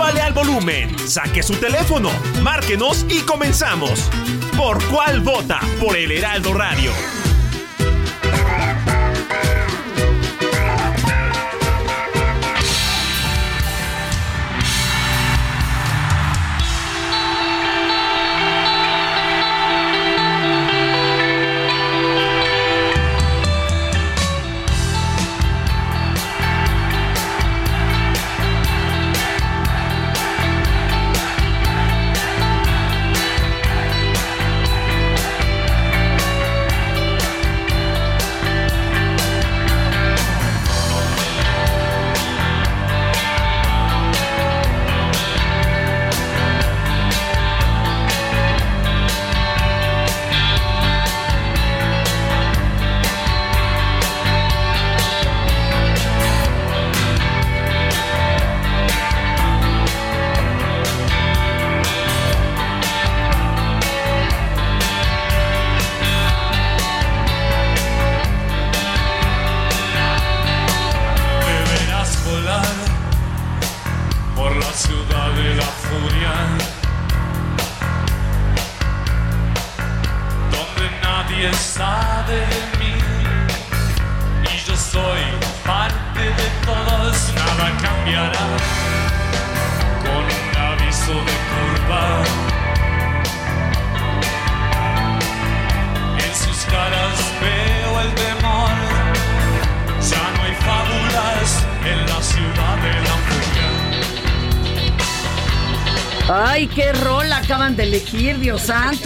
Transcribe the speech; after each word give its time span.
Súbale 0.00 0.22
al 0.22 0.32
volumen, 0.32 0.98
saque 1.06 1.42
su 1.42 1.56
teléfono, 1.56 2.08
márquenos 2.42 3.04
y 3.10 3.20
comenzamos. 3.20 4.08
¿Por 4.56 4.82
cuál 4.86 5.20
vota? 5.20 5.60
Por 5.78 5.94
el 5.94 6.10
Heraldo 6.10 6.54
Radio. 6.54 6.90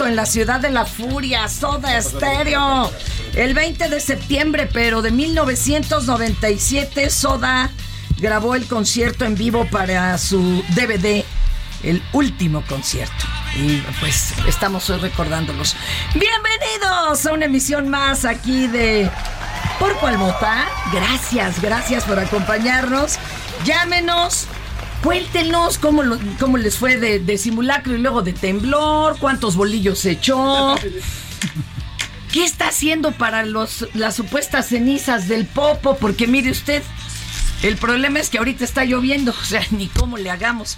En 0.05 0.15
la 0.15 0.27
ciudad 0.27 0.59
de 0.59 0.69
la 0.69 0.85
furia, 0.85 1.49
Soda 1.49 1.99
Stereo. 1.99 2.91
El 3.33 3.55
20 3.55 3.89
de 3.89 3.99
septiembre, 3.99 4.69
pero 4.71 5.01
de 5.01 5.09
1997, 5.09 7.09
Soda 7.09 7.71
grabó 8.19 8.53
el 8.53 8.67
concierto 8.67 9.25
en 9.25 9.33
vivo 9.33 9.67
para 9.71 10.15
su 10.19 10.63
DVD, 10.75 11.25
el 11.81 12.03
último 12.13 12.63
concierto. 12.67 13.25
Y 13.55 13.77
pues 13.99 14.35
estamos 14.47 14.87
hoy 14.91 14.99
recordándolos. 14.99 15.75
Bienvenidos 16.13 17.25
a 17.25 17.33
una 17.33 17.45
emisión 17.45 17.89
más 17.89 18.25
aquí 18.25 18.67
de 18.67 19.09
Por 19.79 19.97
Cual 19.97 20.19
Gracias, 20.93 21.59
gracias 21.61 22.03
por 22.03 22.19
acompañarnos. 22.19 23.17
Llámenos 23.63 24.47
Cuéntenos 25.05 25.77
cómo, 25.77 26.01
cómo 26.39 26.57
les 26.57 26.79
fue 26.79 26.97
de, 26.97 27.37
simulacro 27.37 27.93
y 27.93 27.99
luego 27.99 28.23
de 28.23 28.33
temblor, 28.33 29.19
cuántos 29.19 29.55
bolillos 29.55 29.99
se 29.99 30.11
echó. 30.11 30.73
¿Qué 32.33 32.43
está 32.43 32.69
haciendo 32.69 33.11
para 33.11 33.45
los, 33.45 33.87
las 33.93 34.15
supuestas 34.15 34.69
cenizas 34.69 35.27
del 35.27 35.45
popo? 35.45 35.95
Porque 35.97 36.25
mire 36.25 36.49
usted, 36.49 36.81
el 37.61 37.77
problema 37.77 38.19
es 38.19 38.31
que 38.31 38.39
ahorita 38.39 38.65
está 38.65 38.83
lloviendo, 38.83 39.31
o 39.39 39.45
sea, 39.45 39.61
ni 39.69 39.89
cómo 39.89 40.17
le 40.17 40.31
hagamos. 40.31 40.75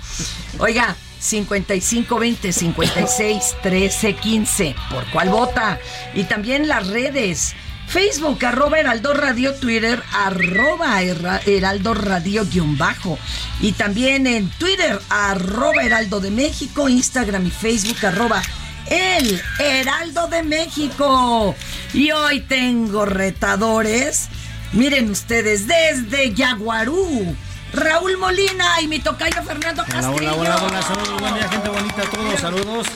Oiga, 0.60 0.98
5520 1.20 2.52
56 2.52 3.56
13 3.64 4.14
15, 4.14 4.76
¿por 4.92 5.10
cuál 5.12 5.30
vota? 5.30 5.80
Y 6.14 6.26
también 6.26 6.68
las 6.68 6.88
redes. 6.88 7.56
Facebook, 7.88 8.44
arroba 8.46 8.80
Heraldo 8.80 9.14
Radio, 9.14 9.54
Twitter, 9.56 10.04
arroba 10.14 11.02
Heraldo 11.02 11.94
Radio 11.94 12.46
guion 12.46 12.78
bajo. 12.78 13.18
Y 13.62 13.72
también 13.72 14.28
en 14.28 14.50
Twitter, 14.50 15.00
arroba 15.10 15.84
Heraldo 15.84 16.20
de 16.20 16.30
México, 16.30 16.90
Instagram 16.90 17.48
y 17.48 17.52
Facebook, 17.52 18.06
arroba 18.06 18.42
El 18.90 19.42
Heraldo 19.60 20.28
de 20.28 20.44
México. 20.44 21.56
Y 21.94 22.12
hoy 22.12 22.42
tengo 22.42 23.06
retadores. 23.06 24.28
Miren 24.74 25.10
ustedes, 25.10 25.66
desde 25.68 26.34
Yaguarú. 26.34 27.36
Raúl 27.74 28.18
Molina 28.18 28.82
y 28.82 28.88
mi 28.88 29.00
tocayo 29.00 29.44
Fernando 29.44 29.84
Castillo. 29.84 30.12
Hola, 30.16 30.34
hola, 30.36 30.56
hola, 30.56 30.68
hola, 30.68 30.82
saludos, 30.82 31.20
buen 31.20 31.34
día, 31.36 31.50
gente 31.50 31.70
bonita, 31.70 32.02
todos, 32.04 32.40
saludos. 32.40 32.88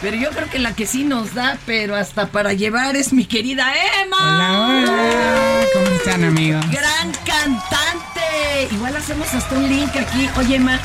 Pero 0.00 0.16
yo 0.16 0.30
creo 0.30 0.50
que 0.50 0.58
la 0.58 0.74
que 0.74 0.86
sí 0.86 1.04
nos 1.04 1.34
da, 1.34 1.58
pero 1.64 1.96
hasta 1.96 2.26
para 2.26 2.52
llevar 2.52 2.96
es 2.96 3.12
mi 3.12 3.24
querida 3.24 3.72
Emma. 4.02 4.16
Hola, 4.20 4.66
hola. 4.66 5.66
¿Cómo 5.72 5.86
están, 5.96 6.24
amigos? 6.24 6.64
Gran 6.70 7.12
cantante. 7.24 8.68
Igual 8.70 8.96
hacemos 8.96 9.32
hasta 9.32 9.54
un 9.54 9.68
link 9.68 9.96
aquí. 9.96 10.28
Oye, 10.36 10.56
Emma, 10.56 10.78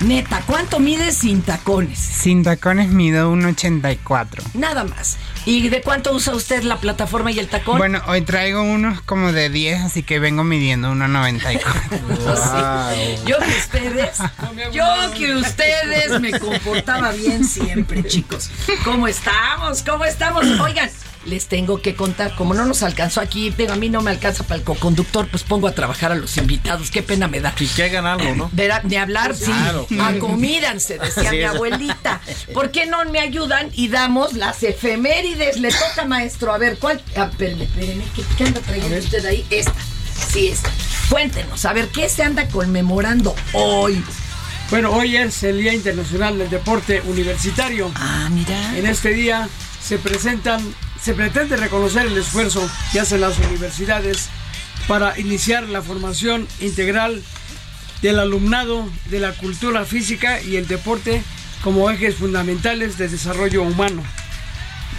neta, 0.00 0.42
¿cuánto 0.46 0.80
mides 0.80 1.18
sin 1.18 1.42
tacones? 1.42 1.98
Sin 1.98 2.42
tacones 2.42 2.88
mido 2.88 3.32
1,84. 3.32 4.42
Nada 4.54 4.84
más. 4.84 5.16
¿Y 5.46 5.68
de 5.68 5.82
cuánto 5.82 6.12
usa 6.12 6.34
usted 6.34 6.62
la 6.62 6.78
plataforma 6.78 7.30
y 7.30 7.38
el 7.38 7.48
tacón? 7.48 7.78
Bueno, 7.78 8.00
hoy 8.06 8.22
traigo 8.22 8.62
unos 8.62 9.00
como 9.02 9.32
de 9.32 9.50
10, 9.50 9.82
así 9.82 10.02
que 10.02 10.18
vengo 10.18 10.44
midiendo 10.44 10.92
1.94. 10.92 11.60
wow. 13.18 13.26
Yo 13.26 13.38
que 13.38 13.56
ustedes, 13.58 14.18
yo 14.72 14.84
que 15.16 15.34
ustedes 15.34 16.20
me 16.20 16.38
comportaba 16.38 17.12
bien 17.12 17.44
siempre, 17.44 18.04
chicos. 18.04 18.50
¿Cómo 18.84 19.06
estamos? 19.08 19.82
¿Cómo 19.82 20.04
estamos? 20.04 20.46
Oigan, 20.60 20.90
les 21.26 21.46
tengo 21.46 21.80
que 21.80 21.94
contar, 21.94 22.34
como 22.34 22.54
no 22.54 22.64
nos 22.64 22.82
alcanzó 22.82 23.20
aquí, 23.20 23.52
pero 23.56 23.72
a 23.72 23.76
mí 23.76 23.88
no 23.88 24.02
me 24.02 24.10
alcanza 24.10 24.44
para 24.44 24.56
el 24.56 24.64
co-conductor, 24.64 25.28
pues 25.30 25.42
pongo 25.42 25.68
a 25.68 25.72
trabajar 25.72 26.12
a 26.12 26.14
los 26.14 26.36
invitados, 26.36 26.90
qué 26.90 27.02
pena 27.02 27.28
me 27.28 27.40
da. 27.40 27.54
Y 27.58 27.66
que 27.66 27.84
hagan 27.84 28.06
algo, 28.06 28.34
¿no? 28.34 28.50
De, 28.52 28.72
de 28.84 28.98
hablar, 28.98 29.34
sí, 29.34 29.52
acomídanse, 30.00 30.98
decía 30.98 31.30
mi 31.30 31.42
abuelita. 31.42 32.20
¿Por 32.52 32.70
qué 32.70 32.86
no 32.86 33.04
me 33.06 33.20
ayudan 33.20 33.70
y 33.72 33.88
damos 33.88 34.34
las 34.34 34.62
efemérides? 34.62 35.58
Le 35.58 35.70
toca, 35.70 36.04
maestro, 36.06 36.52
a 36.52 36.58
ver, 36.58 36.78
¿cuál? 36.78 37.02
Ah, 37.16 37.28
espérenme, 37.30 37.64
espérenme, 37.64 38.04
¿qué, 38.36 38.44
anda 38.44 38.60
trayendo 38.60 38.98
usted 38.98 39.24
ahí? 39.24 39.46
Esta, 39.50 39.74
sí, 40.28 40.48
esta. 40.48 40.70
Cuéntenos, 41.10 41.64
a 41.64 41.72
ver, 41.72 41.88
¿qué 41.88 42.08
se 42.08 42.22
anda 42.22 42.48
conmemorando 42.48 43.34
hoy? 43.52 44.02
Bueno, 44.70 44.90
hoy 44.90 45.16
es 45.16 45.42
el 45.42 45.58
Día 45.58 45.74
Internacional 45.74 46.38
del 46.38 46.50
Deporte 46.50 47.02
Universitario. 47.02 47.90
Ah, 47.94 48.28
mira. 48.30 48.76
En 48.76 48.86
este 48.86 49.10
día 49.10 49.48
se 49.80 49.98
presentan, 49.98 50.74
se 51.04 51.12
pretende 51.12 51.56
reconocer 51.56 52.06
el 52.06 52.16
esfuerzo 52.16 52.66
que 52.90 52.98
hacen 53.00 53.20
las 53.20 53.38
universidades 53.38 54.30
para 54.88 55.18
iniciar 55.20 55.64
la 55.64 55.82
formación 55.82 56.48
integral 56.60 57.22
del 58.00 58.18
alumnado 58.18 58.88
de 59.10 59.20
la 59.20 59.32
cultura 59.32 59.84
física 59.84 60.40
y 60.40 60.56
el 60.56 60.66
deporte 60.66 61.22
como 61.62 61.90
ejes 61.90 62.14
fundamentales 62.14 62.96
de 62.96 63.08
desarrollo 63.08 63.62
humano. 63.62 64.02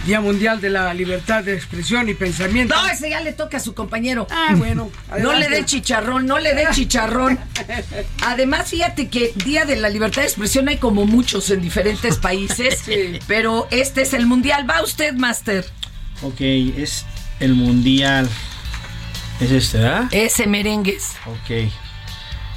Día 0.04 0.20
Mundial 0.20 0.60
de 0.60 0.70
la 0.70 0.94
Libertad 0.94 1.42
de 1.42 1.54
Expresión 1.56 2.08
y 2.08 2.14
Pensamiento. 2.14 2.76
No, 2.76 2.86
ese 2.86 3.10
ya 3.10 3.20
le 3.22 3.32
toca 3.32 3.56
a 3.56 3.60
su 3.60 3.74
compañero. 3.74 4.28
Ah, 4.30 4.54
bueno. 4.56 4.88
No 5.18 5.32
le 5.32 5.48
dé 5.48 5.64
chicharrón, 5.64 6.26
no 6.26 6.38
le 6.38 6.54
dé 6.54 6.66
chicharrón. 6.70 7.40
Además, 8.22 8.70
fíjate 8.70 9.08
que 9.08 9.32
Día 9.44 9.64
de 9.64 9.74
la 9.74 9.88
Libertad 9.88 10.22
de 10.22 10.28
Expresión 10.28 10.68
hay 10.68 10.76
como 10.76 11.04
muchos 11.06 11.50
en 11.50 11.60
diferentes 11.60 12.18
países, 12.18 12.78
Sí. 12.84 13.18
pero 13.26 13.66
este 13.72 14.02
es 14.02 14.12
el 14.12 14.26
mundial. 14.26 14.68
¿Va 14.70 14.80
usted, 14.82 15.14
Master? 15.14 15.64
Ok, 16.22 16.40
es 16.40 17.04
el 17.40 17.54
mundial. 17.54 18.28
Es 19.40 19.50
este, 19.50 19.78
¿verdad? 19.78 20.08
Ese 20.12 20.46
merengues. 20.46 21.12
Ok. 21.26 21.70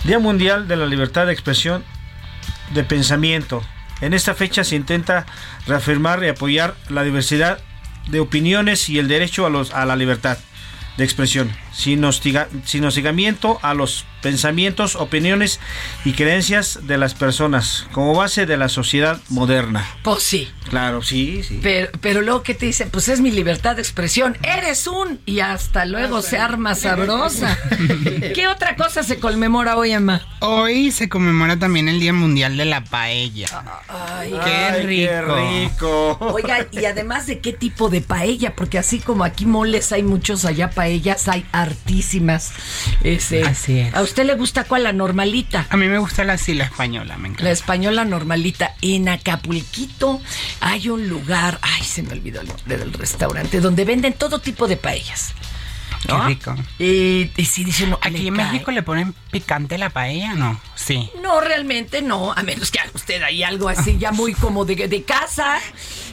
Día 0.05 0.19
Mundial 0.19 0.67
de 0.67 0.77
la 0.77 0.85
Libertad 0.85 1.25
de 1.25 1.33
Expresión 1.33 1.83
de 2.73 2.83
Pensamiento. 2.83 3.61
En 3.99 4.13
esta 4.13 4.33
fecha 4.33 4.63
se 4.63 4.77
intenta 4.77 5.25
reafirmar 5.67 6.23
y 6.23 6.29
apoyar 6.29 6.75
la 6.87 7.03
diversidad 7.03 7.59
de 8.07 8.21
opiniones 8.21 8.87
y 8.87 8.97
el 8.97 9.09
derecho 9.09 9.45
a, 9.45 9.49
los, 9.49 9.71
a 9.73 9.85
la 9.85 9.97
libertad 9.97 10.37
de 10.95 11.03
expresión, 11.03 11.51
sin, 11.73 12.01
hostiga- 12.05 12.47
sin 12.63 12.85
hostigamiento 12.85 13.59
a 13.61 13.73
los 13.73 14.05
pensamientos, 14.21 14.95
opiniones 14.95 15.59
y 16.05 16.13
creencias 16.13 16.79
de 16.83 16.97
las 16.97 17.13
personas, 17.13 17.87
como 17.91 18.15
base 18.15 18.45
de 18.45 18.57
la 18.57 18.69
sociedad 18.69 19.19
moderna. 19.29 19.85
Pues 20.03 20.23
sí. 20.23 20.49
Claro, 20.69 21.01
sí, 21.01 21.41
sí. 21.43 21.59
Pero, 21.63 21.89
pero 21.99 22.21
luego 22.21 22.43
que 22.43 22.53
te 22.53 22.67
dicen, 22.67 22.89
pues 22.91 23.07
es 23.09 23.21
mi 23.21 23.31
libertad 23.31 23.75
de 23.75 23.81
expresión. 23.81 24.37
Eres 24.43 24.85
un. 24.85 25.19
Y 25.25 25.39
hasta 25.39 25.85
luego 25.85 26.21
se 26.21 26.37
arma 26.37 26.75
sabrosa. 26.75 27.57
¿Qué 28.35 28.47
otra 28.47 28.75
cosa 28.75 29.01
se 29.03 29.17
conmemora 29.19 29.77
hoy, 29.77 29.91
Emma? 29.93 30.21
Hoy 30.41 30.91
se 30.91 31.09
conmemora 31.09 31.57
también 31.57 31.89
el 31.89 31.99
Día 31.99 32.13
Mundial 32.13 32.55
de 32.55 32.65
la 32.65 32.83
Paella. 32.83 33.47
Ay, 33.87 34.29
Qué 34.29 34.51
Ay, 34.51 34.81
qué 34.85 35.21
rico. 35.21 35.35
rico. 35.35 36.17
Oiga, 36.33 36.67
y 36.71 36.85
además 36.85 37.25
de 37.25 37.39
qué 37.39 37.51
tipo 37.53 37.89
de 37.89 38.01
paella, 38.01 38.53
porque 38.55 38.77
así 38.77 38.99
como 38.99 39.23
aquí 39.23 39.45
moles 39.45 39.91
hay 39.91 40.03
muchos, 40.03 40.45
allá 40.45 40.69
paellas 40.69 41.27
hay 41.27 41.45
hartísimas. 41.51 42.51
Ese, 43.03 43.43
Así 43.43 43.79
es. 43.79 43.93
¿A 44.09 44.11
usted 44.11 44.25
le 44.25 44.33
gusta 44.33 44.63
cuál? 44.63 44.81
La 44.85 44.91
normalita. 44.91 45.67
A 45.69 45.77
mí 45.77 45.87
me 45.87 45.99
gusta 45.99 46.23
la 46.23 46.33
así, 46.33 46.55
la 46.55 46.63
española, 46.63 47.15
me 47.17 47.27
La 47.27 47.33
encanta. 47.33 47.51
española 47.51 48.05
normalita. 48.05 48.73
En 48.81 49.07
Acapulquito 49.07 50.19
hay 50.61 50.89
un 50.89 51.07
lugar, 51.07 51.59
ay, 51.61 51.83
se 51.83 52.01
me 52.01 52.13
olvidó 52.13 52.41
el 52.41 52.47
nombre 52.47 52.77
del 52.79 52.91
restaurante, 52.91 53.59
donde 53.59 53.85
venden 53.85 54.13
todo 54.13 54.39
tipo 54.39 54.67
de 54.67 54.77
paellas. 54.77 55.33
Qué 56.05 56.17
rico. 56.27 56.55
Y, 56.79 57.29
y 57.35 57.45
sí, 57.45 57.63
dice 57.63 57.83
uno, 57.85 57.99
¿Aquí 58.01 58.27
en 58.27 58.35
cae. 58.35 58.51
México 58.51 58.71
le 58.71 58.83
ponen 58.83 59.13
picante 59.31 59.77
la 59.77 59.89
paella 59.89 60.33
no? 60.33 60.59
Sí. 60.75 61.09
No, 61.21 61.39
realmente 61.41 62.01
no, 62.01 62.31
a 62.31 62.41
menos 62.43 62.71
que 62.71 62.79
haga 62.79 62.91
usted 62.95 63.21
ahí 63.21 63.43
algo 63.43 63.69
así 63.69 63.97
ya 63.99 64.11
muy 64.11 64.33
como 64.33 64.65
de, 64.65 64.87
de 64.87 65.03
casa. 65.03 65.59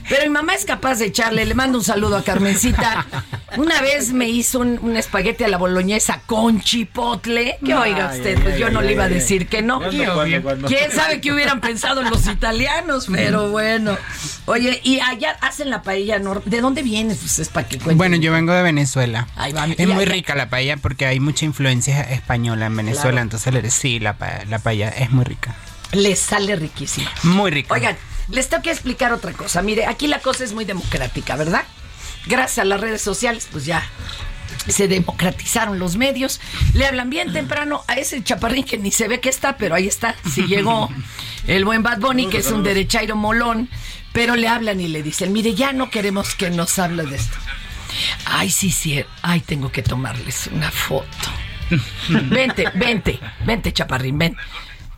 Pero 0.09 0.23
mi 0.25 0.31
mamá 0.31 0.55
es 0.55 0.65
capaz 0.65 0.97
de 0.97 1.07
echarle, 1.07 1.45
le 1.45 1.55
mando 1.55 1.79
un 1.79 1.85
saludo 1.85 2.17
a 2.17 2.23
Carmencita. 2.23 3.07
Una 3.57 3.81
vez 3.81 4.13
me 4.13 4.29
hizo 4.29 4.61
un, 4.61 4.79
un 4.81 4.97
espagueti 4.97 5.43
a 5.43 5.49
la 5.49 5.57
boloñesa 5.59 6.21
con 6.27 6.61
chipotle. 6.61 7.59
Que 7.65 7.75
oiga 7.75 8.13
usted, 8.15 8.37
ay, 8.37 8.43
pues 8.43 8.55
ay, 8.55 8.61
yo 8.61 8.71
no 8.71 8.81
ay, 8.81 8.87
le 8.87 8.93
iba 8.93 9.03
a 9.05 9.07
ay, 9.07 9.15
decir 9.15 9.49
que 9.49 9.63
no. 9.63 9.79
¿Cuándo, 9.81 10.15
cuándo, 10.15 10.43
cuándo? 10.43 10.69
¿Quién 10.69 10.93
sabe 10.93 11.21
qué 11.21 11.33
hubieran 11.33 11.61
pensado 11.61 12.03
los 12.03 12.27
italianos? 12.27 13.09
Pero 13.13 13.51
bueno. 13.51 13.97
Oye, 14.47 14.81
y 14.85 15.01
allá 15.01 15.37
hacen 15.41 15.71
la 15.71 15.83
paella. 15.83 16.21
¿De 16.45 16.61
dónde 16.61 16.83
vienes? 16.83 17.19
Pues 17.19 17.41
es 17.41 17.49
para 17.49 17.67
que 17.69 17.79
cuente. 17.79 17.97
Bueno, 17.97 18.15
yo 18.17 18.31
vengo 18.33 18.53
de 18.53 18.63
Venezuela. 18.63 19.27
Ahí 19.35 19.53
va, 19.53 19.67
Es 19.77 19.89
muy 19.89 20.05
rica 20.05 20.35
la 20.35 20.49
paella 20.49 20.77
porque 20.77 21.07
hay 21.07 21.21
mucha 21.21 21.45
influencia 21.45 22.01
española 22.03 22.67
en 22.67 22.77
Venezuela. 22.77 23.23
Claro. 23.23 23.23
Entonces, 23.23 23.75
sí, 23.75 23.99
la, 23.99 24.17
la 24.49 24.59
paella 24.59 24.89
es 24.89 25.11
muy 25.11 25.25
rica. 25.25 25.55
Les 25.93 26.19
sale 26.19 26.57
riquísima. 26.57 27.11
Muy 27.23 27.51
rica. 27.51 27.75
Oigan, 27.75 27.97
les 28.31 28.49
tengo 28.49 28.63
que 28.63 28.71
explicar 28.71 29.13
otra 29.13 29.33
cosa. 29.33 29.63
Mire, 29.63 29.87
aquí 29.87 30.07
la 30.07 30.21
cosa 30.21 30.45
es 30.45 30.53
muy 30.53 30.65
democrática, 30.65 31.37
¿verdad? 31.37 31.65
Gracias 32.27 32.59
a 32.59 32.65
las 32.65 32.81
redes 32.81 33.03
sociales, 33.03 33.49
pues 33.51 33.65
ya 33.67 33.83
se 34.69 34.89
democratizaron 34.89 35.79
los 35.79 35.97
medios. 35.97 36.41
Le 36.75 36.87
hablan 36.87 37.11
bien 37.11 37.33
temprano 37.33 37.85
a 37.87 37.95
ese 37.95 38.23
chaparrín 38.23 38.65
que 38.65 38.79
ni 38.79 38.91
se 38.91 39.09
ve 39.09 39.21
que 39.21 39.29
está, 39.29 39.57
pero 39.57 39.75
ahí 39.75 39.87
está. 39.87 40.17
Si 40.33 40.43
llegó 40.47 40.89
el 41.47 41.65
buen 41.65 41.83
Bad 41.83 42.01
Bunny, 42.01 42.29
que 42.29 42.39
es 42.39 42.51
un 42.51 42.63
derechairo 42.63 43.17
molón, 43.17 43.69
pero 44.13 44.35
le 44.35 44.49
hablan 44.49 44.81
y 44.81 44.89
le 44.89 45.03
dicen, 45.03 45.33
mire, 45.33 45.55
ya 45.55 45.73
no 45.73 45.91
queremos 45.91 46.35
que 46.35 46.51
nos 46.51 46.79
hable 46.79 47.05
de 47.05 47.17
esto. 47.17 47.37
Ay, 48.25 48.51
sí, 48.51 48.71
sí, 48.71 49.03
ay, 49.23 49.41
tengo 49.41 49.71
que 49.71 49.83
tomarles 49.83 50.49
una 50.53 50.71
foto. 50.71 51.07
Vente, 52.09 52.71
vente, 52.75 53.19
vente, 53.45 53.73
chaparrín, 53.73 54.19
ven. 54.19 54.37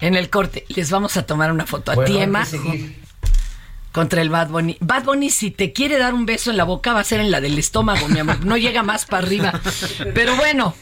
En 0.00 0.14
el 0.14 0.30
corte, 0.30 0.64
les 0.68 0.90
vamos 0.90 1.16
a 1.16 1.24
tomar 1.26 1.50
una 1.50 1.66
foto 1.66 1.92
a 1.92 2.04
ti, 2.04 2.18
Emma, 2.18 2.46
contra 3.92 4.22
el 4.22 4.30
Bad 4.30 4.48
Bunny. 4.48 4.76
Bad 4.80 5.04
Bunny, 5.04 5.30
si 5.30 5.50
te 5.50 5.72
quiere 5.72 5.98
dar 5.98 6.14
un 6.14 6.24
beso 6.24 6.50
en 6.50 6.56
la 6.56 6.64
boca, 6.64 6.92
va 6.92 7.00
a 7.00 7.04
ser 7.04 7.20
en 7.20 7.30
la 7.30 7.40
del 7.40 7.58
estómago, 7.58 8.06
mi 8.08 8.20
amor. 8.20 8.44
No 8.44 8.56
llega 8.56 8.82
más 8.82 9.06
para 9.06 9.26
arriba. 9.26 9.60
Pero 10.14 10.36
bueno, 10.36 10.74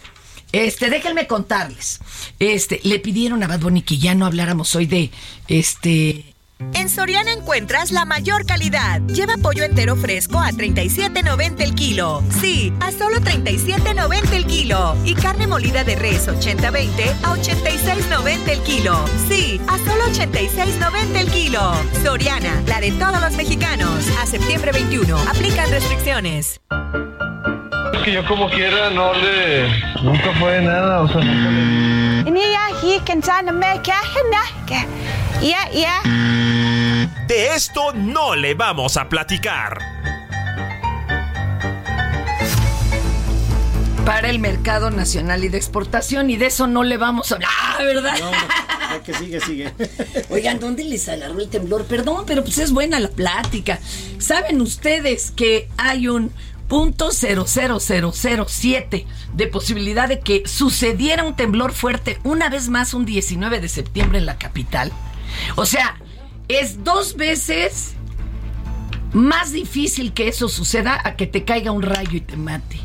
este, 0.53 0.91
déjenme 0.91 1.27
contarles. 1.27 2.01
Este, 2.39 2.81
le 2.85 2.99
pidieron 2.99 3.43
a 3.43 3.47
Bad 3.47 3.61
Bunny 3.61 3.83
que 3.83 3.99
ya 3.99 4.15
no 4.15 4.27
habláramos 4.27 4.75
hoy 4.75 4.87
de 4.87 5.11
este. 5.49 6.36
En 6.59 6.89
Soriana 6.89 7.33
encuentras 7.33 7.91
la 7.91 8.05
mayor 8.05 8.47
calidad. 8.47 9.01
Lleva 9.09 9.35
pollo 9.37 9.65
entero 9.65 9.95
fresco 9.97 10.39
a 10.39 10.51
37.90 10.51 11.61
el 11.63 11.75
kilo. 11.75 12.23
Sí, 12.41 12.73
a 12.81 12.93
solo 12.93 13.19
37.90 13.19 14.33
el 14.33 14.47
kilo. 14.47 14.97
Y 15.05 15.15
carne 15.15 15.47
molida 15.47 15.85
de 15.85 15.97
res 15.97 16.29
80-20 16.29 17.13
a 17.25 17.35
86.90 17.35 18.49
el 18.49 18.63
kilo. 18.63 19.05
Sí, 19.29 19.61
a 19.69 19.77
solo 19.79 20.05
86.90 20.07 21.17
el 21.17 21.31
kilo. 21.31 21.73
Soriana, 22.03 22.63
la 22.67 22.81
de 22.81 22.93
todos 22.93 23.21
los 23.21 23.33
mexicanos. 23.37 24.07
A 24.21 24.27
septiembre 24.27 24.73
21. 24.73 25.15
Aplican 25.29 25.71
restricciones. 25.71 26.61
Es 27.93 28.03
que 28.03 28.13
yo 28.13 28.27
como 28.27 28.49
quiera 28.49 28.91
no 28.91 29.13
le... 29.13 29.69
Nunca 30.03 30.33
fue 30.39 30.63
nada, 30.63 31.03
o 31.03 31.09
sea, 31.09 31.21
nunca 31.21 31.51
le... 31.51 32.31
De 37.29 37.55
esto 37.55 37.93
no 37.95 38.35
le 38.35 38.55
vamos 38.55 38.97
a 38.97 39.09
platicar. 39.09 39.79
Para 44.05 44.31
el 44.31 44.39
mercado 44.39 44.91
nacional 44.91 45.45
y 45.45 45.49
de 45.49 45.57
exportación, 45.59 46.31
y 46.31 46.37
de 46.37 46.47
eso 46.47 46.67
no 46.69 46.85
le 46.85 46.97
vamos 46.97 47.33
a 47.33 47.35
hablar, 47.37 47.51
Ah, 47.53 47.77
¿verdad? 47.83 48.15
No, 48.19 49.03
que 49.03 49.13
sigue, 49.15 49.41
sigue. 49.41 49.73
Oigan, 50.31 50.61
¿dónde 50.61 50.85
les 50.85 51.09
agarró 51.09 51.41
el 51.41 51.49
temblor? 51.49 51.85
Perdón, 51.87 52.25
pero 52.27 52.43
pues 52.45 52.59
es 52.59 52.73
buena 52.73 53.01
la 53.01 53.09
plática. 53.09 53.81
¿Saben 54.19 54.61
ustedes 54.61 55.33
que 55.33 55.69
hay 55.77 56.07
un 56.09 56.33
punto 56.69 57.11
00007 57.11 59.07
de 59.35 59.47
posibilidad 59.49 60.09
de 60.09 60.21
que 60.21 60.45
sucediera 60.47 61.25
un 61.25 61.35
temblor 61.37 61.73
fuerte 61.73 62.19
una 62.25 62.49
vez 62.49 62.69
más 62.69 62.95
un 62.95 63.05
19 63.07 63.61
de 63.61 63.69
septiembre 63.69 64.19
en 64.19 64.27
la 64.27 64.39
capital? 64.39 64.93
O 65.57 65.67
sea, 65.67 65.99
es 66.49 66.85
dos 66.85 67.17
veces 67.17 67.95
más 69.13 69.53
difícil 69.53 70.13
que 70.13 70.29
eso 70.29 70.49
suceda 70.49 71.01
a 71.05 71.17
que 71.17 71.27
te 71.27 71.45
caiga 71.45 71.71
un 71.71 71.83
rayo 71.83 72.17
y 72.17 72.21
te 72.21 72.37
mate. 72.37 72.81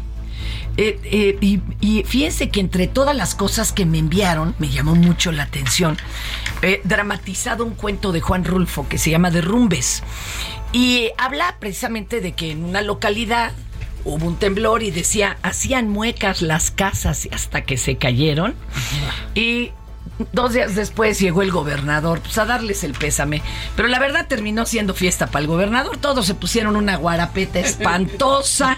Eh, 0.78 1.00
eh, 1.04 1.38
y, 1.42 1.60
y 1.82 2.04
fíjense 2.04 2.50
que 2.50 2.62
entre 2.62 2.88
todas 2.88 3.16
las 3.16 3.36
cosas 3.36 3.74
que 3.74 3.86
me 3.86 3.98
enviaron, 3.98 4.56
me 4.58 4.70
llamó 4.70 4.96
mucho 4.96 5.32
la 5.34 5.44
atención, 5.44 5.98
eh, 6.62 6.80
dramatizado 6.86 7.66
un 7.66 7.74
cuento 7.74 8.12
de 8.14 8.22
Juan 8.22 8.46
Rulfo 8.46 8.88
que 8.88 8.98
se 8.98 9.10
llama 9.10 9.32
Derrumbes. 9.32 10.02
Y 10.72 11.10
habla 11.18 11.58
precisamente 11.60 12.22
de 12.22 12.32
que 12.32 12.52
en 12.52 12.64
una 12.64 12.82
localidad 12.82 13.52
hubo 14.06 14.26
un 14.26 14.38
temblor 14.38 14.84
y 14.84 14.92
decía, 14.92 15.38
hacían 15.42 15.90
muecas 15.90 16.42
las 16.42 16.72
casas 16.72 17.28
hasta 17.32 17.64
que 17.64 17.78
se 17.78 17.98
cayeron. 17.98 18.56
Y 19.36 19.72
dos 20.32 20.54
días 20.54 20.76
después 20.76 21.20
llegó 21.20 21.42
el 21.42 21.52
gobernador 21.52 22.22
pues, 22.22 22.38
a 22.38 22.46
darles 22.46 22.84
el 22.84 22.94
pésame. 22.94 23.42
Pero 23.76 23.88
la 23.88 24.00
verdad 24.00 24.28
terminó 24.28 24.66
siendo 24.66 24.94
fiesta 24.94 25.28
para 25.28 25.42
el 25.42 25.48
gobernador. 25.48 25.98
Todos 25.98 26.26
se 26.26 26.36
pusieron 26.36 26.76
una 26.76 26.96
guarapeta 26.98 27.60
espantosa. 27.60 28.78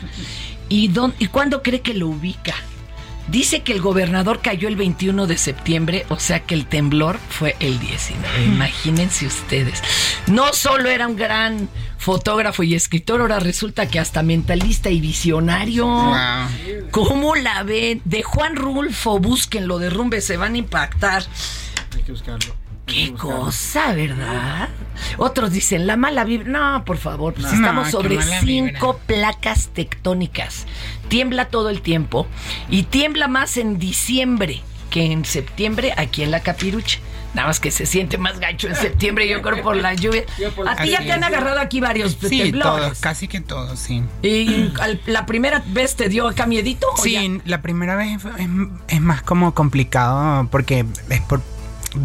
¿Y, 0.69 0.87
dónde, 0.87 1.15
¿Y 1.19 1.27
cuándo 1.27 1.61
cree 1.61 1.81
que 1.81 1.93
lo 1.93 2.07
ubica? 2.07 2.55
Dice 3.27 3.61
que 3.61 3.71
el 3.71 3.81
gobernador 3.81 4.41
cayó 4.41 4.67
el 4.67 4.75
21 4.75 5.27
de 5.27 5.37
septiembre, 5.37 6.05
o 6.09 6.19
sea 6.19 6.41
que 6.41 6.55
el 6.55 6.65
temblor 6.65 7.19
fue 7.29 7.55
el 7.59 7.79
19. 7.79 8.45
Imagínense 8.45 9.25
ustedes. 9.25 9.81
No 10.27 10.53
solo 10.53 10.89
era 10.89 11.07
un 11.07 11.15
gran 11.15 11.69
fotógrafo 11.97 12.63
y 12.63 12.75
escritor, 12.75 13.21
ahora 13.21 13.39
resulta 13.39 13.87
que 13.87 13.99
hasta 13.99 14.23
mentalista 14.23 14.89
y 14.89 14.99
visionario. 14.99 15.87
Wow. 15.87 16.89
¿Cómo 16.91 17.35
la 17.35 17.63
ven? 17.63 18.01
De 18.03 18.23
Juan 18.23 18.55
Rulfo, 18.55 19.19
búsquenlo, 19.19 19.79
derrumbe, 19.79 20.19
se 20.19 20.35
van 20.35 20.55
a 20.55 20.57
impactar. 20.57 21.23
Hay 21.95 22.03
que 22.03 22.11
buscarlo. 22.11 22.63
Qué 22.85 23.13
cosa, 23.13 23.93
¿verdad? 23.93 24.67
Otros 25.17 25.51
dicen 25.51 25.87
la 25.87 25.95
mala 25.95 26.25
vibra. 26.25 26.49
No, 26.49 26.85
por 26.85 26.97
favor, 26.97 27.33
pues 27.33 27.47
No, 27.47 27.53
estamos 27.53 27.89
sobre 27.89 28.21
cinco 28.41 28.99
placas 29.05 29.69
tectónicas. 29.69 30.65
Tiembla 31.13 31.45
todo 31.45 31.69
el 31.69 31.81
tiempo 31.83 32.25
y 32.71 32.81
tiembla 32.81 33.27
más 33.27 33.57
en 33.57 33.77
diciembre 33.77 34.63
que 34.89 35.11
en 35.11 35.25
septiembre 35.25 35.93
aquí 35.95 36.23
en 36.23 36.31
la 36.31 36.39
Capirucha. 36.39 36.97
Nada 37.35 37.49
más 37.49 37.59
que 37.59 37.69
se 37.69 37.85
siente 37.85 38.17
más 38.17 38.39
gacho 38.39 38.67
en 38.67 38.75
septiembre, 38.75 39.27
yo 39.29 39.43
creo, 39.43 39.61
por 39.61 39.75
la 39.75 39.93
lluvia. 39.93 40.23
A 40.67 40.75
ti 40.81 40.89
ya 40.89 41.01
te 41.03 41.11
han 41.11 41.23
agarrado 41.23 41.59
aquí 41.59 41.79
varios 41.81 42.17
Sí, 42.19 42.39
temblores. 42.41 42.83
todos, 42.83 42.99
casi 42.99 43.27
que 43.27 43.41
todos, 43.41 43.77
sí. 43.79 44.01
¿Y 44.23 44.71
al- 44.81 45.01
la 45.05 45.27
primera 45.27 45.63
vez 45.67 45.95
te 45.95 46.09
dio 46.09 46.27
acá 46.27 46.47
miedito? 46.47 46.87
o 46.91 47.05
ya? 47.05 47.21
Sí, 47.21 47.41
la 47.45 47.61
primera 47.61 47.95
vez 47.95 48.19
fue- 48.19 48.31
es, 48.39 48.47
es 48.87 49.01
más 49.01 49.21
como 49.21 49.53
complicado 49.53 50.47
porque 50.49 50.83
es 51.09 51.21
por 51.21 51.41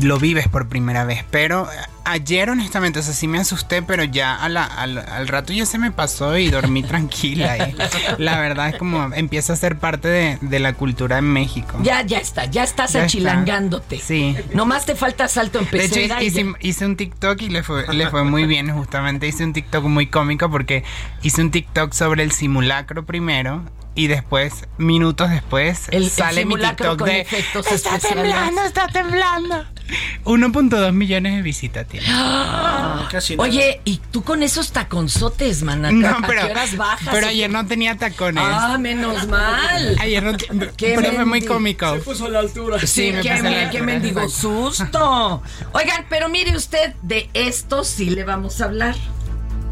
lo 0.03 0.19
vives 0.19 0.49
por 0.49 0.69
primera 0.69 1.05
vez, 1.05 1.25
pero 1.31 1.67
ayer 2.05 2.49
honestamente, 2.51 2.99
o 3.01 3.03
sea, 3.03 3.13
sí 3.15 3.27
me 3.29 3.39
asusté, 3.39 3.83
pero 3.83 4.03
ya 4.05 4.35
a 4.35 4.49
la- 4.49 4.65
al, 4.65 4.99
al 4.99 5.29
rato 5.29 5.53
ya 5.53 5.67
se 5.67 5.79
me 5.79 5.91
pasó 5.91 6.37
y 6.39 6.49
dormí 6.51 6.83
tranquila. 6.85 7.69
y 7.69 7.75
la 8.23 8.39
verdad 8.39 8.69
es 8.71 8.77
como 8.77 9.13
empieza 9.15 9.53
a 9.53 9.57
ser 9.57 9.79
parte 9.79 10.09
de, 10.09 10.39
de 10.41 10.59
la 10.59 10.73
cultura 10.75 11.19
en 11.19 11.27
México. 11.33 11.79
Ya, 11.83 12.03
ya 12.03 12.19
está, 12.19 12.45
ya 12.47 12.65
estás 12.65 12.93
Ya 12.93 13.01
está. 13.01 13.05
achilangándote. 13.05 13.99
Sí. 13.99 14.37
Nomás 14.55 14.87
te 14.87 14.95
falta 14.95 15.29
salto 15.29 15.59
en 15.59 15.69
De 15.71 15.85
hecho, 15.85 15.95
pecera. 15.95 16.23
hice, 16.23 16.47
hice 16.61 16.87
un 16.87 16.97
TikTok 16.97 17.41
y 17.43 17.49
le 17.49 17.63
fue, 17.63 17.85
le 17.95 18.09
fue 18.11 18.25
muy 18.25 18.45
bien, 18.47 18.71
justamente. 18.73 19.27
Hice 19.29 19.45
un 19.45 19.53
TikTok 19.53 19.85
muy 19.85 20.07
cómico 20.07 20.51
porque 20.51 20.85
hice 21.23 21.41
un 21.43 21.51
TikTok 21.51 21.93
sobre 21.93 22.23
el 22.23 22.33
simulacro 22.33 23.05
primero 23.05 23.63
y 23.99 24.07
después, 24.07 24.53
minutos 24.79 25.29
después, 25.31 25.89
El- 25.91 26.05
el 26.05 26.11
sale 26.11 26.45
mi 26.45 26.55
TikTok 26.57 27.03
de 27.05 27.21
efectos 27.21 27.67
Está 27.67 27.97
especiales". 27.97 28.23
temblando, 28.33 28.63
está 28.63 28.87
temblando. 28.89 29.65
1.2 30.25 30.93
millones 30.93 31.35
de 31.37 31.43
visitas 31.43 31.87
tiene. 31.89 32.07
Casi 33.11 33.37
nada. 33.37 33.49
Oye, 33.49 33.81
¿y 33.85 33.97
tú 34.13 34.23
con 34.23 34.43
esos 34.43 34.71
taconzotes, 34.73 35.63
man? 35.63 35.83
No, 36.01 36.09
¿A 36.09 36.19
pero, 36.27 36.43
qué 36.47 36.51
horas 36.53 36.77
bajas? 36.77 37.09
pero 37.11 37.27
ayer 37.29 37.51
no 37.51 37.67
tenía 37.67 37.97
tacones. 37.97 38.45
Ah, 38.47 38.77
menos 38.79 39.27
mal. 39.29 39.97
Ayer 40.01 40.23
no, 40.23 40.37
Qué 40.77 40.95
pero 40.97 41.13
fue 41.13 41.25
muy 41.25 41.43
cómico. 41.45 41.95
Se 41.95 42.01
puso 42.01 42.27
a 42.27 42.29
la 42.29 42.41
altura. 42.41 42.79
Sí, 42.81 42.87
Sí, 42.87 43.13
me 43.13 43.21
qué, 43.23 43.31
me- 43.43 43.51
qué 43.51 43.59
altura, 43.63 43.83
mendigo 43.85 44.29
susto. 44.29 45.43
Oigan, 45.73 46.05
pero 46.09 46.29
mire 46.29 46.55
usted, 46.57 46.95
de 47.03 47.31
esto 47.35 47.83
sí 47.83 48.11
le 48.11 48.25
vamos 48.25 48.61
a 48.61 48.67
hablar. 48.67 48.95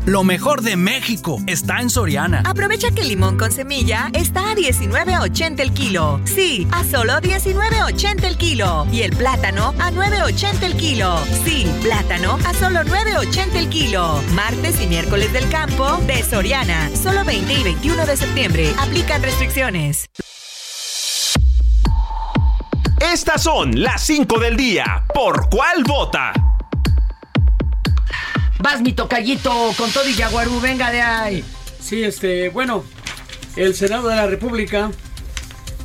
Lo 0.06 0.22
mejor 0.22 0.62
de 0.62 0.76
México 0.76 1.40
está 1.48 1.80
en 1.80 1.90
Soriana. 1.90 2.40
Aprovecha 2.44 2.92
que 2.92 3.00
el 3.00 3.08
limón 3.08 3.36
con 3.36 3.50
semilla 3.50 4.08
está 4.12 4.52
a 4.52 4.54
19.80 4.54 5.58
el 5.58 5.72
kilo. 5.72 6.20
Sí, 6.24 6.68
a 6.70 6.84
solo 6.84 7.14
19.80 7.14 8.22
el 8.22 8.36
kilo. 8.36 8.86
Y 8.92 9.02
el 9.02 9.10
plátano 9.16 9.74
a 9.80 9.90
9.80 9.90 10.62
el 10.62 10.76
kilo. 10.76 11.18
Sí, 11.44 11.66
plátano 11.82 12.38
a 12.46 12.54
solo 12.54 12.82
9.80 12.82 13.56
el 13.56 13.68
kilo. 13.68 14.22
Martes 14.32 14.80
y 14.80 14.86
miércoles 14.86 15.32
del 15.32 15.48
campo 15.48 15.96
de 16.06 16.22
Soriana. 16.22 16.88
Solo 16.94 17.24
20 17.24 17.52
y 17.52 17.62
21 17.64 18.06
de 18.06 18.16
septiembre. 18.16 18.72
Aplican 18.78 19.24
restricciones. 19.24 20.06
Estas 23.00 23.42
son 23.42 23.82
las 23.82 24.02
5 24.02 24.38
del 24.38 24.56
día. 24.56 25.04
¿Por 25.12 25.50
cuál 25.50 25.82
vota? 25.82 26.45
Vas, 28.66 28.82
mi 28.82 28.92
tocallito, 28.92 29.72
con 29.78 29.92
todo 29.92 30.08
y 30.08 30.14
yaguarú, 30.16 30.60
venga 30.60 30.90
de 30.90 31.00
ahí. 31.00 31.44
Sí, 31.80 32.02
este, 32.02 32.48
bueno, 32.48 32.82
el 33.54 33.76
Senado 33.76 34.08
de 34.08 34.16
la 34.16 34.26
República 34.26 34.90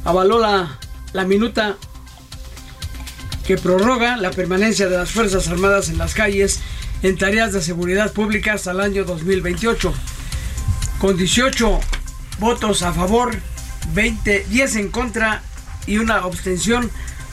avaló 0.03 0.39
la, 0.39 0.79
la 1.13 1.23
minuta 1.25 1.77
que 3.45 3.55
prorroga 3.55 4.17
la 4.17 4.31
permanencia 4.31 4.89
de 4.89 4.97
las 4.97 5.11
Fuerzas 5.11 5.47
Armadas 5.47 5.89
en 5.89 5.99
las 5.99 6.15
calles 6.15 6.59
en 7.03 7.19
tareas 7.19 7.53
de 7.53 7.61
seguridad 7.61 8.13
pública 8.13 8.53
hasta 8.53 8.71
el 8.71 8.79
año 8.79 9.03
2028. 9.03 9.93
Con 10.97 11.17
18 11.17 11.79
votos 12.39 12.81
a 12.81 12.93
favor, 12.93 13.37
20, 13.93 14.47
10 14.49 14.75
en 14.77 14.89
contra 14.89 15.43
y 15.85 15.99
una 15.99 16.15
abstención, 16.15 16.89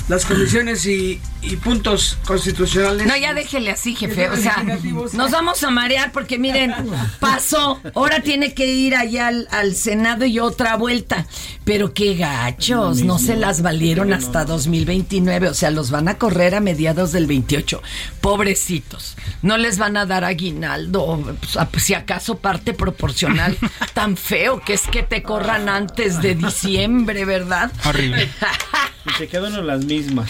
las 0.09 0.27
comisiones 0.27 0.85
y, 0.85 1.23
y 1.41 1.57
puntos 1.57 2.19
constitucionales. 2.27 3.07
No, 3.07 3.17
ya 3.17 3.33
déjele 3.35 3.71
así, 3.71 3.95
jefe. 3.95 4.29
O 4.29 4.37
sea, 4.37 4.65
nos 5.13 5.31
vamos 5.31 5.63
a 5.63 5.71
marear 5.71 6.13
porque 6.13 6.39
miren, 6.39 6.75
pasó. 7.21 7.81
Ahora 7.95 8.21
tiene 8.21 8.55
que 8.55 8.67
ir 8.67 8.97
allá 8.97 9.29
al, 9.29 9.49
al 9.51 9.75
Senado 9.75 10.25
y 10.25 10.39
otra 10.39 10.77
vuelta. 10.77 11.27
Pero 11.65 11.95
qué 11.95 12.15
gachos, 12.15 13.03
no 13.03 13.19
se 13.19 13.37
las 13.37 13.63
valieron 13.63 14.13
hasta 14.13 14.45
2029. 14.45 15.49
O 15.49 15.55
sea, 15.55 15.71
los 15.71 15.91
van 15.91 16.09
a 16.09 16.19
correr 16.19 16.55
a 16.55 16.61
mediados 16.61 17.13
del 17.13 17.27
28. 17.27 17.83
Pobrecitos. 18.21 19.17
No 19.43 19.57
les 19.59 19.79
van 19.79 19.97
a 19.97 20.07
dar 20.07 20.25
aguinaldo. 20.25 21.37
pues, 21.71 21.85
Si 21.85 21.95
acaso 21.95 22.39
parte 22.39 22.75
proporcional. 22.75 23.57
Tan 23.95 24.17
feo 24.17 24.61
que 24.61 24.75
es 24.75 24.83
que 24.83 25.03
te 25.03 25.23
corran 25.23 25.69
antes 25.69 26.21
de 26.21 26.35
diciembre, 26.35 27.25
¿verdad? 27.25 27.71
Horrible. 27.85 28.29
Y 29.07 29.11
se 29.17 29.29
quedan 29.29 29.55
en 29.55 29.67
las 29.67 29.85
mismas. 29.87 30.29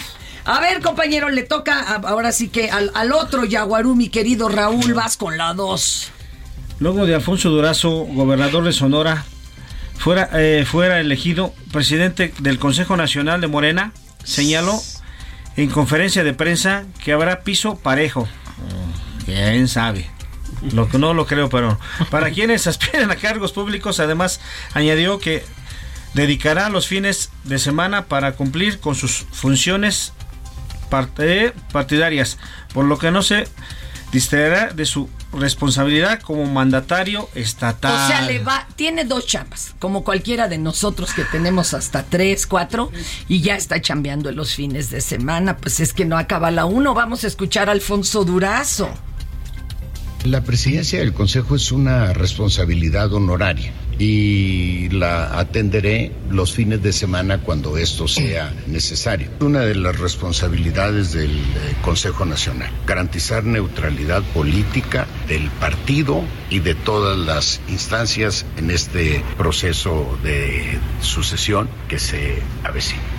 A 0.51 0.59
ver, 0.61 0.81
compañero, 0.81 1.29
le 1.29 1.43
toca 1.43 1.79
a- 1.79 1.95
ahora 2.07 2.31
sí 2.31 2.49
que 2.49 2.71
al, 2.71 2.89
al 2.95 3.11
otro 3.11 3.45
Yaguarú, 3.45 3.95
mi 3.95 4.09
querido 4.09 4.49
Raúl, 4.49 4.95
vas 4.95 5.15
con 5.15 5.37
la 5.37 5.53
dos. 5.53 6.09
Luego 6.79 7.05
de 7.05 7.13
Alfonso 7.13 7.49
Durazo, 7.49 7.89
gobernador 7.91 8.63
de 8.63 8.73
Sonora, 8.73 9.25
fuera, 9.95 10.27
eh, 10.33 10.65
fuera 10.65 10.99
elegido 10.99 11.53
presidente 11.71 12.33
del 12.39 12.57
Consejo 12.57 12.97
Nacional 12.97 13.41
de 13.41 13.47
Morena, 13.47 13.91
señaló 14.23 14.81
en 15.55 15.69
conferencia 15.69 16.23
de 16.23 16.33
prensa 16.33 16.85
que 17.03 17.13
habrá 17.13 17.41
piso 17.41 17.75
parejo. 17.75 18.21
Oh, 18.21 19.25
¿Quién 19.25 19.67
sabe? 19.67 20.09
Lo 20.73 20.89
que 20.89 20.97
no 20.97 21.13
lo 21.13 21.27
creo, 21.27 21.47
pero 21.49 21.77
para 22.09 22.31
quienes 22.33 22.65
aspiran 22.65 23.11
a 23.11 23.17
cargos 23.17 23.51
públicos, 23.51 23.99
además 23.99 24.39
añadió 24.73 25.19
que 25.19 25.43
dedicará 26.15 26.69
los 26.69 26.87
fines 26.87 27.29
de 27.43 27.59
semana 27.59 28.05
para 28.05 28.31
cumplir 28.31 28.79
con 28.79 28.95
sus 28.95 29.25
funciones 29.31 30.13
part- 30.89 31.19
eh, 31.19 31.53
partidarias, 31.71 32.37
por 32.73 32.85
lo 32.85 32.97
que 32.97 33.11
no 33.11 33.21
se 33.21 33.47
distraerá 34.11 34.73
de 34.73 34.85
su 34.85 35.07
responsabilidad 35.31 36.19
como 36.21 36.45
mandatario 36.45 37.29
estatal. 37.35 37.93
O 37.93 38.07
sea, 38.07 38.21
le 38.23 38.39
va, 38.39 38.67
tiene 38.75 39.05
dos 39.05 39.27
chambas, 39.27 39.75
como 39.77 40.03
cualquiera 40.03 40.47
de 40.47 40.57
nosotros 40.57 41.13
que 41.13 41.23
tenemos 41.25 41.75
hasta 41.75 42.03
tres, 42.03 42.47
cuatro, 42.47 42.91
y 43.27 43.41
ya 43.41 43.55
está 43.55 43.79
chambeando 43.79 44.29
en 44.29 44.35
los 44.35 44.55
fines 44.55 44.89
de 44.89 45.01
semana. 45.01 45.57
Pues 45.57 45.79
es 45.79 45.93
que 45.93 46.05
no 46.05 46.17
acaba 46.17 46.49
la 46.49 46.65
uno. 46.65 46.95
Vamos 46.95 47.23
a 47.23 47.27
escuchar 47.27 47.69
a 47.69 47.73
Alfonso 47.73 48.25
Durazo. 48.25 48.89
La 50.25 50.41
presidencia 50.43 50.99
del 50.99 51.13
Consejo 51.13 51.55
es 51.55 51.71
una 51.71 52.11
responsabilidad 52.13 53.13
honoraria 53.13 53.71
y 53.99 54.89
la 54.89 55.37
atenderé 55.37 56.11
los 56.29 56.53
fines 56.53 56.81
de 56.81 56.93
semana 56.93 57.39
cuando 57.39 57.77
esto 57.77 58.07
sea 58.07 58.53
necesario. 58.65 59.29
Una 59.41 59.59
de 59.61 59.75
las 59.75 59.99
responsabilidades 59.99 61.11
del 61.11 61.31
eh, 61.31 61.75
Consejo 61.81 62.25
Nacional, 62.25 62.71
garantizar 62.87 63.43
neutralidad 63.43 64.23
política 64.33 65.05
del 65.27 65.49
partido 65.51 66.23
y 66.49 66.59
de 66.59 66.75
todas 66.75 67.17
las 67.17 67.61
instancias 67.67 68.45
en 68.57 68.71
este 68.71 69.21
proceso 69.37 70.17
de 70.23 70.79
sucesión 71.01 71.69
que 71.89 71.99
se 71.99 72.41
avecina. 72.63 73.18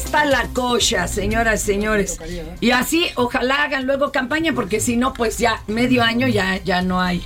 Está 0.00 0.24
la 0.24 0.48
cocha, 0.48 1.06
señoras 1.08 1.62
y 1.62 1.66
señores. 1.66 2.18
Y 2.60 2.70
así, 2.72 3.06
ojalá 3.16 3.62
hagan 3.64 3.86
luego 3.86 4.12
campaña, 4.12 4.52
porque 4.54 4.80
si 4.80 4.96
no, 4.96 5.12
pues 5.12 5.38
ya 5.38 5.62
medio 5.66 6.02
año 6.02 6.26
ya, 6.28 6.56
ya 6.64 6.82
no 6.82 7.00
hay. 7.00 7.22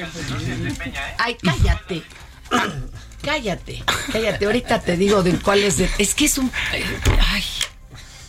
Ay, 1.18 1.36
cállate. 1.42 2.04
Cállate, 3.22 3.84
cállate. 4.12 4.46
Ahorita 4.46 4.80
te 4.82 4.96
digo 4.96 5.24
de 5.24 5.34
cuál 5.40 5.60
es. 5.64 5.78
de- 5.78 5.90
es 5.98 6.16
que 6.16 6.26
es 6.26 6.38
un. 6.38 6.52
Ay. 6.72 7.44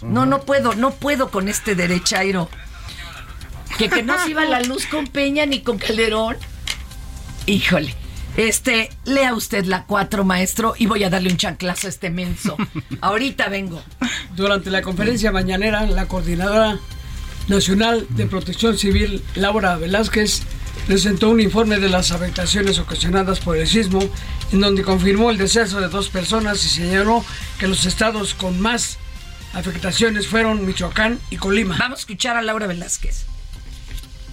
No, 0.03 0.27
no 0.27 0.43
puedo, 0.43 0.75
no 0.75 0.91
puedo 0.93 1.31
con 1.31 1.49
este 1.49 1.75
derechairo. 1.75 2.49
Que, 3.79 3.89
que 3.89 4.03
no 4.03 4.21
se 4.23 4.31
iba 4.31 4.45
la 4.45 4.61
luz 4.61 4.87
con 4.87 5.07
Peña 5.07 5.47
ni 5.47 5.61
con 5.63 5.79
Calderón. 5.79 6.37
Híjole. 7.47 7.95
Este, 8.37 8.91
lea 9.05 9.35
usted 9.35 9.65
la 9.65 9.85
4, 9.85 10.25
maestro, 10.25 10.75
y 10.79 10.87
voy 10.87 11.05
a 11.05 11.11
darle 11.11 11.31
un 11.31 11.37
chanclazo 11.37 11.89
a 11.89 11.91
este 11.91 12.11
menso. 12.11 12.57
Ahorita 13.01 13.49
vengo. 13.49 13.83
Durante 14.37 14.71
la 14.71 14.83
conferencia 14.83 15.33
mañanera, 15.33 15.85
la 15.87 16.07
coordinadora 16.07 16.79
nacional 17.49 18.07
de 18.11 18.27
protección 18.27 18.79
civil, 18.79 19.23
Laura 19.35 19.77
Velázquez, 19.77 20.43
presentó 20.87 21.31
un 21.31 21.41
informe 21.41 21.79
de 21.81 21.89
las 21.89 22.13
afectaciones 22.13 22.79
ocasionadas 22.79 23.41
por 23.41 23.57
el 23.57 23.67
sismo, 23.67 24.01
en 24.53 24.61
donde 24.61 24.83
confirmó 24.83 25.31
el 25.31 25.39
deceso 25.39 25.81
de 25.81 25.89
dos 25.89 26.09
personas 26.09 26.65
y 26.65 26.69
señaló 26.69 27.25
que 27.59 27.67
los 27.67 27.85
estados 27.87 28.35
con 28.35 28.61
más 28.61 28.99
afectaciones 29.53 30.29
fueron 30.29 30.65
Michoacán 30.65 31.19
y 31.31 31.37
Colima. 31.37 31.77
Vamos 31.79 31.99
a 31.99 32.01
escuchar 32.01 32.37
a 32.37 32.43
Laura 32.43 32.67
Velázquez. 32.67 33.27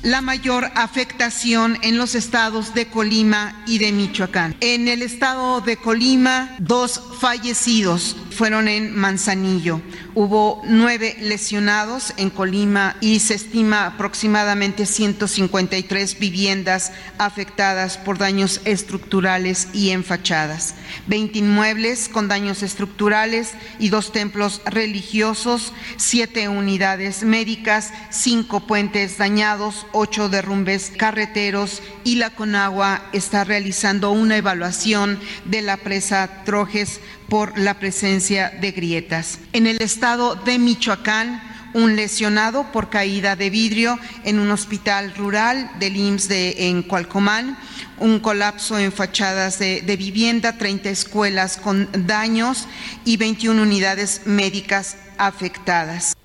La 0.03 0.21
mayor 0.21 0.71
afectación 0.75 1.77
en 1.81 1.97
los 1.97 2.15
estados 2.15 2.73
de 2.73 2.87
Colima 2.87 3.63
y 3.65 3.79
de 3.79 3.91
Michoacán. 3.91 4.55
En 4.59 4.87
el 4.87 5.01
estado 5.01 5.61
de 5.61 5.77
Colima, 5.77 6.55
dos 6.59 7.01
fallecidos 7.19 8.15
fueron 8.37 8.67
en 8.67 8.95
Manzanillo. 8.95 9.81
Hubo 10.13 10.61
nueve 10.63 11.17
lesionados 11.19 12.13
en 12.17 12.29
Colima 12.29 12.95
y 13.01 13.19
se 13.19 13.33
estima 13.33 13.87
aproximadamente 13.87 14.85
153 14.85 16.19
viviendas 16.19 16.91
afectadas 17.17 17.97
por 17.97 18.19
daños 18.19 18.61
estructurales 18.65 19.69
y 19.73 19.89
en 19.89 20.03
fachadas. 20.03 20.75
20 21.07 21.39
inmuebles 21.39 22.09
con 22.09 22.27
daños 22.27 22.61
estructurales 22.61 23.53
y 23.79 23.89
dos 23.89 24.11
templos 24.11 24.61
religiosos, 24.65 25.73
siete 25.97 26.47
unidades 26.47 27.23
médicas, 27.23 27.91
cinco 28.11 28.59
puentes 28.67 29.17
dañados, 29.17 29.86
ocho 29.97 30.29
derrumbes 30.29 30.91
carreteros 30.95 31.81
y 32.03 32.15
la 32.15 32.29
Conagua 32.29 33.01
está 33.13 33.43
realizando 33.43 34.11
una 34.11 34.37
evaluación 34.37 35.19
de 35.45 35.61
la 35.61 35.77
presa 35.77 36.43
Trojes 36.45 36.99
por 37.29 37.57
la 37.57 37.79
presencia 37.79 38.51
de 38.61 38.71
grietas. 38.71 39.39
En 39.53 39.65
el 39.65 39.81
estado 39.81 40.35
de 40.35 40.59
Michoacán, 40.59 41.41
un 41.73 41.95
lesionado 41.95 42.71
por 42.71 42.89
caída 42.89 43.35
de 43.35 43.49
vidrio 43.49 43.99
en 44.23 44.39
un 44.39 44.51
hospital 44.51 45.13
rural 45.15 45.69
del 45.79 45.95
IMSS 45.95 46.27
de, 46.27 46.67
en 46.69 46.83
Cualcomán, 46.83 47.57
un 47.99 48.19
colapso 48.19 48.77
en 48.79 48.91
fachadas 48.91 49.59
de, 49.59 49.95
vivienda, 49.97 50.57
30 50.57 50.89
escuelas 50.89 51.57
con 51.57 51.89
daños 51.91 52.67
y 53.05 53.17
21 53.17 53.61
unidades 53.61 54.21
médicas 54.25 54.97
afectadas. 55.17 56.16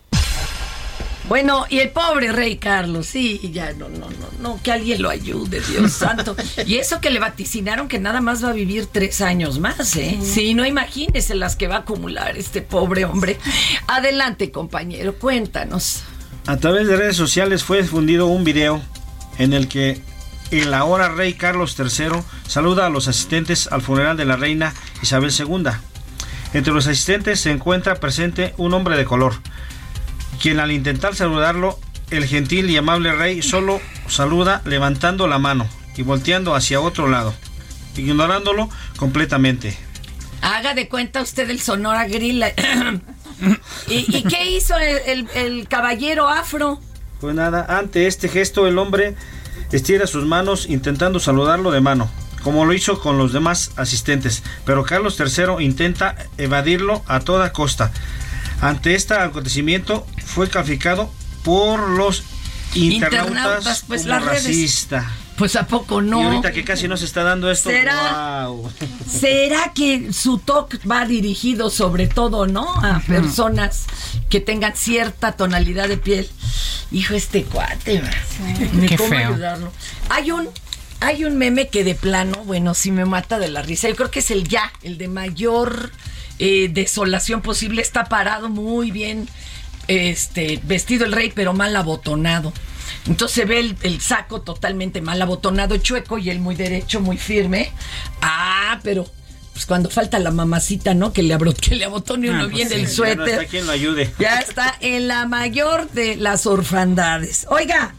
Bueno, 1.28 1.66
y 1.68 1.78
el 1.78 1.90
pobre 1.90 2.32
rey 2.32 2.56
Carlos, 2.56 3.06
sí, 3.06 3.40
ya 3.52 3.72
no, 3.74 3.88
no, 3.88 4.10
no, 4.10 4.28
no, 4.40 4.60
que 4.62 4.72
alguien 4.72 5.02
lo 5.02 5.08
ayude, 5.08 5.60
Dios 5.60 5.92
santo. 5.92 6.36
Y 6.66 6.76
eso 6.76 7.00
que 7.00 7.10
le 7.10 7.20
vaticinaron 7.20 7.88
que 7.88 8.00
nada 8.00 8.20
más 8.20 8.44
va 8.44 8.50
a 8.50 8.52
vivir 8.52 8.86
tres 8.86 9.20
años 9.20 9.58
más, 9.58 9.96
¿eh? 9.96 10.18
Sí, 10.22 10.54
no 10.54 10.66
imagínese 10.66 11.34
las 11.34 11.56
que 11.56 11.68
va 11.68 11.76
a 11.76 11.78
acumular 11.80 12.36
este 12.36 12.60
pobre 12.60 13.04
hombre. 13.04 13.38
Adelante, 13.86 14.50
compañero, 14.50 15.14
cuéntanos. 15.18 16.02
A 16.46 16.56
través 16.56 16.88
de 16.88 16.96
redes 16.96 17.16
sociales 17.16 17.62
fue 17.62 17.82
difundido 17.82 18.26
un 18.26 18.42
video 18.42 18.82
en 19.38 19.52
el 19.52 19.68
que 19.68 20.00
el 20.50 20.74
ahora 20.74 21.08
rey 21.08 21.34
Carlos 21.34 21.76
III 21.78 22.20
saluda 22.46 22.86
a 22.86 22.90
los 22.90 23.08
asistentes 23.08 23.68
al 23.70 23.80
funeral 23.80 24.16
de 24.16 24.24
la 24.24 24.36
reina 24.36 24.74
Isabel 25.02 25.32
II. 25.36 25.70
Entre 26.52 26.72
los 26.72 26.86
asistentes 26.86 27.40
se 27.40 27.50
encuentra 27.50 27.94
presente 27.94 28.54
un 28.58 28.74
hombre 28.74 28.96
de 28.96 29.04
color, 29.04 29.34
quien 30.42 30.58
al 30.60 30.72
intentar 30.72 31.14
saludarlo, 31.14 31.78
el 32.10 32.26
gentil 32.26 32.68
y 32.68 32.76
amable 32.76 33.12
rey 33.12 33.40
solo 33.42 33.80
saluda 34.08 34.60
levantando 34.64 35.28
la 35.28 35.38
mano 35.38 35.68
y 35.96 36.02
volteando 36.02 36.54
hacia 36.56 36.80
otro 36.80 37.08
lado, 37.08 37.32
ignorándolo 37.96 38.68
completamente. 38.96 39.78
Haga 40.42 40.74
de 40.74 40.88
cuenta 40.88 41.22
usted 41.22 41.48
el 41.48 41.60
Sonora 41.60 42.06
Grill. 42.08 42.42
¿Y, 43.88 44.16
y 44.16 44.22
qué 44.24 44.50
hizo 44.50 44.76
el, 44.76 44.98
el- 45.06 45.28
el 45.34 45.68
caballero 45.68 46.28
afro? 46.28 46.80
Pues 47.20 47.34
nada, 47.34 47.64
ante 47.78 48.06
este 48.08 48.28
gesto 48.28 48.66
el 48.66 48.78
hombre 48.78 49.14
estira 49.70 50.06
sus 50.08 50.24
manos 50.26 50.66
intentando 50.68 51.20
saludarlo 51.20 51.70
de 51.70 51.80
mano, 51.80 52.10
como 52.42 52.64
lo 52.64 52.72
hizo 52.72 52.98
con 53.00 53.16
los 53.18 53.32
demás 53.32 53.70
asistentes, 53.76 54.42
pero 54.66 54.82
Carlos 54.84 55.16
III 55.20 55.64
intenta 55.64 56.16
evadirlo 56.36 57.02
a 57.06 57.20
toda 57.20 57.52
costa. 57.52 57.92
Ante 58.60 58.94
este 58.94 59.14
acontecimiento 59.14 60.06
fue 60.26 60.48
calificado 60.48 61.10
por 61.44 61.88
los 61.90 62.22
internautas, 62.74 63.28
Internautas, 63.28 63.84
pues, 63.86 64.02
como 64.02 64.14
las 64.14 64.24
redes. 64.24 64.44
racista. 64.44 65.10
Pues 65.36 65.56
a 65.56 65.66
poco 65.66 66.02
no. 66.02 66.20
Y 66.20 66.24
ahorita 66.26 66.52
que 66.52 66.62
casi 66.62 66.86
no 66.88 66.96
se 66.96 67.06
está 67.06 67.22
dando 67.22 67.50
esto, 67.50 67.70
¿Será? 67.70 68.48
¿Será 69.08 69.72
que 69.74 70.12
su 70.12 70.38
talk 70.38 70.78
va 70.88 71.06
dirigido 71.06 71.70
sobre 71.70 72.06
todo, 72.06 72.46
no? 72.46 72.66
A 72.84 73.00
personas 73.00 73.84
que 74.28 74.40
tengan 74.40 74.76
cierta 74.76 75.32
tonalidad 75.32 75.88
de 75.88 75.96
piel. 75.96 76.28
Hijo, 76.92 77.14
este 77.14 77.44
cuate. 77.44 78.02
Ni 78.74 78.86
Qué 78.86 78.96
cómo 78.96 79.08
feo. 79.08 79.30
ayudarlo. 79.30 79.72
Hay 80.10 80.30
un, 80.30 80.48
hay 81.00 81.24
un 81.24 81.38
meme 81.38 81.68
que 81.68 81.82
de 81.82 81.94
plano, 81.94 82.36
bueno, 82.44 82.74
sí 82.74 82.90
me 82.92 83.06
mata 83.06 83.38
de 83.38 83.48
la 83.48 83.62
risa. 83.62 83.88
Yo 83.88 83.96
creo 83.96 84.10
que 84.10 84.20
es 84.20 84.30
el 84.30 84.46
ya, 84.46 84.70
el 84.82 84.98
de 84.98 85.08
mayor 85.08 85.90
eh, 86.38 86.68
desolación 86.70 87.40
posible. 87.40 87.80
Está 87.82 88.04
parado 88.04 88.50
muy 88.50 88.90
bien, 88.90 89.28
este, 89.88 90.60
vestido 90.64 91.04
el 91.04 91.12
rey, 91.12 91.32
pero 91.34 91.52
mal 91.52 91.74
abotonado. 91.76 92.52
Entonces 93.06 93.34
se 93.34 93.44
ve 93.44 93.60
el, 93.60 93.76
el 93.82 94.00
saco 94.00 94.42
totalmente 94.42 95.00
mal 95.00 95.20
abotonado, 95.20 95.76
chueco 95.78 96.18
y 96.18 96.30
él 96.30 96.38
muy 96.40 96.54
derecho, 96.54 97.00
muy 97.00 97.16
firme. 97.18 97.72
Ah, 98.20 98.78
pero 98.82 99.06
pues 99.52 99.66
cuando 99.66 99.90
falta 99.90 100.18
la 100.18 100.30
mamacita, 100.30 100.94
¿no? 100.94 101.12
Que 101.12 101.22
le, 101.22 101.34
abro- 101.34 101.54
que 101.60 101.74
le 101.74 101.84
abotone 101.84 102.30
uno 102.30 102.40
Ah, 102.44 102.48
pues 102.50 102.54
bien 102.54 102.68
sí, 102.68 102.74
el 102.74 102.80
ya 102.82 102.86
no 102.88 102.94
suéter. 102.94 103.28
está 103.28 103.44
quien 103.46 103.66
lo 103.66 103.72
ayude. 103.72 104.12
Ya 104.18 104.38
está 104.38 104.74
en 104.80 105.08
la 105.08 105.26
mayor 105.26 105.90
de 105.90 106.16
las 106.16 106.46
orfandades. 106.46 107.46
Oiga, 107.50 107.94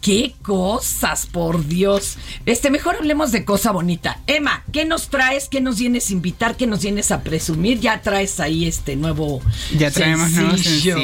qué 0.00 0.34
cosas, 0.42 1.26
por 1.26 1.66
Dios. 1.66 2.16
Este, 2.46 2.70
mejor 2.70 2.96
hablemos 2.96 3.32
de 3.32 3.44
cosa 3.44 3.70
bonita. 3.70 4.18
Emma, 4.26 4.62
¿qué 4.72 4.84
nos 4.84 5.08
traes? 5.08 5.48
¿Qué 5.48 5.60
nos 5.60 5.78
vienes 5.78 6.10
a 6.10 6.12
invitar? 6.12 6.56
¿Qué 6.56 6.66
nos 6.66 6.82
vienes 6.82 7.10
a 7.10 7.22
presumir? 7.22 7.80
Ya 7.80 8.00
traes 8.02 8.40
ahí 8.40 8.66
este 8.66 8.96
nuevo 8.96 9.40
Ya 9.76 9.90
traemos 9.90 10.30
nuevo 10.32 10.56
sencillo. 10.56 10.96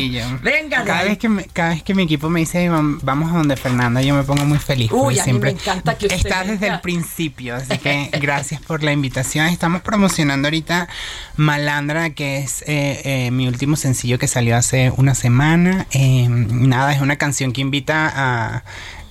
Venga, 0.42 0.84
cada 0.84 1.04
vez, 1.04 1.18
que 1.18 1.28
me- 1.28 1.44
cada 1.44 1.70
vez 1.70 1.82
que 1.82 1.94
mi 1.94 2.04
equipo 2.04 2.28
me 2.30 2.40
dice 2.40 2.70
"Vam- 2.70 2.98
vamos 3.02 3.32
a 3.32 3.36
donde 3.38 3.56
Fernanda, 3.56 4.00
yo 4.02 4.14
me 4.14 4.22
pongo 4.22 4.44
muy 4.44 4.58
feliz. 4.58 4.90
Uy, 4.92 5.18
a 5.18 5.26
mí 5.26 5.32
me 5.34 5.50
encanta 5.50 5.96
que 5.98 6.06
usted 6.06 6.16
está 6.18 6.40
venga. 6.40 6.52
desde 6.54 6.68
el 6.68 6.80
principio, 6.80 7.56
así 7.56 7.78
que 7.78 8.10
gracias 8.20 8.60
por 8.62 8.82
la 8.82 8.92
invitación. 8.92 9.46
Estamos 9.46 9.82
promocionando 9.82 10.48
ahorita 10.48 10.88
Malandra, 11.36 12.10
que 12.10 12.38
es 12.38 12.62
eh, 12.62 13.26
eh, 13.26 13.30
mi 13.30 13.46
último 13.46 13.76
sencillo 13.76 14.18
que 14.18 14.28
salió 14.28 14.56
hace 14.56 14.90
una 14.96 15.14
semana. 15.14 15.86
Eh, 15.92 16.26
nada, 16.28 16.94
es 16.94 17.00
una 17.00 17.16
canción 17.16 17.52
que 17.52 17.60
invita 17.60 18.10
a 18.14 18.64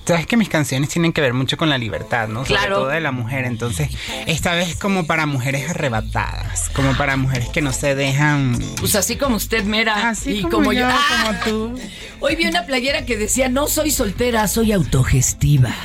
Sabes 0.06 0.26
que 0.26 0.36
mis 0.36 0.48
canciones 0.48 0.88
tienen 0.88 1.12
que 1.12 1.20
ver 1.20 1.34
mucho 1.34 1.56
con 1.56 1.68
la 1.68 1.78
libertad, 1.78 2.28
¿no? 2.28 2.44
Sobre 2.44 2.60
Claro. 2.60 2.76
todo 2.76 2.88
de 2.88 3.00
la 3.00 3.10
mujer. 3.10 3.44
Entonces, 3.44 3.90
esta 4.26 4.54
vez 4.54 4.76
como 4.76 5.06
para 5.06 5.26
mujeres 5.26 5.68
arrebatadas, 5.68 6.70
como 6.74 6.96
para 6.96 7.16
mujeres 7.16 7.48
que 7.48 7.60
no 7.60 7.72
se 7.72 7.94
dejan 7.96 8.56
Pues 8.78 8.94
así 8.94 9.16
como 9.16 9.36
usted, 9.36 9.64
Mera. 9.64 10.08
Así 10.10 10.38
y 10.38 10.42
como 10.42 10.56
como, 10.58 10.72
yo. 10.72 10.80
yo, 10.80 10.88
¡Ah! 10.90 11.40
como 11.44 11.74
tú. 11.74 11.80
Hoy 12.20 12.36
vi 12.36 12.46
una 12.46 12.64
playera 12.66 13.04
que 13.04 13.16
decía, 13.16 13.48
no 13.48 13.66
soy 13.66 13.90
soltera, 13.90 14.46
soy 14.48 14.72
autogestiva. 14.72 15.70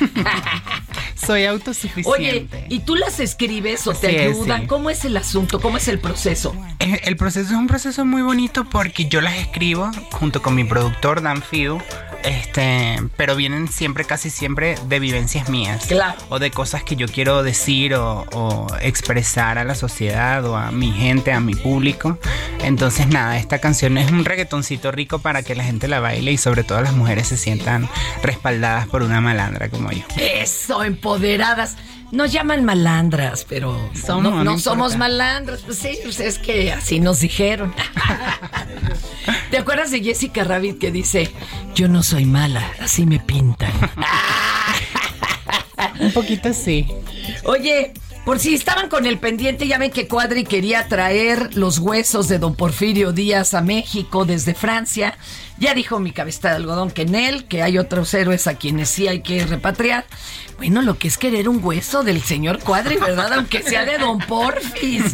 Soy 1.14 1.44
autosuficiente. 1.44 2.08
Oye, 2.10 2.48
¿y 2.68 2.80
tú 2.80 2.96
las 2.96 3.20
escribes 3.20 3.86
o 3.86 3.92
te 3.94 4.10
Sí, 4.10 4.16
ayudan? 4.18 4.62
sí. 4.62 4.66
¿Cómo 4.66 4.90
es 4.90 5.04
el 5.04 5.16
asunto? 5.16 5.60
¿Cómo 5.60 5.76
es 5.76 5.86
el 5.86 6.00
proceso? 6.00 6.52
Eh, 6.80 7.00
El 7.04 7.16
proceso 7.16 7.50
es 7.52 7.56
un 7.56 7.68
proceso 7.68 8.04
muy 8.04 8.22
bonito 8.22 8.64
porque 8.64 9.04
yo 9.08 9.20
las 9.20 9.36
escribo 9.36 9.88
junto 10.10 10.42
con 10.42 10.56
mi 10.56 10.64
productor 10.64 11.22
Dan 11.22 11.40
Fiu, 11.40 11.80
este, 12.24 12.96
pero 13.16 13.36
vienen 13.36 13.68
siempre, 13.68 14.04
casi 14.04 14.30
siempre 14.30 14.76
de 14.86 15.00
vivencias 15.00 15.48
mías. 15.48 15.86
Claro. 15.86 16.18
O 16.28 16.38
de 16.38 16.50
cosas 16.50 16.82
que 16.84 16.96
yo 16.96 17.06
quiero 17.06 17.42
decir 17.42 17.94
o, 17.94 18.24
o 18.32 18.66
expresar 18.80 19.58
a 19.58 19.64
la 19.64 19.74
sociedad 19.74 20.44
o 20.44 20.56
a 20.56 20.70
mi 20.70 20.92
gente, 20.92 21.32
a 21.32 21.40
mi 21.40 21.54
público. 21.54 22.18
Entonces 22.62 23.08
nada, 23.08 23.38
esta 23.38 23.58
canción 23.58 23.98
es 23.98 24.10
un 24.10 24.24
reggaetoncito 24.24 24.92
rico 24.92 25.18
para 25.18 25.42
que 25.42 25.54
la 25.54 25.64
gente 25.64 25.88
la 25.88 26.00
baile 26.00 26.32
y 26.32 26.38
sobre 26.38 26.64
todo 26.64 26.80
las 26.80 26.94
mujeres 26.94 27.28
se 27.28 27.36
sientan 27.36 27.88
respaldadas 28.22 28.86
por 28.88 29.02
una 29.02 29.20
malandra 29.20 29.68
como 29.68 29.90
yo. 29.90 30.02
Eso, 30.16 30.84
empoderadas. 30.84 31.76
Nos 32.12 32.30
llaman 32.30 32.62
malandras, 32.62 33.46
pero 33.48 33.90
Somos, 33.94 34.44
no, 34.44 34.58
somos 34.58 34.98
malandras. 34.98 35.62
Pues 35.62 35.78
sí, 35.78 35.98
pues 36.02 36.20
es 36.20 36.38
que 36.38 36.70
así 36.70 37.00
nos 37.00 37.20
dijeron. 37.20 37.74
¿Te 39.50 39.56
acuerdas 39.56 39.90
de 39.90 40.02
Jessica 40.02 40.44
Rabbit 40.44 40.78
que 40.78 40.90
dice, 40.90 41.32
yo 41.74 41.88
no 41.88 42.02
soy 42.02 42.26
mala, 42.26 42.70
así 42.80 43.06
me 43.06 43.18
pintan? 43.18 43.72
Un 46.00 46.12
poquito 46.12 46.52
sí. 46.52 46.86
Oye, 47.44 47.94
por 48.26 48.38
si 48.38 48.54
estaban 48.54 48.90
con 48.90 49.06
el 49.06 49.18
pendiente, 49.18 49.66
ya 49.66 49.78
ven 49.78 49.90
que 49.90 50.06
Cuadri 50.06 50.44
quería 50.44 50.88
traer 50.88 51.56
los 51.56 51.78
huesos 51.78 52.28
de 52.28 52.38
don 52.38 52.54
Porfirio 52.54 53.12
Díaz 53.12 53.54
a 53.54 53.62
México 53.62 54.26
desde 54.26 54.54
Francia. 54.54 55.16
Ya 55.62 55.74
dijo 55.74 56.00
mi 56.00 56.10
cabeza 56.10 56.48
de 56.50 56.56
algodón 56.56 56.90
que 56.90 57.02
en 57.02 57.14
él, 57.14 57.44
que 57.44 57.62
hay 57.62 57.78
otros 57.78 58.12
héroes 58.14 58.48
a 58.48 58.54
quienes 58.56 58.88
sí 58.88 59.06
hay 59.06 59.22
que 59.22 59.46
repatriar. 59.46 60.04
Bueno, 60.56 60.82
lo 60.82 60.98
que 60.98 61.06
es 61.06 61.18
querer 61.18 61.48
un 61.48 61.64
hueso 61.64 62.02
del 62.02 62.20
señor 62.20 62.58
Cuadri, 62.58 62.96
¿verdad? 62.96 63.32
Aunque 63.34 63.62
sea 63.62 63.84
de 63.84 63.96
don 63.98 64.18
Porfis. 64.18 65.04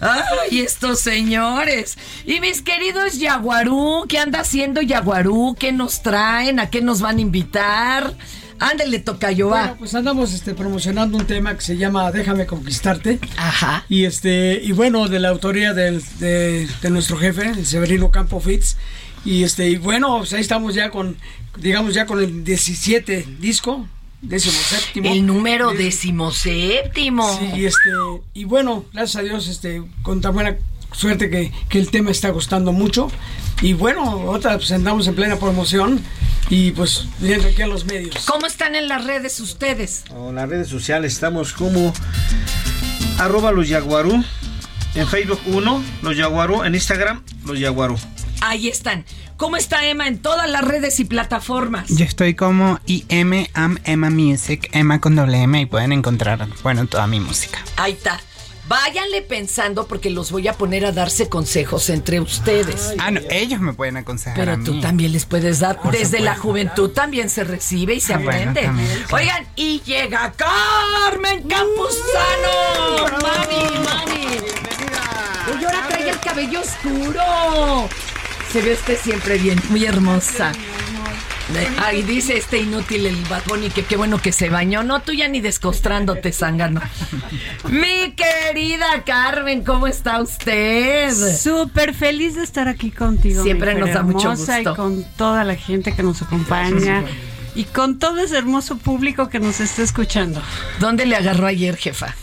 Ay, 0.00 0.58
estos 0.60 0.98
señores. 0.98 1.96
Y 2.26 2.40
mis 2.40 2.62
queridos 2.62 3.18
Yaguarú, 3.20 4.04
¿qué 4.08 4.18
anda 4.18 4.40
haciendo 4.40 4.82
Yaguarú? 4.82 5.54
¿Qué 5.56 5.70
nos 5.70 6.02
traen? 6.02 6.58
¿A 6.58 6.68
qué 6.68 6.82
nos 6.82 7.00
van 7.00 7.18
a 7.18 7.20
invitar? 7.20 8.12
Ándele, 8.58 8.98
tocayo, 8.98 9.50
va. 9.50 9.60
Bueno, 9.62 9.76
pues 9.78 9.94
andamos 9.94 10.32
este, 10.34 10.54
promocionando 10.54 11.16
un 11.16 11.26
tema 11.26 11.54
que 11.54 11.60
se 11.62 11.76
llama 11.76 12.10
Déjame 12.10 12.46
conquistarte. 12.46 13.20
Ajá. 13.36 13.84
Y 13.88 14.04
este, 14.04 14.60
y 14.62 14.72
bueno, 14.72 15.08
de 15.08 15.20
la 15.20 15.28
autoría 15.28 15.74
del- 15.74 16.02
de, 16.18 16.68
de 16.80 16.90
nuestro 16.90 17.16
jefe, 17.18 17.46
el 17.50 17.66
Severino 17.66 18.10
Campo 18.10 18.40
Fitz. 18.40 18.76
Y 19.24 19.44
este, 19.44 19.68
y 19.68 19.76
bueno, 19.76 20.18
pues 20.18 20.32
ahí 20.32 20.40
estamos 20.40 20.74
ya 20.74 20.90
con, 20.90 21.16
digamos, 21.58 21.94
ya 21.94 22.06
con 22.06 22.18
el 22.18 22.44
17 22.44 23.26
disco, 23.38 23.86
décimo 24.20 24.58
séptimo. 24.58 25.12
El 25.12 25.26
número 25.26 25.72
decimoséptimo. 25.72 27.38
Sí, 27.38 27.60
y 27.60 27.66
este, 27.66 27.90
y 28.34 28.44
bueno, 28.44 28.84
gracias 28.92 29.16
a 29.16 29.22
Dios, 29.22 29.48
este, 29.48 29.82
con 30.02 30.20
tan 30.20 30.34
buena 30.34 30.56
suerte 30.92 31.30
que, 31.30 31.52
que 31.68 31.78
el 31.78 31.90
tema 31.90 32.10
está 32.10 32.30
gustando 32.30 32.72
mucho. 32.72 33.08
Y 33.60 33.74
bueno, 33.74 34.24
otra, 34.26 34.56
pues 34.56 34.72
andamos 34.72 35.06
en 35.06 35.14
plena 35.14 35.36
promoción 35.36 36.00
y 36.50 36.72
pues 36.72 37.06
viendo 37.20 37.48
aquí 37.48 37.62
a 37.62 37.66
los 37.66 37.84
medios. 37.84 38.26
¿Cómo 38.26 38.46
están 38.46 38.74
en 38.74 38.88
las 38.88 39.04
redes 39.04 39.38
ustedes? 39.40 40.04
O 40.10 40.30
en 40.30 40.34
las 40.34 40.48
redes 40.48 40.68
sociales 40.68 41.12
estamos 41.12 41.52
como 41.52 41.92
arroba 43.18 43.52
los 43.52 43.68
yaguarú. 43.68 44.24
En 44.94 45.08
Facebook 45.08 45.40
1, 45.46 45.82
los 46.02 46.16
yaguarú. 46.16 46.64
En 46.64 46.74
Instagram, 46.74 47.22
los 47.46 47.58
yaguarú. 47.58 47.96
Ahí 48.52 48.68
están. 48.68 49.06
¿Cómo 49.38 49.56
está 49.56 49.86
Emma 49.86 50.06
en 50.06 50.18
todas 50.18 50.46
las 50.46 50.62
redes 50.62 51.00
y 51.00 51.06
plataformas? 51.06 51.88
Yo 51.88 52.04
estoy 52.04 52.34
como 52.34 52.78
IM 52.84 53.46
Am 53.54 53.78
Emma 53.84 54.10
Music, 54.10 54.68
Emma 54.72 55.00
con 55.00 55.16
doble 55.16 55.40
M 55.40 55.58
y 55.58 55.64
pueden 55.64 55.90
encontrar, 55.90 56.46
bueno, 56.62 56.86
toda 56.86 57.06
mi 57.06 57.18
música. 57.18 57.64
Ahí 57.76 57.92
está. 57.92 58.20
Váyanle 58.68 59.22
pensando 59.22 59.86
porque 59.88 60.10
los 60.10 60.30
voy 60.30 60.48
a 60.48 60.52
poner 60.52 60.84
a 60.84 60.92
darse 60.92 61.30
consejos 61.30 61.88
entre 61.88 62.20
ustedes. 62.20 62.92
Ah, 62.98 63.10
no, 63.10 63.20
ellos 63.30 63.58
me 63.60 63.72
pueden 63.72 63.96
aconsejar 63.96 64.36
Pero 64.38 64.52
a 64.52 64.58
tú 64.62 64.82
también 64.82 65.12
les 65.12 65.24
puedes 65.24 65.60
dar. 65.60 65.80
Por 65.80 65.92
Desde 65.96 66.20
la 66.20 66.36
juventud 66.36 66.90
también 66.90 67.30
se 67.30 67.44
recibe 67.44 67.94
y 67.94 68.00
se 68.00 68.12
Ah, 68.12 68.18
bueno, 68.18 68.32
aprende. 68.50 68.62
también, 68.64 68.88
claro. 69.08 69.16
Oigan, 69.16 69.46
y 69.56 69.80
llega 69.80 70.30
Carmen 70.36 71.48
Campuzano. 71.48 73.18
Mami, 73.22 73.78
mami. 73.78 74.26
Oye, 75.56 75.64
ahora 75.66 75.88
trae 75.88 76.10
el 76.10 76.20
cabello 76.20 76.60
oscuro. 76.60 77.88
Se 78.52 78.60
ve 78.60 78.74
usted 78.74 78.98
siempre 78.98 79.38
bien, 79.38 79.58
muy 79.70 79.86
hermosa. 79.86 80.52
Ahí 81.82 82.02
dice 82.02 82.36
este 82.36 82.58
inútil 82.58 83.06
el 83.06 83.16
batón 83.24 83.64
y 83.64 83.70
que 83.70 83.82
qué 83.82 83.96
bueno 83.96 84.18
que 84.20 84.30
se 84.30 84.50
bañó. 84.50 84.82
No, 84.82 85.00
tú 85.00 85.12
ya 85.12 85.26
ni 85.26 85.40
descostrándote, 85.40 86.32
zángano. 86.32 86.82
Mi 87.70 88.12
querida 88.12 89.04
Carmen, 89.06 89.64
¿cómo 89.64 89.86
está 89.86 90.20
usted? 90.20 91.12
Súper 91.38 91.94
feliz 91.94 92.36
de 92.36 92.44
estar 92.44 92.68
aquí 92.68 92.90
contigo. 92.90 93.42
Siempre 93.42 93.74
mi 93.74 93.80
nos 93.80 93.94
da 93.94 94.02
mucho 94.02 94.30
gusto. 94.30 94.60
Y 94.60 94.64
con 94.64 95.02
toda 95.16 95.44
la 95.44 95.54
gente 95.54 95.94
que 95.94 96.02
nos 96.02 96.20
acompaña. 96.20 97.04
Y 97.54 97.64
con 97.64 97.98
todo 97.98 98.18
ese 98.20 98.38
hermoso 98.38 98.78
público 98.78 99.28
que 99.28 99.38
nos 99.38 99.60
está 99.60 99.82
escuchando. 99.82 100.40
¿Dónde 100.80 101.04
le 101.04 101.16
agarró 101.16 101.46
ayer, 101.46 101.76
jefa? 101.76 102.14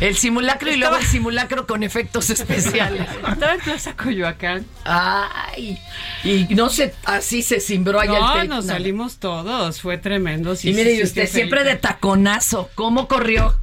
El 0.00 0.16
simulacro 0.16 0.72
y 0.72 0.76
luego 0.76 0.96
el 0.96 1.06
simulacro 1.06 1.68
con 1.68 1.84
efectos 1.84 2.30
especiales. 2.30 3.06
Estaba 3.28 3.54
en 3.54 3.60
Plaza 3.60 3.94
Coyoacán. 3.96 4.66
Ay, 4.84 5.78
y 6.24 6.46
no 6.54 6.68
sé, 6.68 6.94
así 7.04 7.42
se 7.42 7.60
cimbró 7.60 8.00
allá 8.00 8.18
No, 8.18 8.40
el 8.40 8.48
nos 8.48 8.64
no. 8.66 8.72
salimos 8.72 9.18
todos. 9.18 9.80
Fue 9.80 9.98
tremendo. 9.98 10.56
sí, 10.56 10.70
Y 10.70 10.74
mire, 10.74 10.94
sí, 10.94 11.00
y 11.00 11.04
usted 11.04 11.26
sí, 11.26 11.34
siempre 11.34 11.62
de 11.62 11.76
taconazo. 11.76 12.68
¿Cómo 12.74 13.06
corrió? 13.06 13.56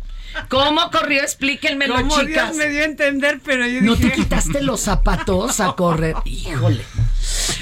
¿Cómo 0.48 0.90
corrió? 0.92 1.22
Explíquenmelo, 1.22 1.96
Como 1.96 2.12
chicas. 2.18 2.56
Dios 2.56 2.56
me 2.56 2.70
dio 2.70 2.82
a 2.82 2.86
entender, 2.86 3.42
pero 3.44 3.68
yo 3.68 3.82
¿No 3.82 3.96
dije... 3.96 4.10
te 4.12 4.16
quitaste 4.16 4.62
los 4.62 4.80
zapatos 4.80 5.60
a 5.60 5.74
correr? 5.76 6.16
Híjole. 6.24 6.86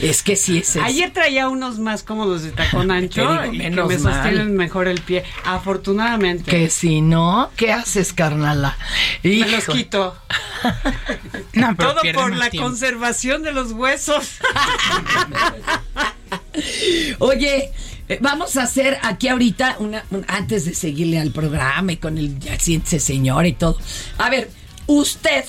Es 0.02 0.22
que 0.24 0.36
sí 0.36 0.60
es 0.60 0.76
eso. 0.76 0.84
Ayer 0.84 1.12
traía 1.12 1.50
unos 1.50 1.80
más 1.80 2.04
cómodos 2.04 2.43
de 2.43 2.52
tacón 2.52 2.91
ancho 2.91 3.22
digo, 3.22 3.54
y 3.54 3.58
que 3.60 3.70
me 3.72 3.98
mal. 3.98 4.13
sostienen 4.13 4.56
mejor 4.56 4.88
el 4.88 5.02
pie. 5.02 5.24
Afortunadamente. 5.46 6.50
Que 6.52 6.70
si 6.70 7.02
no, 7.02 7.50
¿qué 7.56 7.72
haces, 7.74 8.13
carnala? 8.13 8.78
Me 9.24 9.38
los 9.50 9.65
quito. 9.65 10.15
No, 11.54 11.76
pero 11.76 11.93
Todo 11.93 12.02
por 12.13 12.36
la 12.36 12.50
tiempo. 12.50 12.67
conservación 12.70 13.41
de 13.43 13.52
los 13.52 13.72
huesos. 13.72 14.38
Oye, 17.20 17.72
eh, 18.10 18.17
vamos 18.22 18.58
a 18.58 18.63
hacer 18.63 18.98
aquí 19.04 19.28
ahorita, 19.28 19.78
una, 19.80 20.04
un- 20.12 20.26
antes 20.28 20.65
de 20.65 20.74
seguirle 20.74 21.20
al 21.20 21.32
programa 21.32 21.91
y 21.93 21.98
con 21.98 22.17
el 22.17 22.39
ya 22.39 22.60
siéntese 22.60 23.00
señor 23.00 23.46
y 23.46 23.54
todo. 23.54 23.78
A 24.17 24.30
ver, 24.30 24.50
usted, 24.88 25.46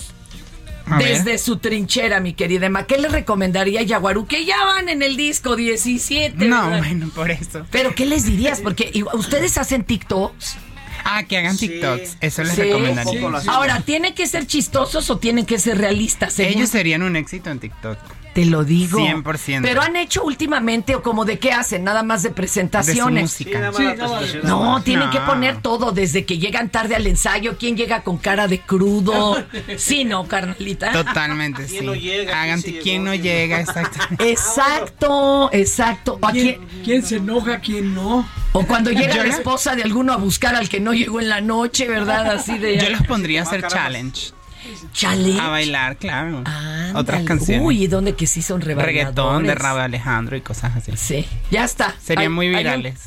A 0.90 0.98
ver. 0.98 1.08
desde 1.24 1.38
su 1.38 1.58
trinchera, 1.58 2.20
mi 2.20 2.32
querida 2.34 2.66
Emma, 2.66 2.86
¿qué 2.86 2.98
le 2.98 3.08
recomendaría 3.08 3.80
a 3.80 3.82
Yaguarú? 3.82 4.26
Que 4.26 4.44
ya 4.44 4.64
van 4.64 4.88
en 4.88 5.02
el 5.02 5.16
disco 5.16 5.56
17. 5.56 6.36
No, 6.46 6.64
¿verdad? 6.70 6.78
bueno, 6.78 7.08
por 7.14 7.30
eso. 7.30 7.66
Pero 7.70 7.94
¿qué 7.94 8.06
les 8.06 8.24
dirías? 8.24 8.60
Porque 8.60 8.90
igual- 8.94 9.16
ustedes 9.16 9.58
hacen 9.58 9.84
TikToks. 9.84 10.56
Ah, 11.04 11.22
que 11.22 11.38
hagan 11.38 11.56
TikToks. 11.56 12.18
Eso 12.20 12.42
les 12.42 12.54
Sí. 12.54 12.62
recomendaría. 12.62 13.30
Ahora, 13.50 13.80
¿tienen 13.80 14.14
que 14.14 14.26
ser 14.26 14.46
chistosos 14.46 15.08
o 15.10 15.18
tienen 15.18 15.46
que 15.46 15.58
ser 15.58 15.78
realistas? 15.78 16.34
según- 16.34 16.52
Ellos 16.54 16.68
serían 16.70 17.02
un 17.02 17.16
éxito 17.16 17.50
en 17.50 17.60
TikTok. 17.60 17.98
Te 18.38 18.44
lo 18.44 18.62
digo. 18.62 19.00
100%. 19.00 19.62
Pero 19.62 19.82
han 19.82 19.96
hecho 19.96 20.22
últimamente, 20.22 20.94
o 20.94 21.02
como 21.02 21.24
de 21.24 21.40
qué 21.40 21.50
hacen, 21.50 21.82
nada 21.82 22.04
más 22.04 22.22
de 22.22 22.30
presentaciones. 22.30 23.22
música. 23.22 23.72
Sí, 23.76 23.82
nada 23.82 24.08
más. 24.08 24.34
No, 24.44 24.80
tienen 24.82 25.06
No. 25.06 25.10
que 25.10 25.18
poner 25.20 25.60
todo, 25.60 25.90
desde 25.90 26.24
que 26.24 26.38
llegan 26.38 26.70
tarde 26.70 26.94
al 26.94 27.06
ensayo, 27.08 27.56
quién 27.58 27.76
llega 27.76 28.02
con 28.04 28.16
cara 28.18 28.46
de 28.46 28.60
crudo. 28.60 29.44
Sí, 29.76 30.04
no, 30.04 30.28
carnalita. 30.28 30.92
Totalmente, 30.92 31.66
sí. 31.66 31.78
¿Quién 31.78 31.86
no 31.86 31.94
llega? 31.96 32.42
Hagan 32.42 32.62
¿Quién 32.62 33.04
no 33.04 33.14
llega, 33.14 33.60
exacto. 33.60 33.98
Exacto, 34.24 35.50
exacto. 35.52 36.18
¿A 36.22 36.30
quién- 36.32 36.60
¿Quién, 36.84 37.02
se 37.04 37.16
enoja, 37.16 37.58
quién 37.60 37.94
no? 37.94 38.28
O 38.52 38.64
cuando 38.66 38.90
llega 38.90 39.14
Yo 39.16 39.22
la 39.22 39.28
la- 39.30 39.34
esposa 39.36 39.74
de 39.76 39.82
alguno 39.82 40.12
a 40.12 40.16
buscar 40.16 40.54
al 40.54 40.68
que 40.68 40.80
no 40.80 40.92
llegó 40.94 41.20
en 41.20 41.28
la 41.28 41.40
noche, 41.40 41.86
¿verdad? 41.88 42.30
Así 42.30 42.56
de. 42.58 42.78
Yo 42.78 42.90
los 42.90 43.02
pondría 43.06 43.40
a 43.40 43.42
hacer 43.44 43.66
challenge. 43.66 44.32
Chale. 44.92 45.38
A 45.40 45.48
bailar, 45.48 45.96
claro. 45.96 46.38
Ándale. 46.44 46.98
Otras 46.98 47.22
canciones. 47.24 47.64
Uy, 47.64 47.84
¿y 47.84 47.86
dónde 47.86 48.14
que 48.14 48.26
sí 48.26 48.42
son? 48.42 48.60
Reggaetón 48.60 49.44
de 49.44 49.54
Raúl 49.54 49.80
Alejandro 49.80 50.36
y 50.36 50.40
cosas 50.40 50.76
así. 50.76 50.92
Sí, 50.96 51.26
ya 51.50 51.64
está. 51.64 51.94
Serían 52.02 52.32
muy 52.32 52.48
virales. 52.48 52.98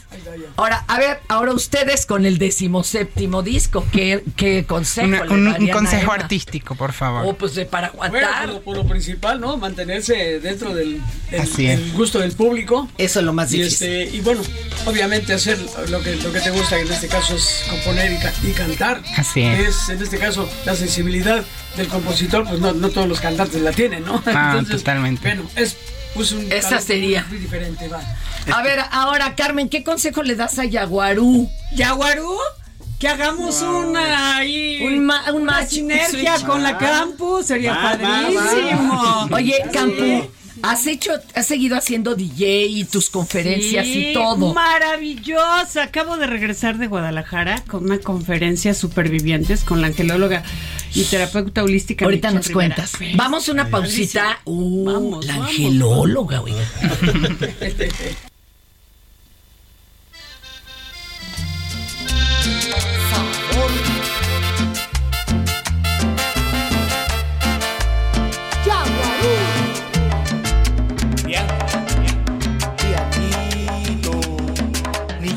Ahora, 0.58 0.84
a 0.88 0.98
ver, 1.00 1.20
ahora 1.28 1.54
ustedes 1.54 2.06
con 2.06 2.26
el 2.26 2.38
decimoséptimo 2.38 3.42
disco, 3.44 3.86
¿qué, 3.92 4.24
qué 4.36 4.66
consejo 4.66 5.08
Una- 5.08 5.26
le 5.26 5.34
un, 5.34 5.48
un 5.48 5.52
darían 5.54 5.70
a 5.70 5.74
consejo 5.74 6.04
Emma? 6.04 6.14
artístico, 6.24 6.76
por 6.76 6.94
favor. 6.94 7.24
Oh, 7.26 7.34
pues 7.34 7.56
de 7.56 7.66
para 7.66 7.90
Bueno, 7.92 8.18
aguantar. 8.18 8.46
por 8.46 8.54
lo, 8.54 8.62
por 8.62 8.78
lo 8.78 8.86
principal, 8.88 9.40
¿no? 9.42 9.58
Mantenerse 9.58 10.40
dentro 10.40 10.74
del, 10.74 11.02
del- 11.30 11.42
Así 11.42 11.66
es. 11.68 11.80
del 11.80 11.92
gusto 11.94 12.20
del 12.20 12.32
público. 12.34 12.90
Eso 12.98 13.20
es 13.20 13.26
lo 13.26 13.34
más 13.34 13.52
Y, 13.54 13.58
difícil. 13.62 13.88
este, 13.90 14.16
y 14.18 14.22
bueno, 14.22 14.42
obviamente 14.86 15.34
hacer 15.34 15.58
lo 15.90 16.02
que, 16.02 16.16
lo 16.18 16.32
que 16.32 16.40
te 16.40 16.52
gusta, 16.52 16.76
que 16.78 16.84
en 16.84 16.92
este 16.92 17.08
caso 17.08 17.36
es 17.36 17.66
componer 17.70 18.12
y, 18.12 18.18
ca- 18.18 18.34
y 18.44 18.52
cantar. 18.52 19.02
Así 19.18 19.42
es. 19.42 19.90
En 19.90 20.02
este 20.02 20.18
caso, 20.18 20.50
la 20.66 20.76
sensibilidad 20.76 21.41
del 21.78 21.88
compositor, 21.88 22.46
pues 22.48 22.60
no, 22.60 22.74
no 22.74 22.90
todos 22.90 23.08
los 23.08 23.20
cantantes 23.20 23.62
la 23.62 23.72
tienen, 23.72 24.04
¿no? 24.06 24.22
Ah, 24.28 24.62
totalmente. 24.70 25.22
Bueno, 25.28 25.50
es 25.56 25.76
pues 26.14 26.32
un 26.34 26.52
Esa 26.52 26.80
sería. 26.82 27.26
muy 27.30 27.38
diferente, 27.40 27.88
va. 27.88 28.02
A 28.54 28.62
ver, 28.64 28.80
ahora, 28.92 29.36
Carmen, 29.36 29.70
¿qué 29.70 29.84
consejo 29.84 30.24
le 30.24 30.36
das 30.36 30.60
a 30.60 30.66
Yaguarú? 30.66 31.50
¿Yaguarú? 31.76 32.36
Que 33.00 33.08
hagamos 33.08 33.62
una 33.62 34.36
ahí. 34.38 34.82
Un, 34.84 35.06
ma- 35.06 35.24
un 35.32 35.44
una 35.44 35.54
match. 35.54 35.70
sinergia 35.70 36.36
switch. 36.36 36.46
con 36.48 36.62
la 36.64 36.78
campus. 36.78 37.46
Sería 37.48 37.74
Va, 37.74 37.96
va, 37.96 37.98
padrísimo. 37.98 39.30
Oye, 39.32 39.56
Campu, 39.74 40.30
has 40.62 40.86
hecho, 40.86 41.12
has 41.34 41.48
seguido 41.48 41.76
haciendo 41.78 42.14
DJ 42.16 42.66
y 42.68 42.84
tus 42.84 43.10
conferencias 43.10 43.88
y 43.88 44.14
todo. 44.14 44.54
Maravillosa. 44.54 45.84
Acabo 45.84 46.18
de 46.18 46.28
regresar 46.28 46.78
de 46.78 46.88
Guadalajara 46.88 47.64
con 47.68 47.86
una 47.86 47.98
conferencia 48.00 48.74
supervivientes 48.76 49.64
con 49.64 49.82
la 49.82 49.88
angelóloga 49.88 50.44
y 50.94 51.04
terapeuta 51.04 51.64
holística. 51.64 52.06
Ahorita 52.06 52.32
nos 52.32 52.50
cuentas. 52.50 52.94
Pues, 52.98 53.16
vamos 53.16 53.48
una 53.50 53.70
pausita. 53.70 54.40
Uh, 54.46 54.86
vamos, 54.86 55.26
la 55.26 55.34
vamos, 55.34 55.50
angelóloga, 55.50 56.42
vamos. 56.42 56.52
oiga. 56.52 56.68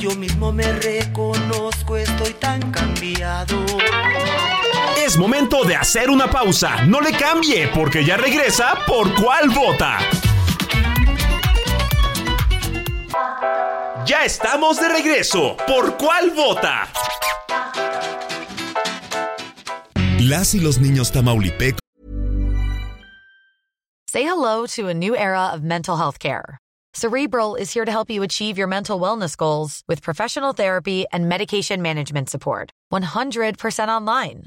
yo 0.04 0.14
mismo 0.16 0.52
me 0.52 0.70
reconozco, 0.70 1.96
estoy 1.96 2.34
tan 2.34 2.60
cambiado. 2.70 3.56
Es 5.14 5.20
momento 5.20 5.62
de 5.62 5.76
hacer 5.76 6.10
una 6.10 6.28
pausa. 6.28 6.86
No 6.86 7.00
le 7.00 7.12
cambie, 7.12 7.68
porque 7.68 8.04
ya 8.04 8.16
regresa 8.16 8.74
por 8.84 9.14
cuál 9.14 9.48
vota. 9.48 9.98
Ya 14.04 14.24
estamos 14.24 14.80
de 14.80 14.88
regreso. 14.88 15.56
¿Por 15.68 15.96
cuál 15.98 16.32
vota? 16.32 16.88
Las 20.18 20.52
y 20.56 20.58
los 20.58 20.78
niños 20.78 21.12
tamaulipecos. 21.12 21.78
Say 24.10 24.24
hello 24.24 24.66
to 24.74 24.88
a 24.88 24.94
new 24.94 25.14
era 25.14 25.52
of 25.52 25.62
mental 25.62 25.96
health 25.96 26.18
care. 26.18 26.58
Cerebral 26.92 27.54
is 27.54 27.72
here 27.72 27.84
to 27.84 27.92
help 27.92 28.10
you 28.10 28.24
achieve 28.24 28.58
your 28.58 28.66
mental 28.66 28.98
wellness 28.98 29.36
goals 29.36 29.84
with 29.86 30.02
professional 30.02 30.54
therapy 30.54 31.06
and 31.12 31.28
medication 31.28 31.82
management 31.82 32.30
support. 32.30 32.72
100% 32.92 33.88
online. 33.88 34.46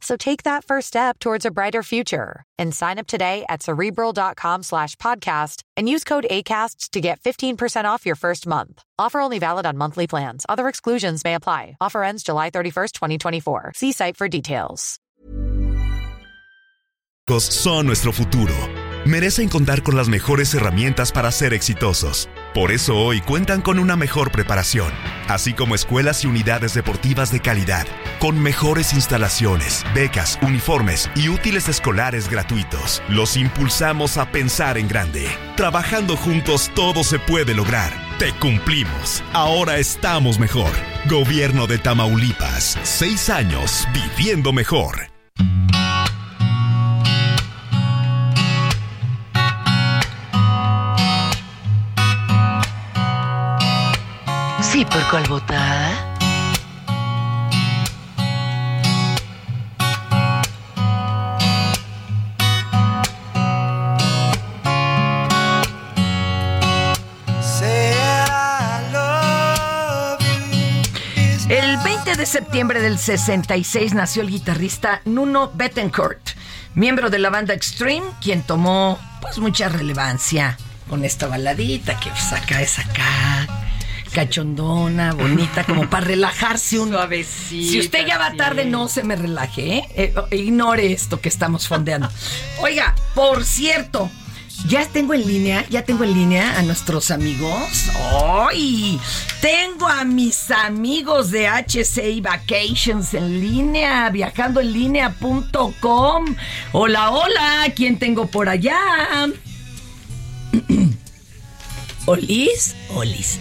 So 0.00 0.16
take 0.16 0.44
that 0.44 0.64
first 0.64 0.86
step 0.88 1.18
towards 1.18 1.44
a 1.44 1.50
brighter 1.50 1.82
future 1.82 2.44
and 2.56 2.74
sign 2.74 2.98
up 2.98 3.08
today 3.08 3.44
at 3.48 3.62
cerebral.com 3.62 4.62
slash 4.62 4.94
podcast 4.96 5.62
and 5.76 5.88
use 5.88 6.04
code 6.04 6.26
ACAST 6.30 6.90
to 6.90 7.00
get 7.00 7.20
15% 7.20 7.84
off 7.84 8.06
your 8.06 8.14
first 8.14 8.46
month. 8.46 8.82
Offer 8.98 9.20
only 9.20 9.38
valid 9.40 9.66
on 9.66 9.76
monthly 9.76 10.06
plans. 10.06 10.46
Other 10.48 10.68
exclusions 10.68 11.24
may 11.24 11.34
apply. 11.34 11.76
Offer 11.80 12.04
ends 12.04 12.22
July 12.22 12.50
31st, 12.50 12.92
2024. 12.92 13.72
See 13.74 13.92
site 13.92 14.16
for 14.16 14.28
details. 14.28 15.00
son 17.40 17.86
nuestro 17.86 18.12
futuro. 18.12 18.54
Merecen 19.04 19.48
contar 19.48 19.82
con 19.82 19.96
las 19.96 20.08
mejores 20.08 20.54
herramientas 20.54 21.12
para 21.12 21.30
ser 21.32 21.52
exitosos. 21.52 22.28
Por 22.58 22.72
eso 22.72 22.96
hoy 22.96 23.20
cuentan 23.20 23.62
con 23.62 23.78
una 23.78 23.94
mejor 23.94 24.32
preparación, 24.32 24.92
así 25.28 25.54
como 25.54 25.76
escuelas 25.76 26.24
y 26.24 26.26
unidades 26.26 26.74
deportivas 26.74 27.30
de 27.30 27.38
calidad, 27.38 27.86
con 28.18 28.36
mejores 28.42 28.94
instalaciones, 28.94 29.84
becas, 29.94 30.40
uniformes 30.42 31.08
y 31.14 31.28
útiles 31.28 31.68
escolares 31.68 32.28
gratuitos. 32.28 33.00
Los 33.08 33.36
impulsamos 33.36 34.16
a 34.16 34.32
pensar 34.32 34.76
en 34.76 34.88
grande. 34.88 35.28
Trabajando 35.56 36.16
juntos 36.16 36.72
todo 36.74 37.04
se 37.04 37.20
puede 37.20 37.54
lograr. 37.54 37.92
Te 38.18 38.32
cumplimos. 38.32 39.22
Ahora 39.34 39.78
estamos 39.78 40.40
mejor. 40.40 40.72
Gobierno 41.08 41.68
de 41.68 41.78
Tamaulipas. 41.78 42.76
Seis 42.82 43.30
años 43.30 43.86
viviendo 43.94 44.52
mejor. 44.52 45.17
Sí, 54.70 54.84
por 54.84 55.02
cuál 55.10 55.26
votar. 55.28 56.18
El 71.48 71.78
20 71.78 72.16
de 72.16 72.26
septiembre 72.26 72.82
del 72.82 72.98
66 72.98 73.94
nació 73.94 74.20
el 74.20 74.28
guitarrista 74.28 75.00
Nuno 75.06 75.50
Bettencourt, 75.54 76.20
miembro 76.74 77.08
de 77.08 77.18
la 77.18 77.30
banda 77.30 77.54
Extreme, 77.54 78.06
quien 78.20 78.42
tomó 78.42 78.98
pues 79.22 79.38
mucha 79.38 79.70
relevancia 79.70 80.58
con 80.90 81.06
esta 81.06 81.26
baladita 81.26 81.98
que 81.98 82.10
saca 82.10 82.60
esa 82.60 82.82
acá 82.82 83.57
cachondona, 84.18 85.12
bonita, 85.12 85.62
como 85.62 85.88
para 85.88 86.06
relajarse 86.06 86.80
un 86.80 86.90
Suavecita. 86.90 87.70
Si 87.70 87.78
usted 87.78 88.04
ya 88.04 88.18
va 88.18 88.32
tarde, 88.32 88.64
no 88.64 88.88
se 88.88 89.04
me 89.04 89.14
relaje, 89.14 89.76
¿eh? 89.76 89.84
Eh, 89.94 90.36
ignore 90.36 90.92
esto 90.92 91.20
que 91.20 91.28
estamos 91.28 91.68
fondeando. 91.68 92.10
Oiga, 92.60 92.96
por 93.14 93.44
cierto, 93.44 94.10
ya 94.66 94.84
tengo 94.86 95.14
en 95.14 95.24
línea, 95.24 95.64
ya 95.70 95.84
tengo 95.84 96.02
en 96.02 96.14
línea 96.14 96.58
a 96.58 96.62
nuestros 96.62 97.12
amigos. 97.12 97.90
¡Ay! 98.50 98.98
Tengo 99.40 99.86
a 99.86 100.04
mis 100.04 100.50
amigos 100.50 101.30
de 101.30 101.46
HCI 101.46 102.20
Vacations 102.20 103.14
en 103.14 103.40
línea, 103.40 104.10
viajando 104.10 104.58
en 104.60 104.72
línea.com. 104.72 106.34
Hola, 106.72 107.10
hola, 107.12 107.72
¿quién 107.76 108.00
tengo 108.00 108.26
por 108.26 108.48
allá? 108.48 109.28
¿Olis? 112.06 112.74
Olis. 112.96 113.38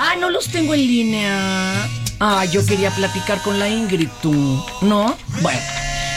Ah, 0.00 0.14
no 0.18 0.30
los 0.30 0.48
tengo 0.48 0.74
en 0.74 0.80
línea. 0.80 1.88
Ah, 2.20 2.44
yo 2.46 2.64
quería 2.66 2.90
platicar 2.90 3.40
con 3.42 3.58
la 3.58 3.68
Ingrid, 3.68 4.08
tú. 4.22 4.64
¿No? 4.82 5.16
Bueno. 5.40 5.60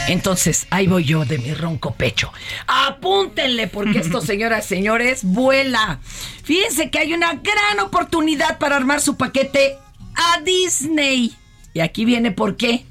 Entonces, 0.07 0.65
ahí 0.71 0.87
voy 0.87 1.03
yo 1.03 1.25
de 1.25 1.37
mi 1.37 1.53
ronco 1.53 1.93
pecho. 1.93 2.31
Apúntenle, 2.67 3.67
porque 3.67 3.99
esto, 3.99 4.21
señoras 4.25 4.65
y 4.65 4.69
señores, 4.69 5.23
vuela. 5.23 5.99
Fíjense 6.43 6.89
que 6.89 6.99
hay 6.99 7.13
una 7.13 7.33
gran 7.33 7.79
oportunidad 7.81 8.57
para 8.57 8.77
armar 8.77 8.99
su 9.01 9.15
paquete 9.15 9.77
a 10.15 10.41
Disney. 10.41 11.35
Y 11.73 11.79
aquí 11.81 12.05
viene 12.05 12.31
por 12.31 12.57
qué. 12.57 12.85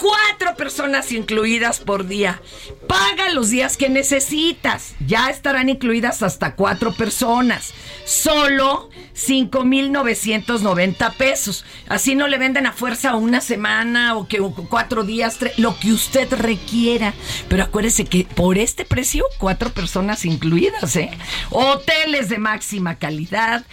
Cuatro 0.00 0.56
personas 0.56 1.12
incluidas 1.12 1.80
por 1.80 2.06
día. 2.06 2.40
Paga 2.88 3.30
los 3.30 3.50
días 3.50 3.76
que 3.76 3.88
necesitas. 3.88 4.94
Ya 5.06 5.30
estarán 5.30 5.68
incluidas 5.68 6.22
hasta 6.22 6.56
cuatro 6.56 6.92
personas. 6.94 7.72
Solo 8.04 8.90
5,990 9.14 11.10
pesos. 11.12 11.64
Así 11.88 12.14
no 12.14 12.28
le 12.28 12.38
venden 12.38 12.66
a 12.66 12.72
fuerza 12.72 13.14
una 13.16 13.40
semana 13.40 14.16
o 14.16 14.26
que 14.26 14.38
cuatro 14.68 15.04
días, 15.04 15.38
lo 15.56 15.78
que 15.78 15.92
usted 15.92 16.32
requiera. 16.32 17.14
Pero 17.48 17.62
acuérdese 17.62 18.04
que 18.04 18.24
por 18.24 18.58
este 18.58 18.84
precio, 18.84 19.24
cuatro 19.38 19.70
personas 19.70 20.24
incluidas, 20.24 20.96
¿eh? 20.96 21.10
Hoteles 21.50 22.28
de 22.28 22.38
máxima 22.38 22.98
calidad. 22.98 23.64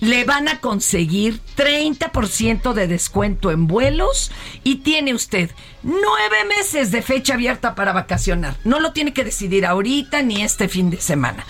Le 0.00 0.24
van 0.24 0.48
a 0.48 0.60
conseguir 0.60 1.40
30% 1.56 2.72
de 2.72 2.86
descuento 2.86 3.50
en 3.50 3.66
vuelos 3.66 4.30
y 4.64 4.76
tiene 4.76 5.14
usted 5.14 5.50
nueve 5.82 6.44
meses 6.48 6.90
de 6.90 7.02
fecha 7.02 7.34
abierta 7.34 7.74
para 7.74 7.92
vacacionar. 7.92 8.56
No 8.64 8.80
lo 8.80 8.92
tiene 8.92 9.12
que 9.12 9.24
decidir 9.24 9.66
ahorita 9.66 10.22
ni 10.22 10.42
este 10.42 10.68
fin 10.68 10.90
de 10.90 11.00
semana. 11.00 11.44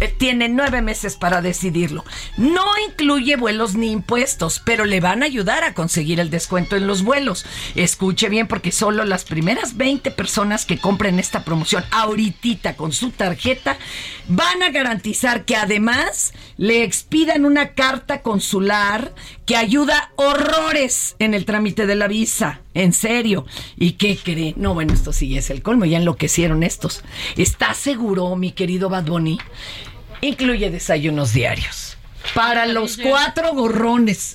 Eh, 0.00 0.14
Tiene 0.16 0.48
nueve 0.48 0.82
meses 0.82 1.16
para 1.16 1.40
decidirlo. 1.42 2.04
No 2.36 2.64
incluye 2.88 3.36
vuelos 3.36 3.74
ni 3.74 3.90
impuestos, 3.90 4.60
pero 4.64 4.84
le 4.84 5.00
van 5.00 5.22
a 5.22 5.26
ayudar 5.26 5.64
a 5.64 5.74
conseguir 5.74 6.20
el 6.20 6.30
descuento 6.30 6.76
en 6.76 6.86
los 6.86 7.02
vuelos. 7.02 7.46
Escuche 7.74 8.28
bien 8.28 8.46
porque 8.46 8.72
solo 8.72 9.04
las 9.04 9.24
primeras 9.24 9.76
20 9.76 10.10
personas 10.10 10.64
que 10.64 10.78
compren 10.78 11.18
esta 11.18 11.44
promoción 11.44 11.84
ahorita 11.90 12.76
con 12.76 12.92
su 12.92 13.10
tarjeta 13.10 13.78
van 14.28 14.62
a 14.62 14.70
garantizar 14.70 15.44
que 15.44 15.56
además 15.56 16.32
le 16.56 16.82
expidan 16.82 17.44
una 17.44 17.70
carta 17.74 18.22
consular 18.22 19.14
que 19.46 19.56
ayuda 19.56 20.12
horrores 20.16 21.16
en 21.18 21.34
el 21.34 21.44
trámite 21.44 21.86
de 21.86 21.94
la 21.94 22.08
visa. 22.08 22.60
En 22.74 22.92
serio. 22.92 23.46
¿Y 23.76 23.92
qué 23.92 24.16
cree? 24.16 24.54
No, 24.56 24.74
bueno, 24.74 24.94
esto 24.94 25.12
sí 25.12 25.36
es 25.36 25.50
el 25.50 25.62
colmo. 25.62 25.84
Ya 25.84 25.98
enloquecieron 25.98 26.62
estos. 26.62 27.02
¿Está 27.36 27.74
seguro, 27.74 28.34
mi 28.36 28.52
querido 28.52 28.88
Bad 28.88 29.04
Bunny? 29.04 29.38
incluye 30.20 30.70
desayunos 30.70 31.32
diarios. 31.32 31.93
Para 32.32 32.64
los 32.66 32.96
cuatro 32.96 33.52
gorrones. 33.54 34.32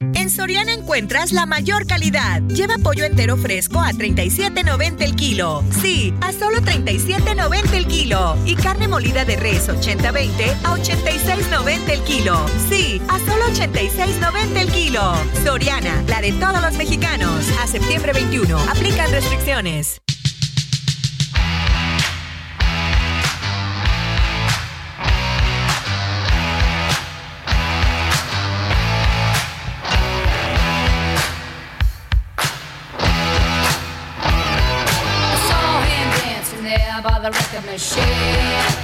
En 0.00 0.30
Soriana 0.30 0.74
encuentras 0.74 1.32
la 1.32 1.46
mayor 1.46 1.86
calidad. 1.86 2.42
Lleva 2.48 2.76
pollo 2.78 3.04
entero 3.04 3.36
fresco 3.36 3.80
a 3.80 3.92
37.90 3.92 5.02
el 5.02 5.16
kilo. 5.16 5.64
Sí, 5.80 6.12
a 6.20 6.32
solo 6.32 6.58
37.90 6.58 7.72
el 7.72 7.86
kilo. 7.86 8.36
Y 8.44 8.56
carne 8.56 8.88
molida 8.88 9.24
de 9.24 9.36
res 9.36 9.68
80-20 9.68 10.52
a 10.64 10.76
86.90 10.76 11.90
el 11.90 12.02
kilo. 12.02 12.46
Sí, 12.68 13.00
a 13.08 13.18
solo 13.20 13.46
86.90 13.46 14.60
el 14.60 14.70
kilo. 14.70 15.14
Soriana, 15.44 16.02
la 16.08 16.20
de 16.20 16.32
todos 16.32 16.60
los 16.60 16.74
mexicanos. 16.74 17.46
A 17.62 17.66
septiembre 17.66 18.12
21. 18.12 18.58
Aplican 18.58 19.10
restricciones. 19.10 20.02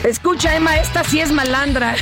Escucha, 0.05 0.57
Emma, 0.57 0.77
esta 0.77 1.05
sí 1.05 1.21
es 1.21 1.33
malandra. 1.33 1.97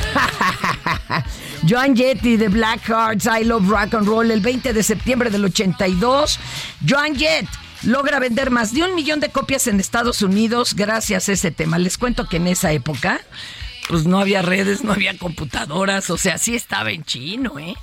Joan 1.69 1.95
Jett 1.95 2.21
de 2.21 2.47
Black 2.47 2.81
Hearts, 2.87 3.25
I 3.25 3.43
Love 3.43 3.67
Rock 3.69 3.93
and 3.93 4.07
Roll, 4.07 4.31
el 4.31 4.41
20 4.41 4.73
de 4.73 4.83
septiembre 4.83 5.29
del 5.29 5.45
82. 5.45 6.39
Joan 6.87 7.15
Jett 7.15 7.47
logra 7.83 8.19
vender 8.19 8.49
más 8.49 8.73
de 8.73 8.83
un 8.83 8.95
millón 8.95 9.19
de 9.19 9.29
copias 9.29 9.67
en 9.67 9.79
Estados 9.79 10.21
Unidos 10.21 10.75
gracias 10.75 11.29
a 11.29 11.33
ese 11.33 11.51
tema. 11.51 11.77
Les 11.77 11.97
cuento 11.97 12.27
que 12.27 12.37
en 12.37 12.47
esa 12.47 12.71
época 12.71 13.21
pues 13.87 14.05
no 14.05 14.19
había 14.19 14.41
redes, 14.41 14.83
no 14.83 14.93
había 14.93 15.17
computadoras, 15.17 16.09
o 16.11 16.17
sea, 16.17 16.37
sí 16.37 16.55
estaba 16.55 16.91
en 16.91 17.03
chino, 17.03 17.59
¿eh? 17.59 17.75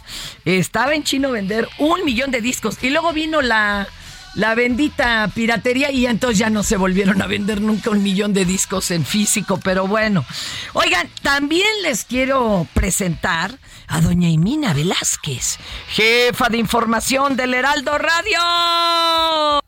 Estaba 0.44 0.94
en 0.94 1.04
chino 1.04 1.30
vender 1.30 1.68
un 1.78 2.04
millón 2.04 2.30
de 2.30 2.40
discos. 2.40 2.78
Y 2.82 2.88
luego 2.90 3.12
vino 3.12 3.42
la, 3.42 3.86
la 4.38 4.54
bendita 4.54 5.28
piratería 5.34 5.90
y 5.90 6.06
entonces 6.06 6.38
ya 6.38 6.48
no 6.48 6.62
se 6.62 6.76
volvieron 6.76 7.20
a 7.20 7.26
vender 7.26 7.60
nunca 7.60 7.90
un 7.90 8.04
millón 8.04 8.32
de 8.32 8.44
discos 8.44 8.92
en 8.92 9.04
físico, 9.04 9.58
pero 9.62 9.88
bueno. 9.88 10.24
Oigan, 10.74 11.08
también 11.22 11.66
les 11.82 12.04
quiero 12.04 12.64
presentar 12.72 13.58
a 13.88 14.00
doña 14.00 14.28
Imina 14.28 14.74
Velázquez, 14.74 15.58
jefa 15.88 16.48
de 16.50 16.58
información 16.58 17.36
del 17.36 17.52
Heraldo 17.52 17.98
Radio. 17.98 19.67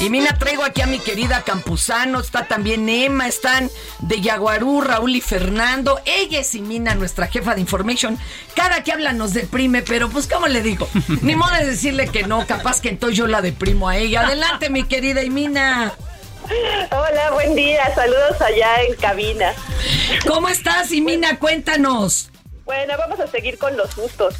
Y 0.00 0.10
mira, 0.10 0.38
traigo 0.38 0.64
aquí 0.64 0.80
a 0.80 0.86
mi 0.86 1.00
querida 1.00 1.42
Campuzano, 1.42 2.20
está 2.20 2.46
también 2.46 2.88
Emma, 2.88 3.26
están 3.26 3.68
de 3.98 4.20
Yaguarú, 4.20 4.80
Raúl 4.80 5.16
y 5.16 5.20
Fernando. 5.20 6.00
Ella 6.04 6.38
es 6.38 6.54
Imina, 6.54 6.94
nuestra 6.94 7.26
jefa 7.26 7.56
de 7.56 7.60
information. 7.60 8.16
Cada 8.54 8.84
que 8.84 8.92
habla 8.92 9.12
nos 9.12 9.34
deprime, 9.34 9.82
pero 9.82 10.08
pues, 10.08 10.28
¿cómo 10.28 10.46
le 10.46 10.62
digo? 10.62 10.88
Ni 11.22 11.34
modo 11.34 11.52
de 11.56 11.66
decirle 11.66 12.08
que 12.08 12.22
no, 12.22 12.46
capaz 12.46 12.80
que 12.80 12.90
entonces 12.90 13.18
yo 13.18 13.26
la 13.26 13.42
deprimo 13.42 13.88
a 13.88 13.96
ella. 13.96 14.26
Adelante, 14.26 14.70
mi 14.70 14.84
querida 14.84 15.24
Imina. 15.24 15.92
Hola, 16.90 17.32
buen 17.32 17.56
día, 17.56 17.92
saludos 17.94 18.40
allá 18.40 18.82
en 18.82 18.94
cabina. 18.94 19.52
¿Cómo 20.26 20.48
estás, 20.48 20.92
Imina? 20.92 21.40
Cuéntanos. 21.40 22.30
Bueno, 22.64 22.94
vamos 22.98 23.18
a 23.18 23.26
seguir 23.26 23.58
con 23.58 23.76
los 23.76 23.96
gustos. 23.96 24.34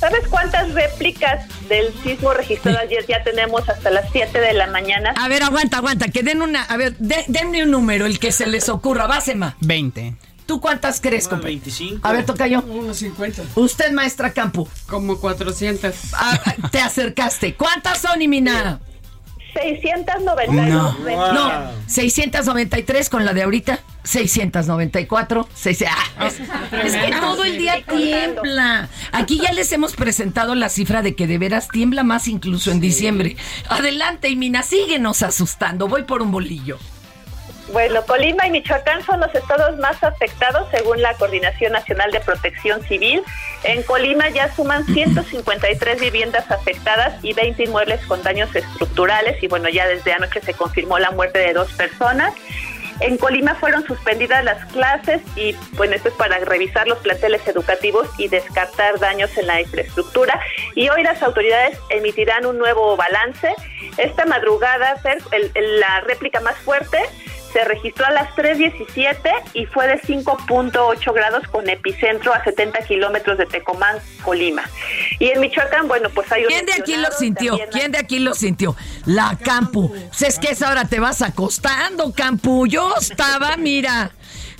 ¿Sabes 0.00 0.26
cuántas 0.28 0.72
réplicas 0.72 1.46
del 1.68 1.92
sismo 2.02 2.32
registrado 2.32 2.78
ayer 2.78 3.04
ya 3.06 3.22
tenemos 3.22 3.68
hasta 3.68 3.90
las 3.90 4.10
7 4.10 4.40
de 4.40 4.54
la 4.54 4.66
mañana? 4.68 5.12
A 5.16 5.28
ver, 5.28 5.42
aguanta, 5.42 5.76
aguanta, 5.76 6.08
que 6.08 6.22
den 6.22 6.40
una, 6.40 6.62
a 6.64 6.76
ver, 6.78 6.96
de- 6.96 7.24
denme 7.28 7.62
un 7.64 7.70
número, 7.70 8.06
el 8.06 8.18
que 8.18 8.32
se 8.32 8.46
les 8.46 8.70
ocurra, 8.70 9.06
Básema. 9.06 9.56
20. 9.60 10.14
¿Tú 10.46 10.60
cuántas 10.60 11.00
crees, 11.00 11.28
compadre? 11.28 11.50
25. 11.52 12.08
A 12.08 12.12
ver, 12.12 12.24
toca 12.24 12.46
yo. 12.48 12.60
Unos 12.62 12.96
50. 12.96 13.42
Usted, 13.54 13.92
maestra 13.92 14.32
Campo. 14.32 14.66
Como 14.88 15.20
400. 15.20 15.94
Ah, 16.14 16.40
te 16.72 16.80
acercaste. 16.80 17.54
¿Cuántas 17.54 18.00
son, 18.00 18.20
Imina? 18.22 18.80
692 19.52 20.98
réplicas. 21.04 21.32
No, 21.32 21.70
693 21.86 23.08
con 23.08 23.24
la 23.24 23.32
de 23.32 23.42
ahorita. 23.42 23.80
694. 24.02 25.48
seis- 25.54 25.84
ah, 25.86 26.26
es, 26.26 26.40
es 26.40 26.96
que 26.96 27.12
todo 27.20 27.44
el 27.44 27.58
día 27.58 27.82
tiembla. 27.86 28.88
Aquí 29.12 29.38
ya 29.40 29.52
les 29.52 29.70
hemos 29.72 29.94
presentado 29.94 30.54
la 30.54 30.68
cifra 30.68 31.02
de 31.02 31.14
que 31.14 31.26
de 31.26 31.38
veras 31.38 31.68
tiembla 31.68 32.02
más 32.02 32.26
incluso 32.28 32.70
en 32.70 32.80
diciembre. 32.80 33.36
Adelante, 33.68 34.28
Imina, 34.30 34.62
síguenos 34.62 35.22
asustando. 35.22 35.86
Voy 35.88 36.04
por 36.04 36.22
un 36.22 36.30
bolillo. 36.32 36.78
Bueno, 37.72 38.02
Colima 38.04 38.46
y 38.46 38.50
Michoacán 38.50 39.04
son 39.04 39.20
los 39.20 39.32
estados 39.34 39.76
más 39.78 40.02
afectados 40.02 40.66
según 40.72 41.00
la 41.02 41.14
Coordinación 41.14 41.72
Nacional 41.72 42.10
de 42.10 42.18
Protección 42.20 42.82
Civil. 42.82 43.22
En 43.62 43.82
Colima 43.84 44.28
ya 44.28 44.52
suman 44.54 44.84
153 44.86 46.00
viviendas 46.00 46.50
afectadas 46.50 47.22
y 47.22 47.32
20 47.32 47.62
inmuebles 47.64 48.00
con 48.06 48.22
daños 48.24 48.54
estructurales 48.56 49.40
y 49.42 49.46
bueno, 49.46 49.68
ya 49.68 49.86
desde 49.86 50.12
anoche 50.12 50.40
se 50.40 50.52
confirmó 50.54 50.98
la 50.98 51.12
muerte 51.12 51.38
de 51.38 51.52
dos 51.52 51.72
personas. 51.74 52.34
En 52.98 53.16
Colima 53.16 53.54
fueron 53.54 53.86
suspendidas 53.86 54.44
las 54.44 54.62
clases 54.72 55.22
y 55.36 55.54
bueno, 55.72 55.94
esto 55.94 56.08
es 56.08 56.14
para 56.16 56.38
revisar 56.40 56.88
los 56.88 56.98
planteles 56.98 57.46
educativos 57.46 58.08
y 58.18 58.28
descartar 58.28 58.98
daños 58.98 59.30
en 59.38 59.46
la 59.46 59.60
infraestructura. 59.60 60.38
Y 60.74 60.88
hoy 60.90 61.02
las 61.04 61.22
autoridades 61.22 61.78
emitirán 61.88 62.44
un 62.46 62.58
nuevo 62.58 62.96
balance. 62.96 63.54
Esta 63.96 64.26
madrugada, 64.26 64.96
Fer, 64.96 65.18
el- 65.32 65.50
el- 65.54 65.80
la 65.80 66.00
réplica 66.00 66.40
más 66.40 66.56
fuerte 66.58 66.98
se 67.52 67.64
registró 67.64 68.06
a 68.06 68.10
las 68.10 68.34
3.17 68.36 69.16
y 69.54 69.66
fue 69.66 69.86
de 69.86 70.00
5.8 70.00 71.12
grados 71.12 71.46
con 71.48 71.68
epicentro 71.68 72.32
a 72.32 72.42
70 72.44 72.80
kilómetros 72.82 73.38
de 73.38 73.46
Tecomán, 73.46 73.96
Colima. 74.22 74.62
Y 75.18 75.28
en 75.28 75.40
Michoacán, 75.40 75.88
bueno, 75.88 76.08
pues 76.10 76.30
hay 76.32 76.42
un... 76.42 76.48
¿Quién 76.48 76.66
de 76.66 76.72
aquí 76.74 76.96
lo 76.96 77.10
sintió? 77.12 77.50
también 77.52 77.70
¿Quién 77.70 77.92
de 77.92 77.98
aquí 77.98 78.18
lo 78.18 78.34
sintió? 78.34 78.76
La 79.06 79.36
Campu. 79.42 79.92
Es 80.20 80.38
que 80.38 80.52
esa 80.52 80.70
hora 80.70 80.84
te 80.84 81.00
vas 81.00 81.22
acostando, 81.22 82.12
Campu. 82.12 82.66
Yo 82.66 82.94
estaba, 83.00 83.56
mira, 83.56 84.12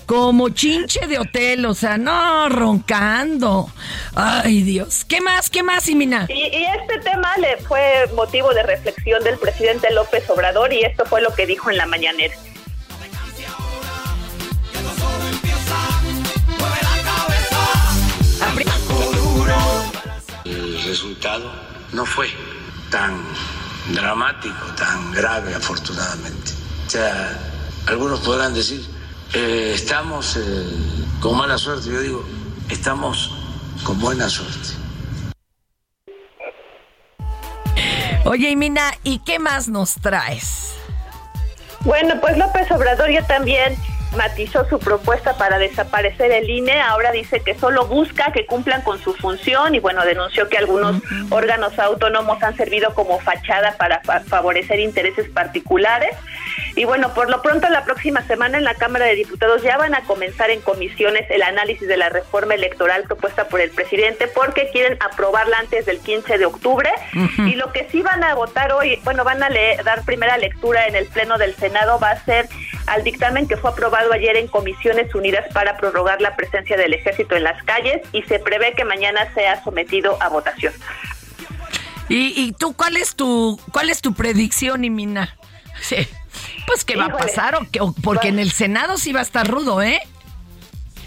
como 0.07 0.49
chinche 0.49 1.07
de 1.07 1.19
hotel, 1.19 1.67
o 1.67 1.75
sea, 1.75 1.97
no, 1.97 2.49
roncando. 2.49 3.71
Ay, 4.17 4.63
Dios. 4.63 5.05
¿Qué 5.05 5.21
más? 5.21 5.51
¿Qué 5.51 5.63
más, 5.63 5.89
Imina? 5.89 6.27
Y, 6.29 6.33
y 6.33 6.65
este 6.65 6.99
tema 7.09 7.37
le 7.39 7.57
fue 7.59 8.09
motivo 8.15 8.53
de 8.53 8.65
reflexión 8.65 9.23
del 9.23 9.39
presidente 9.39 9.93
López 9.93 10.29
Obrador 10.29 10.73
y 10.73 10.83
esto 10.83 11.05
fue 11.05 11.21
lo 11.21 11.33
que 11.35 11.47
dijo 11.47 11.71
en 11.71 11.77
la 11.77 11.87
mañanera. 11.87 12.35
Resultado 20.91 21.53
no 21.93 22.05
fue 22.05 22.29
tan 22.91 23.23
dramático, 23.93 24.67
tan 24.77 25.13
grave, 25.13 25.55
afortunadamente. 25.55 26.53
O 26.87 26.91
sea, 26.91 27.39
algunos 27.87 28.21
podrán 28.21 28.53
decir, 28.53 28.85
eh, 29.33 29.73
estamos 29.75 30.37
eh, 30.37 30.67
con 31.21 31.37
mala 31.37 31.57
suerte. 31.59 31.91
Yo 31.91 32.01
digo, 32.01 32.25
estamos 32.69 33.33
con 33.85 33.99
buena 34.01 34.29
suerte. 34.29 34.69
Oye, 38.25 38.55
Mina, 38.57 38.93
¿y 39.05 39.21
qué 39.21 39.39
más 39.39 39.69
nos 39.69 39.95
traes? 39.95 40.75
Bueno, 41.81 42.21
pues 42.21 42.37
López 42.37 42.71
Obrador 42.71 43.11
ya 43.11 43.27
también 43.27 43.77
matizó 44.17 44.69
su 44.69 44.79
propuesta 44.79 45.37
para 45.37 45.59
desaparecer 45.59 46.33
el 46.33 46.49
INE. 46.49 46.81
Ahora 46.81 47.13
dice 47.13 47.41
que 47.41 47.59
solo 47.59 47.87
busca 47.87 48.33
que 48.33 48.47
cumplan 48.47 48.83
con 48.83 49.01
su 49.01 49.15
función 49.15 49.75
y 49.75 49.79
bueno, 49.79 50.05
denunció 50.05 50.49
que 50.49 50.59
algunos 50.59 50.97
órganos 51.31 51.79
autónomos 51.79 52.43
han 52.43 52.57
servido 52.57 52.95
como 52.95 53.21
fachada 53.21 53.77
para 53.77 54.01
favorecer 54.25 54.81
intereses 54.81 55.29
particulares. 55.31 56.17
Y 56.77 56.85
bueno, 56.85 57.13
por 57.15 57.31
lo 57.31 57.43
pronto 57.43 57.69
la 57.69 57.85
próxima 57.85 58.23
semana 58.27 58.59
en 58.59 58.65
la 58.65 58.75
Cámara 58.75 59.07
de 59.07 59.15
Diputados 59.15 59.63
ya 59.63 59.77
van 59.77 59.95
a 59.95 60.03
comenzar 60.03 60.51
en 60.51 60.61
comisiones 60.61 61.29
el 61.31 61.43
análisis 61.43 61.87
de 61.89 61.97
la 61.97 62.09
reforma 62.09 62.55
electoral 62.55 63.05
propuesta 63.05 63.49
por 63.49 63.61
el 63.61 63.71
presidente 63.71 64.29
porque 64.29 64.71
quieren 64.73 64.97
aprobarla 65.01 65.59
antes 65.59 65.87
del 65.87 65.99
15 66.01 66.39
de 66.39 66.47
octubre. 66.47 66.91
Y 67.39 67.55
lo 67.55 67.73
que 67.73 67.89
sí 67.91 68.03
van 68.03 68.23
a 68.25 68.35
votar 68.35 68.73
hoy, 68.73 69.01
bueno, 69.05 69.25
van 69.25 69.43
a 69.43 69.49
leer, 69.49 69.83
dar 69.85 70.05
primera 70.05 70.37
lectura 70.39 70.87
en 70.87 70.97
el 70.97 71.07
Pleno 71.07 71.39
del 71.39 71.55
Senado 71.57 71.99
va 71.99 72.11
a 72.11 72.25
ser 72.25 72.49
al 72.87 73.05
dictamen 73.05 73.47
que 73.47 73.57
fue 73.57 73.71
aprobado 73.71 74.13
ayer 74.13 74.37
en 74.37 74.49
Comisiones 74.49 75.15
Unidas 75.15 75.47
para 75.53 75.77
prorrogar 75.77 76.21
la 76.21 76.37
presencia 76.37 76.77
del 76.77 76.95
ejército 76.95 77.37
en 77.37 77.45
las 77.45 77.63
calles 77.65 78.01
y 78.13 78.23
se 78.23 78.39
prevé 78.39 78.75
que 78.75 78.85
mañana 78.85 79.33
sea 79.35 79.63
sometido 79.63 80.17
a 80.21 80.29
votación. 80.29 80.73
¿Y, 82.09 82.33
y 82.37 82.53
tú 82.53 82.75
cuál 82.75 82.97
es 82.97 83.15
tu 83.15 83.61
cuál 83.71 83.91
es 83.91 84.01
tu 84.01 84.15
predicción, 84.15 84.85
Imina? 84.85 85.37
Sí. 85.81 86.07
Pues 86.67 86.85
qué 86.85 86.97
va 86.97 87.07
a 87.07 87.17
pasar 87.17 87.55
o 87.57 87.71
que, 87.71 87.81
porque 88.03 88.29
en 88.29 88.39
el 88.39 88.53
Senado 88.53 88.97
sí 88.99 89.13
va 89.13 89.21
a 89.21 89.23
estar 89.25 89.47
rudo, 89.47 89.83
¿eh? 89.83 90.01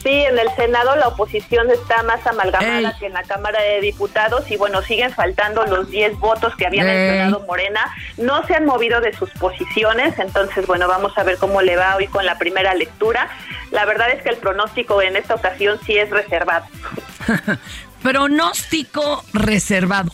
Sí, 0.04 0.10
en 0.10 0.38
el 0.38 0.50
Senado 0.58 0.98
la 0.98 1.08
oposición 1.08 1.72
está 1.72 2.04
más 2.04 2.28
amalgamada 2.28 2.98
que 3.00 3.06
en 3.06 3.14
la 3.14 3.24
Cámara 3.24 3.62
de 3.62 3.80
Diputados 3.80 4.52
y 4.52 4.58
bueno, 4.58 4.82
siguen 4.82 5.14
faltando 5.14 5.66
los 5.66 5.90
10 5.90 6.20
votos 6.20 6.54
que 6.58 6.68
había 6.68 6.84
mencionado 6.84 7.46
Morena. 7.48 7.90
No 8.18 8.46
se 8.46 8.54
han 8.54 8.66
movido 8.66 9.00
de 9.00 9.14
sus 9.14 9.30
posiciones, 9.32 10.20
entonces 10.20 10.68
bueno, 10.68 10.90
vamos 10.90 11.18
a 11.18 11.24
ver 11.24 11.38
cómo 11.38 11.62
le 11.62 11.78
va 11.78 11.96
hoy 11.96 12.08
con 12.08 12.26
la 12.26 12.38
primera 12.38 12.74
lectura. 12.74 13.30
La 13.72 13.86
verdad 13.86 14.10
es 14.10 14.22
que 14.22 14.30
el 14.30 14.38
pronóstico 14.38 15.02
en 15.02 15.16
esta 15.16 15.36
ocasión 15.36 15.80
sí 15.86 15.98
es 15.98 16.10
reservado. 16.10 16.66
pronóstico 18.04 19.24
reservado. 19.32 20.12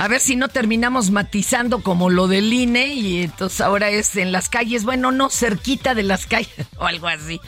A 0.00 0.08
ver 0.08 0.18
si 0.20 0.34
no 0.34 0.48
terminamos 0.48 1.10
matizando 1.10 1.82
como 1.82 2.08
lo 2.08 2.26
del 2.26 2.50
INE 2.50 2.86
y 2.86 3.22
entonces 3.24 3.60
ahora 3.60 3.90
es 3.90 4.16
en 4.16 4.32
las 4.32 4.48
calles, 4.48 4.86
bueno, 4.86 5.12
no 5.12 5.28
cerquita 5.28 5.94
de 5.94 6.02
las 6.02 6.24
calles 6.24 6.66
o 6.78 6.86
algo 6.86 7.06
así. 7.06 7.38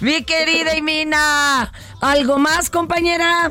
Mi 0.00 0.24
querida 0.24 0.74
Imina, 0.74 1.70
¿algo 2.00 2.38
más, 2.38 2.70
compañera? 2.70 3.50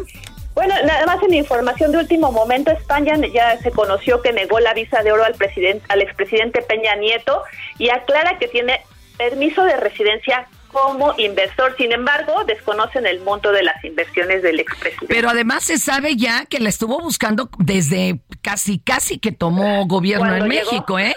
Bueno, 0.55 0.73
nada 0.85 1.05
más 1.05 1.21
en 1.21 1.35
información 1.35 1.91
de 1.91 1.99
último 1.99 2.31
momento, 2.31 2.71
España 2.71 3.13
ya 3.31 3.59
se 3.59 3.69
conoció 3.69 4.23
que 4.23 4.33
negó 4.33 4.59
la 4.59 4.73
visa 4.73 5.03
de 5.03 5.11
oro 5.11 5.23
al 5.23 5.35
presidente, 5.35 5.85
al 5.89 6.01
expresidente 6.01 6.63
Peña 6.63 6.95
Nieto 6.95 7.43
y 7.77 7.89
aclara 7.89 8.39
que 8.39 8.47
tiene 8.47 8.81
permiso 9.19 9.63
de 9.65 9.77
residencia 9.77 10.47
como 10.83 11.13
inversor. 11.17 11.75
Sin 11.77 11.91
embargo, 11.91 12.43
desconocen 12.45 13.05
el 13.05 13.21
monto 13.21 13.51
de 13.51 13.63
las 13.63 13.83
inversiones 13.83 14.43
del 14.43 14.59
expresidente. 14.59 15.07
Pero 15.07 15.29
además 15.29 15.63
se 15.63 15.77
sabe 15.77 16.15
ya 16.15 16.45
que 16.45 16.59
la 16.59 16.69
estuvo 16.69 16.99
buscando 16.99 17.49
desde 17.57 18.19
casi, 18.41 18.79
casi 18.79 19.19
que 19.19 19.31
tomó 19.31 19.85
gobierno 19.85 20.35
en 20.35 20.47
México, 20.47 20.99
¿eh? 20.99 21.15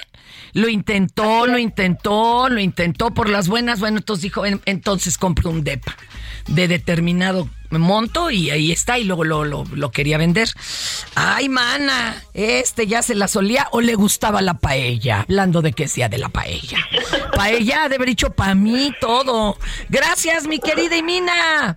Lo 0.52 0.68
intentó, 0.68 1.46
lo 1.46 1.58
intentó, 1.58 2.48
lo 2.48 2.61
intentó 2.61 3.12
por 3.12 3.28
las 3.28 3.48
buenas. 3.48 3.78
Bueno, 3.80 3.98
entonces 3.98 4.22
dijo, 4.22 4.44
entonces 4.46 5.16
compró 5.16 5.50
un 5.50 5.62
DEPA 5.62 5.96
de 6.48 6.66
determinado 6.66 7.48
monto 7.78 8.30
y 8.30 8.50
ahí 8.50 8.72
está 8.72 8.98
y 8.98 9.04
luego 9.04 9.24
lo, 9.24 9.44
lo, 9.44 9.90
quería 9.90 10.18
vender. 10.18 10.48
Ay, 11.14 11.48
mana, 11.48 12.24
este 12.34 12.86
ya 12.86 13.02
se 13.02 13.14
la 13.14 13.28
solía 13.28 13.68
o 13.72 13.80
le 13.80 13.94
gustaba 13.94 14.42
la 14.42 14.54
paella, 14.54 15.20
hablando 15.20 15.62
de 15.62 15.72
que 15.72 15.88
sea 15.88 16.08
de 16.08 16.18
la 16.18 16.28
paella. 16.28 16.78
Paella 17.34 17.88
de 17.88 17.96
haber 17.96 18.08
dicho 18.08 18.30
para 18.30 18.54
mí 18.54 18.92
todo. 19.00 19.56
Gracias, 19.88 20.46
mi 20.46 20.58
querida 20.58 20.96
Imina. 20.96 21.76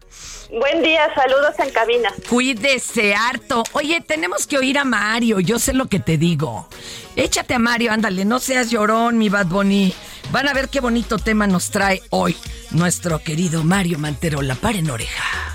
Buen 0.49 0.83
día, 0.83 1.11
saludos 1.15 1.55
en 1.57 1.71
cabina. 1.71 2.13
Cuídese 2.29 3.15
harto. 3.15 3.63
Oye, 3.73 4.01
tenemos 4.01 4.45
que 4.45 4.59
oír 4.59 4.77
a 4.77 4.83
Mario, 4.83 5.39
yo 5.39 5.57
sé 5.57 5.73
lo 5.73 5.87
que 5.87 5.99
te 5.99 6.17
digo. 6.17 6.67
Échate 7.15 7.55
a 7.55 7.59
Mario, 7.59 7.91
ándale, 7.91 8.23
no 8.23 8.39
seas 8.39 8.69
llorón, 8.69 9.17
mi 9.17 9.29
Bad 9.29 9.47
Bunny. 9.47 9.93
Van 10.31 10.47
a 10.47 10.53
ver 10.53 10.69
qué 10.69 10.79
bonito 10.79 11.17
tema 11.17 11.47
nos 11.47 11.71
trae 11.71 12.03
hoy 12.11 12.35
nuestro 12.71 13.19
querido 13.19 13.63
Mario 13.63 13.99
Mantero, 13.99 14.41
la 14.41 14.55
par 14.55 14.75
en 14.75 14.89
oreja. 14.89 15.52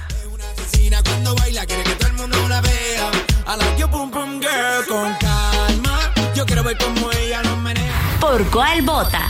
Cuando 1.29 1.43
baila, 1.43 1.67
quiere 1.67 1.83
que 1.83 1.95
todo 1.97 2.09
el 2.09 2.15
mundo 2.15 2.49
la 2.49 2.61
vea. 2.63 3.11
A 3.47 3.57
la 3.59 3.77
yo 3.77 3.87
pum 3.91 4.11
pum 4.11 4.41
girl 4.41 4.87
con 4.89 5.13
calma. 5.17 5.99
Yo 6.35 6.47
quiero 6.47 6.63
ver 6.63 6.79
cómo 6.79 7.11
ella 7.13 7.43
nos 7.43 7.59
menea. 7.59 7.93
¿Por 8.19 8.43
cuál 8.47 8.81
vota? 8.81 9.27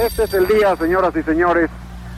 Este 0.00 0.24
es 0.24 0.34
el 0.34 0.46
día, 0.46 0.76
señoras 0.76 1.12
y 1.16 1.24
señores, 1.24 1.68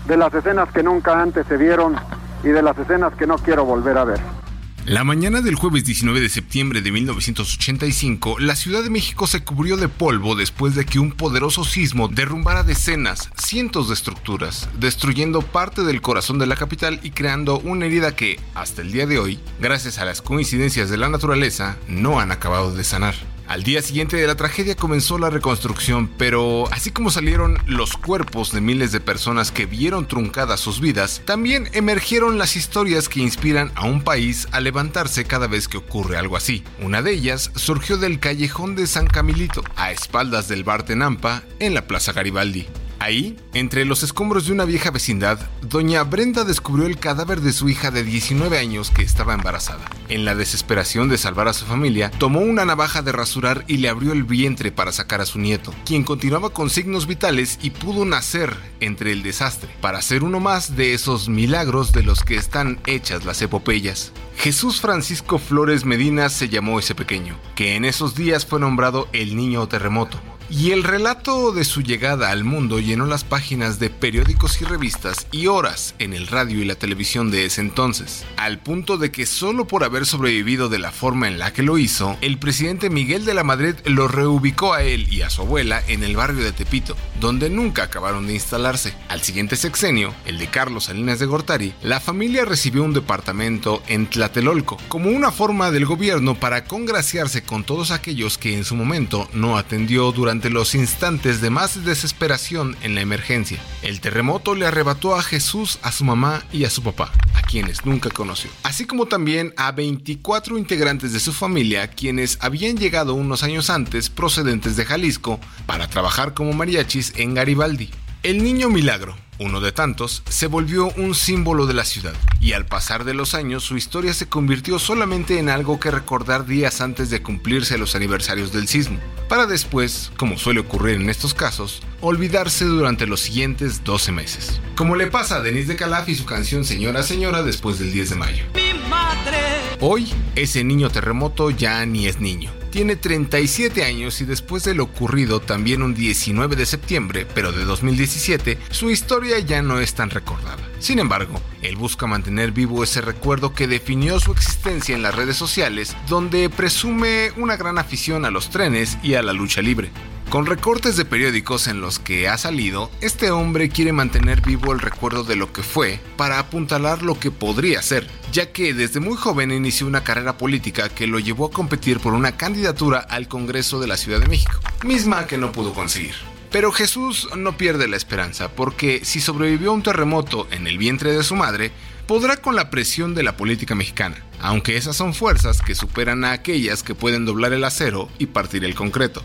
de 0.05 0.16
las 0.18 0.35
escenas 0.35 0.70
que 0.72 0.83
nunca 0.83 1.18
antes 1.18 1.47
se 1.47 1.57
vieron 1.57 1.97
y 2.45 2.49
de 2.49 2.61
las 2.61 2.76
escenas 2.76 3.14
que 3.14 3.26
no 3.26 3.39
quiero 3.39 3.64
volver 3.64 3.97
a 3.97 4.05
ver. 4.05 4.41
La 4.87 5.05
mañana 5.05 5.43
del 5.43 5.55
jueves 5.55 5.85
19 5.85 6.20
de 6.20 6.28
septiembre 6.28 6.83
de 6.83 6.91
1985, 6.91 8.41
la 8.41 8.57
Ciudad 8.57 8.83
de 8.83 8.91
México 8.91 9.28
se 9.28 9.45
cubrió 9.45 9.76
de 9.76 9.87
polvo 9.87 10.35
después 10.35 10.74
de 10.74 10.85
que 10.85 10.99
un 10.99 11.12
poderoso 11.12 11.62
sismo 11.62 12.09
derrumbara 12.09 12.64
decenas, 12.64 13.30
cientos 13.37 13.87
de 13.87 13.95
estructuras, 13.95 14.68
destruyendo 14.80 15.41
parte 15.41 15.85
del 15.85 16.01
corazón 16.01 16.41
de 16.41 16.49
la 16.49 16.57
capital 16.57 16.99
y 17.05 17.11
creando 17.11 17.61
una 17.61 17.87
herida 17.87 18.16
que, 18.16 18.41
hasta 18.57 18.83
el 18.83 18.91
día 18.91 19.07
de 19.07 19.20
hoy, 19.20 19.39
gracias 19.61 19.99
a 19.99 20.05
las 20.05 20.20
coincidencias 20.20 20.91
de 20.91 20.97
la 20.97 21.09
naturaleza, 21.09 21.76
no 21.87 22.18
han 22.18 22.33
acabado 22.33 22.74
de 22.74 22.83
sanar. 22.83 23.14
Al 23.53 23.64
día 23.64 23.82
siguiente 23.82 24.16
de 24.16 24.26
la 24.26 24.34
tragedia 24.34 24.74
comenzó 24.74 25.18
la 25.18 25.28
reconstrucción, 25.28 26.09
pero 26.16 26.72
así 26.72 26.90
como 26.90 27.11
salieron 27.11 27.59
los 27.66 27.98
cuerpos 27.98 28.50
de 28.50 28.62
miles 28.62 28.92
de 28.92 29.00
personas 29.00 29.53
que 29.53 29.66
vieron 29.66 30.09
truncadas 30.09 30.59
sus 30.59 30.80
vidas, 30.80 31.20
también 31.26 31.68
emergieron 31.74 32.38
las 32.38 32.57
historias 32.57 33.11
que 33.11 33.20
inspiran 33.20 33.70
a 33.74 33.84
un 33.84 34.00
país 34.00 34.48
a 34.53 34.61
levantarse 34.61 35.26
cada 35.26 35.48
vez 35.48 35.68
que 35.68 35.76
ocurre 35.76 36.16
algo 36.16 36.38
así. 36.38 36.64
Una 36.80 37.03
de 37.03 37.12
ellas 37.12 37.50
surgió 37.55 37.98
del 37.98 38.20
callejón 38.20 38.74
de 38.74 38.86
San 38.86 39.07
Camilito, 39.07 39.62
a 39.76 39.92
espaldas 39.92 40.48
del 40.48 40.64
bar 40.64 40.84
Tenampa, 40.84 41.42
en 41.59 41.74
la 41.74 41.86
Plaza 41.86 42.14
Garibaldi. 42.14 42.66
Ahí, 43.03 43.36
entre 43.53 43.84
los 43.84 44.05
escombros 44.05 44.46
de 44.46 44.53
una 44.53 44.64
vieja 44.64 44.92
vecindad, 44.92 45.36
doña 45.61 46.05
Brenda 46.05 46.44
descubrió 46.44 46.86
el 46.86 47.00
cadáver 47.00 47.40
de 47.40 47.53
su 47.53 47.68
hija 47.68 47.90
de 47.90 48.05
19 48.05 48.57
años 48.57 48.92
que 48.92 49.03
estaba 49.03 49.34
embarazada. 49.34 49.90
En 50.09 50.24
la 50.24 50.36
desesperación 50.36 51.09
de 51.09 51.18
salvar 51.18 51.48
a 51.48 51.53
su 51.53 51.64
familia, 51.64 52.12
tomó 52.12 52.38
una 52.38 52.64
navaja 52.64 53.03
de 53.03 53.11
rasurar 53.11 53.64
y 53.66 53.78
le 53.78 53.88
abrió 53.88 54.12
el 54.12 54.22
vientre 54.22 54.70
para 54.70 54.92
sacar 54.92 55.20
a 55.20 55.26
su 55.26 55.40
nieto, 55.40 55.74
quien 55.84 56.05
continuaba 56.05 56.50
con 56.50 56.70
signos 56.70 57.09
vitales 57.09 57.59
y 57.61 57.70
pudo 57.70 58.05
nacer 58.05 58.55
entre 58.78 59.11
el 59.11 59.24
desastre, 59.24 59.74
para 59.80 60.00
ser 60.00 60.22
uno 60.22 60.38
más 60.38 60.76
de 60.76 60.94
esos 60.94 61.28
milagros 61.28 61.90
de 61.90 62.05
los 62.05 62.22
que 62.22 62.36
están 62.36 62.78
hechas 62.86 63.24
las 63.24 63.42
epopeyas. 63.42 64.12
Jesús 64.36 64.80
Francisco 64.80 65.40
Flores 65.40 65.84
Medina 65.84 66.28
se 66.28 66.48
llamó 66.48 66.78
ese 66.78 66.94
pequeño, 66.94 67.36
que 67.57 67.74
en 67.74 67.84
esos 67.84 68.14
días 68.14 68.46
fue 68.46 68.61
nombrado 68.61 69.09
el 69.12 69.34
niño 69.34 69.66
terremoto 69.66 70.20
y 70.53 70.72
el 70.72 70.84
relato 70.84 71.50
de 71.53 71.64
su 71.64 71.80
llegada 71.80 72.30
al 72.30 72.44
mundo 72.44 72.78
llenó 72.78 73.07
las 73.07 73.24
páginas 73.24 73.78
de 73.78 73.88
periódicos 73.88 74.61
y 74.61 74.66
revistas 74.66 75.26
y 75.32 75.46
horas 75.46 75.94
en 75.98 76.12
el 76.12 76.26
radio 76.26 76.61
y 76.61 76.66
la 76.66 76.74
televisión 76.74 77.30
de 77.30 77.46
ese 77.46 77.62
entonces, 77.62 78.26
al 78.36 78.59
punto 78.59 78.98
de 78.98 79.11
que 79.11 79.24
solo 79.24 79.66
por 79.66 79.82
haber 79.82 80.05
sobrevivido 80.05 80.68
de 80.68 80.78
la 80.78 80.92
forma 80.92 81.26
en 81.26 81.38
la 81.38 81.55
que 81.55 81.62
lo 81.62 81.78
hizo, 81.78 82.18
el 82.20 82.38
presidente 82.38 82.90
Miguel 82.90 83.24
de 83.24 83.32
la 83.32 83.44
Madrid 83.44 83.76
lo 83.86 84.09
reubicó 84.09 84.74
a 84.74 84.82
él 84.82 85.11
y 85.11 85.22
a 85.22 85.30
su 85.30 85.40
abuela 85.40 85.82
en 85.88 86.03
el 86.03 86.16
barrio 86.16 86.44
de 86.44 86.53
Tepito, 86.53 86.96
donde 87.18 87.48
nunca 87.48 87.84
acabaron 87.84 88.26
de 88.26 88.34
instalarse. 88.34 88.94
Al 89.09 89.22
siguiente 89.22 89.57
sexenio, 89.57 90.14
el 90.26 90.38
de 90.38 90.48
Carlos 90.48 90.84
Salinas 90.84 91.18
de 91.18 91.26
Gortari, 91.26 91.72
la 91.82 91.98
familia 91.98 92.44
recibió 92.44 92.84
un 92.84 92.92
departamento 92.92 93.82
en 93.88 94.07
Tlatelolco, 94.07 94.76
como 94.88 95.09
una 95.09 95.32
forma 95.32 95.70
del 95.70 95.86
gobierno 95.86 96.34
para 96.34 96.64
congraciarse 96.64 97.42
con 97.42 97.64
todos 97.64 97.90
aquellos 97.90 98.36
que 98.36 98.55
en 98.55 98.64
su 98.64 98.76
momento 98.76 99.30
no 99.32 99.57
atendió 99.57 100.12
durante 100.12 100.41
los 100.51 100.74
instantes 100.74 101.40
de 101.40 101.51
más 101.51 101.84
desesperación 101.84 102.76
en 102.82 102.95
la 102.95 103.01
emergencia. 103.01 103.59
El 103.82 104.01
terremoto 104.01 104.55
le 104.55 104.66
arrebató 104.66 105.14
a 105.14 105.22
Jesús, 105.22 105.78
a 105.82 105.93
su 105.93 106.05
mamá 106.05 106.45
y 106.53 106.64
a 106.64 106.70
su 106.70 106.82
papá, 106.82 107.12
a 107.34 107.43
quienes 107.43 107.84
nunca 107.84 108.11
conoció, 108.11 108.51
así 108.62 108.84
como 108.84 109.07
también 109.07 109.55
a 109.57 109.72
24 109.72 110.59
integrantes 110.59 111.12
de 111.12 111.20
su 111.20 111.32
familia 111.32 111.88
quienes 111.88 112.38
habían 112.40 112.76
llegado 112.76 113.14
unos 113.14 113.43
años 113.43 113.70
antes 113.70 114.11
procedentes 114.11 114.76
de 114.76 114.84
Jalisco 114.84 115.40
para 115.66 115.88
trabajar 115.88 116.34
como 116.34 116.53
mariachis 116.53 117.12
en 117.16 117.34
Garibaldi. 117.34 117.90
El 118.22 118.45
niño 118.45 118.68
milagro, 118.68 119.16
uno 119.43 119.61
de 119.61 119.72
tantos, 119.72 120.22
se 120.28 120.47
volvió 120.47 120.88
un 120.97 121.14
símbolo 121.14 121.66
de 121.66 121.74
la 121.74 121.84
ciudad, 121.84 122.14
y 122.40 122.53
al 122.53 122.66
pasar 122.66 123.05
de 123.05 123.14
los 123.14 123.34
años 123.34 123.64
su 123.64 123.76
historia 123.76 124.14
se 124.14 124.28
convirtió 124.28 124.78
solamente 124.78 125.38
en 125.38 125.49
algo 125.49 125.78
que 125.78 125.90
recordar 125.90 126.47
días 126.47 126.80
antes 126.80 127.11
de 127.11 127.22
cumplirse 127.22 127.78
los 127.78 127.95
aniversarios 127.95 128.53
del 128.53 128.68
sismo, 128.68 128.99
para 129.28 129.47
después, 129.47 130.12
como 130.16 130.38
suele 130.38 130.61
ocurrir 130.61 131.01
en 131.01 131.11
estos 131.11 131.34
casos, 131.34 131.82
olvidarse 132.01 132.64
durante 132.64 133.07
los 133.07 133.20
siguientes 133.20 133.84
12 133.84 134.12
meses. 134.12 134.61
Como 134.76 134.97
le 134.97 135.07
pasa 135.09 135.36
a 135.36 135.40
Denise 135.40 135.68
de 135.68 135.76
Calaf 135.76 136.09
y 136.09 136.14
su 136.14 136.24
canción 136.24 136.64
Señora 136.64 137.03
Señora 137.03 137.43
después 137.43 137.78
del 137.78 137.93
10 137.93 138.11
de 138.11 138.16
mayo. 138.16 138.45
Mi 138.55 138.74
madre. 138.88 139.38
Hoy, 139.80 140.12
ese 140.36 140.64
niño 140.64 140.90
terremoto 140.90 141.51
ya 141.51 141.84
ni 141.86 142.07
es 142.07 142.20
niño. 142.20 142.62
Tiene 142.73 142.97
37 142.97 143.85
años 143.85 144.23
y 144.23 144.25
después 144.25 144.64
de 144.64 144.73
lo 144.73 144.85
ocurrido 144.85 145.41
también 145.41 145.83
un 145.83 145.93
19 145.93 146.57
de 146.57 146.64
septiembre, 146.64 147.27
pero 147.35 147.53
de 147.53 147.66
2017, 147.66 148.57
su 148.70 148.89
historia 148.89 149.39
ya 149.41 149.61
no 149.61 149.79
es 149.79 149.93
tan 149.93 150.09
recordada. 150.09 150.57
Sin 150.79 150.99
embargo, 150.99 151.39
él 151.61 151.77
busca 151.77 152.07
mantener 152.07 152.51
vivo 152.53 152.83
ese 152.83 153.03
recuerdo 153.03 153.53
que 153.53 153.66
definió 153.66 154.18
su 154.20 154.33
existencia 154.33 154.95
en 154.95 155.03
las 155.03 155.14
redes 155.14 155.37
sociales, 155.37 155.95
donde 156.09 156.49
presume 156.49 157.33
una 157.37 157.59
gran 157.59 157.77
afición 157.77 158.25
a 158.25 158.31
los 158.31 158.49
trenes 158.49 158.97
y 159.03 159.16
a 159.16 159.23
la 159.23 159.35
lucha 159.35 159.61
libre. 159.61 159.91
Con 160.33 160.47
recortes 160.47 160.97
de 160.97 161.05
periódicos 161.05 161.66
en 161.66 161.83
los 161.83 161.99
que 161.99 162.26
ha 162.26 162.39
salido, 162.39 162.91
este 163.03 163.30
hombre 163.30 163.68
quiere 163.68 163.93
mantener 163.93 164.41
vivo 164.41 164.72
el 164.72 164.78
recuerdo 164.78 165.24
de 165.24 165.37
lo 165.37 165.53
que 165.53 165.62
fue 165.62 166.01
para 166.16 166.39
apuntalar 166.39 167.03
lo 167.03 167.20
que 167.20 167.30
podría 167.30 167.83
ser, 167.83 168.09
ya 168.33 168.51
que 168.51 168.72
desde 168.72 168.99
muy 168.99 169.18
joven 169.18 169.51
inició 169.51 169.87
una 169.87 170.05
carrera 170.05 170.39
política 170.39 170.89
que 170.89 171.07
lo 171.07 171.18
llevó 171.18 171.45
a 171.45 171.51
competir 171.51 172.01
por 172.01 172.14
una 172.14 172.39
candidatura 172.39 173.01
al 173.01 173.28
Congreso 173.28 173.78
de 173.78 173.89
la 173.89 173.99
Ciudad 173.99 174.20
de 174.20 174.28
México, 174.28 174.59
misma 174.87 175.26
que 175.26 175.37
no 175.37 175.53
pudo 175.53 175.74
conseguir. 175.74 176.14
Pero 176.51 176.72
Jesús 176.72 177.28
no 177.37 177.59
pierde 177.59 177.87
la 177.87 177.99
esperanza, 177.99 178.49
porque 178.49 179.05
si 179.05 179.20
sobrevivió 179.20 179.68
a 179.68 179.74
un 179.74 179.83
terremoto 179.83 180.49
en 180.51 180.66
el 180.66 180.78
vientre 180.78 181.12
de 181.12 181.24
su 181.24 181.37
madre, 181.37 181.72
podrá 182.07 182.39
con 182.39 182.57
la 182.57 182.70
presión 182.70 183.14
de 183.14 183.22
la 183.22 183.37
política 183.37 183.74
mexicana, 183.74 184.24
aunque 184.41 184.78
esas 184.78 184.97
son 184.97 185.12
fuerzas 185.12 185.61
que 185.61 185.74
superan 185.74 186.24
a 186.24 186.33
aquellas 186.33 186.83
que 186.83 186.95
pueden 186.95 187.26
doblar 187.26 187.53
el 187.53 187.64
acero 187.64 188.09
y 188.18 188.24
partir 188.24 188.64
el 188.64 188.74
concreto. 188.74 189.22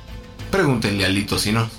Pregúntenle 0.52 1.06
a 1.06 1.10
Lito 1.10 1.38
si 1.38 1.52
no. 1.52 1.70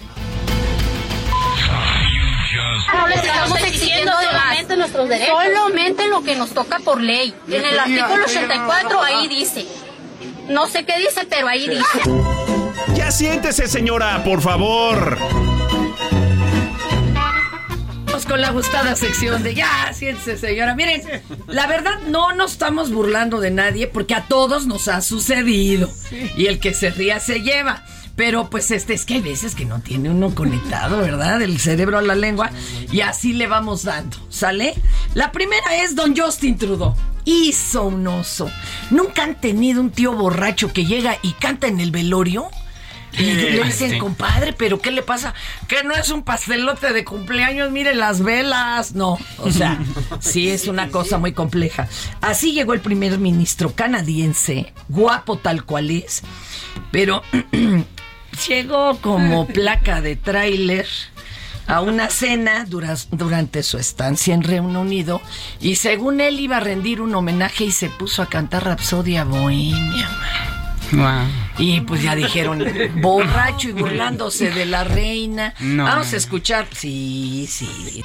No 2.94 3.06
les 3.08 3.22
estamos 3.22 3.58
exigiendo 3.60 4.12
solamente 4.12 4.76
nuestros 4.76 5.08
derechos. 5.08 5.34
Solamente 5.44 6.08
lo 6.08 6.22
que 6.22 6.36
nos 6.36 6.50
toca 6.50 6.78
por 6.78 7.00
ley. 7.00 7.34
En 7.48 7.64
el 7.64 7.78
artículo 7.78 8.24
84 8.24 9.02
ahí 9.02 9.28
dice. 9.28 9.66
No 10.48 10.66
sé 10.66 10.84
qué 10.84 10.98
dice, 10.98 11.26
pero 11.28 11.48
ahí 11.48 11.68
dice. 11.68 12.00
Ya 12.94 13.10
siéntese, 13.10 13.68
señora, 13.68 14.24
por 14.24 14.40
favor. 14.40 15.18
Vamos 18.06 18.24
con 18.26 18.40
la 18.40 18.50
gustada 18.50 18.96
sección 18.96 19.42
de 19.42 19.54
ya, 19.54 19.92
siéntese, 19.92 20.38
señora. 20.38 20.74
Miren, 20.74 21.02
la 21.46 21.66
verdad 21.66 22.00
no 22.06 22.32
nos 22.32 22.52
estamos 22.52 22.90
burlando 22.90 23.40
de 23.40 23.50
nadie 23.50 23.86
porque 23.86 24.14
a 24.14 24.26
todos 24.26 24.66
nos 24.66 24.88
ha 24.88 25.02
sucedido. 25.02 25.90
Y 26.36 26.46
el 26.46 26.58
que 26.58 26.74
se 26.74 26.90
ría 26.90 27.20
se 27.20 27.42
lleva. 27.42 27.84
Pero 28.18 28.50
pues 28.50 28.72
este 28.72 28.94
es 28.94 29.04
que 29.06 29.14
hay 29.14 29.20
veces 29.22 29.54
que 29.54 29.64
no 29.64 29.78
tiene 29.80 30.10
uno 30.10 30.34
conectado, 30.34 30.98
¿verdad? 30.98 31.40
El 31.40 31.60
cerebro 31.60 31.98
a 31.98 32.02
la 32.02 32.16
lengua. 32.16 32.50
Y 32.90 33.00
así 33.02 33.32
le 33.32 33.46
vamos 33.46 33.84
dando. 33.84 34.16
¿Sale? 34.28 34.74
La 35.14 35.30
primera 35.30 35.76
es 35.76 35.94
Don 35.94 36.16
Justin 36.16 36.58
Trudeau. 36.58 36.96
Hizo 37.24 37.84
un 37.84 38.06
oso. 38.08 38.50
¿Nunca 38.90 39.22
han 39.22 39.40
tenido 39.40 39.80
un 39.80 39.90
tío 39.92 40.12
borracho 40.14 40.72
que 40.72 40.84
llega 40.84 41.16
y 41.22 41.32
canta 41.34 41.68
en 41.68 41.78
el 41.78 41.92
velorio? 41.92 42.48
Y 43.12 43.22
le 43.22 43.62
dicen, 43.64 43.92
Sí. 43.92 43.98
compadre, 43.98 44.52
pero 44.52 44.80
¿qué 44.80 44.90
le 44.90 45.02
pasa? 45.02 45.32
Que 45.68 45.84
no 45.84 45.94
es 45.94 46.10
un 46.10 46.24
pastelote 46.24 46.92
de 46.92 47.04
cumpleaños, 47.04 47.70
mire 47.70 47.94
las 47.94 48.20
velas. 48.24 48.96
No, 48.96 49.16
o 49.38 49.52
sea, 49.52 49.78
sí 50.18 50.48
es 50.50 50.66
una 50.66 50.88
cosa 50.88 51.18
muy 51.18 51.32
compleja. 51.34 51.86
Así 52.20 52.52
llegó 52.52 52.74
el 52.74 52.80
primer 52.80 53.16
ministro 53.18 53.72
canadiense, 53.76 54.72
guapo 54.88 55.38
tal 55.38 55.64
cual 55.64 55.90
es, 55.92 56.22
pero 56.90 57.22
llegó 58.46 58.98
como 59.00 59.46
placa 59.52 60.00
de 60.00 60.16
tráiler 60.16 60.86
a 61.66 61.80
una 61.82 62.08
cena 62.08 62.64
durante 62.64 63.62
su 63.62 63.76
estancia 63.78 64.34
en 64.34 64.42
Reino 64.42 64.80
Unido 64.80 65.20
y 65.60 65.76
según 65.76 66.20
él 66.20 66.40
iba 66.40 66.56
a 66.56 66.60
rendir 66.60 67.02
un 67.02 67.14
homenaje 67.14 67.64
y 67.64 67.72
se 67.72 67.90
puso 67.90 68.22
a 68.22 68.26
cantar 68.26 68.64
Rapsodia 68.64 69.24
Bohemia. 69.24 70.08
Y 71.58 71.80
pues 71.82 72.02
ya 72.02 72.14
dijeron, 72.14 72.64
borracho 73.02 73.68
y 73.68 73.72
burlándose 73.72 74.50
de 74.50 74.64
la 74.64 74.84
reina. 74.84 75.54
No. 75.60 75.84
Vamos 75.84 76.12
a 76.14 76.16
escuchar. 76.16 76.66
Sí, 76.72 77.46
sí. 77.48 78.02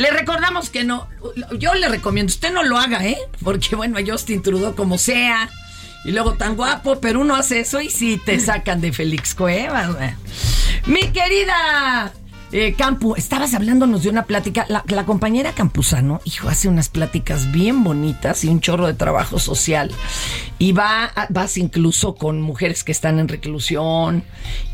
Le 0.00 0.10
recordamos 0.10 0.70
que 0.70 0.82
no, 0.82 1.06
yo 1.58 1.74
le 1.74 1.86
recomiendo, 1.86 2.30
usted 2.30 2.50
no 2.54 2.62
lo 2.62 2.78
haga, 2.78 3.04
¿eh? 3.04 3.18
Porque 3.44 3.76
bueno, 3.76 3.98
Justin 4.02 4.40
Trudeau 4.40 4.74
como 4.74 4.96
sea, 4.96 5.50
y 6.06 6.12
luego 6.12 6.38
tan 6.38 6.56
guapo, 6.56 7.02
pero 7.02 7.20
uno 7.20 7.36
hace 7.36 7.60
eso 7.60 7.82
y 7.82 7.90
sí 7.90 8.18
te 8.24 8.40
sacan 8.40 8.80
de 8.80 8.94
Félix 8.94 9.34
Cuevas. 9.34 9.90
Mi 10.86 11.12
querida 11.12 12.14
eh, 12.52 12.74
Campu, 12.76 13.14
estabas 13.16 13.54
hablándonos 13.54 14.02
de 14.02 14.08
una 14.10 14.24
plática, 14.24 14.66
la, 14.68 14.82
la 14.88 15.06
compañera 15.06 15.52
Campuzano, 15.52 16.20
hijo, 16.24 16.48
hace 16.48 16.68
unas 16.68 16.88
pláticas 16.88 17.52
bien 17.52 17.84
bonitas 17.84 18.44
y 18.44 18.48
un 18.48 18.60
chorro 18.60 18.86
de 18.86 18.94
trabajo 18.94 19.38
social. 19.38 19.90
Y 20.58 20.72
va, 20.72 21.12
vas 21.30 21.56
incluso 21.56 22.14
con 22.16 22.40
mujeres 22.42 22.84
que 22.84 22.92
están 22.92 23.18
en 23.18 23.28
reclusión 23.28 24.24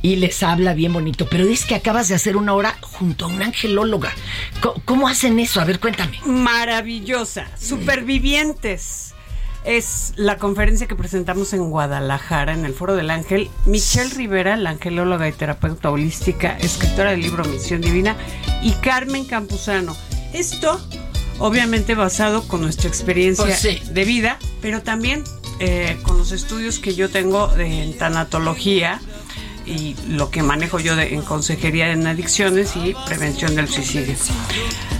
y 0.03 0.17
les 0.17 0.43
habla 0.43 0.75
bien 0.75 0.93
bonito. 0.93 1.29
Pero 1.31 1.47
dices 1.47 1.67
que 1.67 1.75
acabas 1.77 2.09
de 2.09 2.15
hacer 2.17 2.37
una 2.37 2.55
hora 2.55 2.77
junto 2.81 3.27
a 3.27 3.29
una 3.29 3.45
angelóloga. 3.47 4.13
Co- 4.61 4.81
¿Cómo, 4.85 5.07
hacen 5.09 5.39
eso? 5.39 5.61
A 5.61 5.65
ver, 5.65 5.79
cuéntame. 5.79 6.19
Maravillosa. 6.25 7.47
Supervivientes. 7.59 9.15
Es 9.67 10.13
la 10.17 10.39
conferencia 10.39 10.87
que 10.87 10.95
presentamos 10.95 11.53
en 11.53 11.71
Guadalajara, 11.71 12.53
en 12.55 12.65
el 12.65 12.73
Foro 12.73 12.95
del 12.95 13.11
Ángel. 13.11 13.51
Michelle 13.65 14.11
Rivera, 14.15 14.57
la 14.57 14.71
angelóloga 14.71 15.29
y 15.29 15.33
terapeuta 15.33 15.91
holística, 15.91 16.57
escritora 16.59 17.11
del 17.11 17.23
libro 17.23 17.45
Misión 17.45 17.81
Divina, 17.81 18.17
y 18.63 18.71
Carmen 18.75 19.25
Campuzano. 19.25 19.97
Esto, 20.33 20.81
obviamente, 21.41 21.97
basado 21.97 22.47
con 22.47 22.61
nuestra 22.61 22.89
experiencia 22.89 23.45
Pues 23.45 23.59
sí. 23.59 23.81
de 23.91 24.05
vida, 24.05 24.39
pero 24.63 24.83
también 24.83 25.25
eh, 25.59 25.99
con 26.05 26.17
los 26.17 26.31
estudios 26.31 26.79
que 26.79 26.95
yo 26.95 27.09
tengo 27.11 27.49
de, 27.49 27.83
en 27.83 27.99
tanatología 27.99 29.01
y 29.67 29.97
lo 30.09 30.31
que 30.31 30.45
manejo 30.45 30.79
yo 30.79 30.95
de- 30.95 31.13
en 31.13 31.23
consejería 31.23 31.91
en 31.91 32.07
adicciones 32.07 32.77
y 32.77 32.95
prevención 33.07 33.57
del 33.57 33.67
suicidio. 33.67 34.15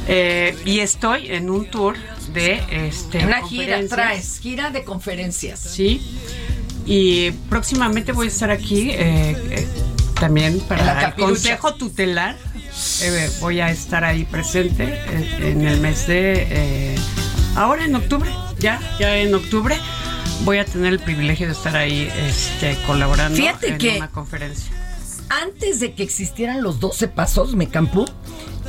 Eh, 0.09 0.57
y 0.65 0.81
estoy 0.81 1.29
en 1.31 1.51
un 1.51 1.67
tour 1.71 1.95
de 2.33 2.63
este 2.89 3.25
Una 3.25 3.47
gira 3.47 3.81
traes, 3.89 4.39
gira 4.41 4.71
de 4.71 4.85
conferencias. 4.85 5.61
Sí. 5.61 6.01
Y 6.85 7.31
próximamente 7.51 8.13
voy 8.13 8.27
a 8.27 8.31
estar 8.31 8.51
aquí 8.51 8.91
eh, 8.91 9.37
eh, 9.51 9.69
también 10.21 10.61
para 10.61 11.09
el. 11.09 11.15
Consejo 11.15 11.75
Tutelar. 11.75 12.37
Eh, 13.03 13.31
voy 13.41 13.61
a 13.61 13.71
estar 13.71 14.05
ahí 14.05 14.25
presente 14.25 14.85
eh, 14.85 15.39
en 15.51 15.67
el 15.67 15.81
mes 15.81 16.07
de... 16.07 16.95
ahora 17.55 17.85
en 17.87 17.95
octubre, 17.95 18.31
ya, 18.59 18.81
ya 19.01 19.17
en 19.17 19.35
octubre. 19.35 19.77
Voy 20.45 20.59
a 20.59 20.65
tener 20.67 20.93
el 20.93 20.99
privilegio 21.01 21.47
de 21.47 21.55
estar 21.55 21.75
ahí 21.77 22.09
este, 22.29 22.77
colaborando 22.87 23.37
Fíjate 23.37 23.69
en 23.71 23.79
que- 23.79 23.97
una 23.97 24.11
conferencia. 24.11 24.71
antes 25.31 25.81
de 25.81 25.95
que 25.95 26.03
existieran 26.03 26.63
los 26.63 26.79
12 26.79 27.09
pasos, 27.09 27.55
me 27.57 27.69
campó, 27.69 28.05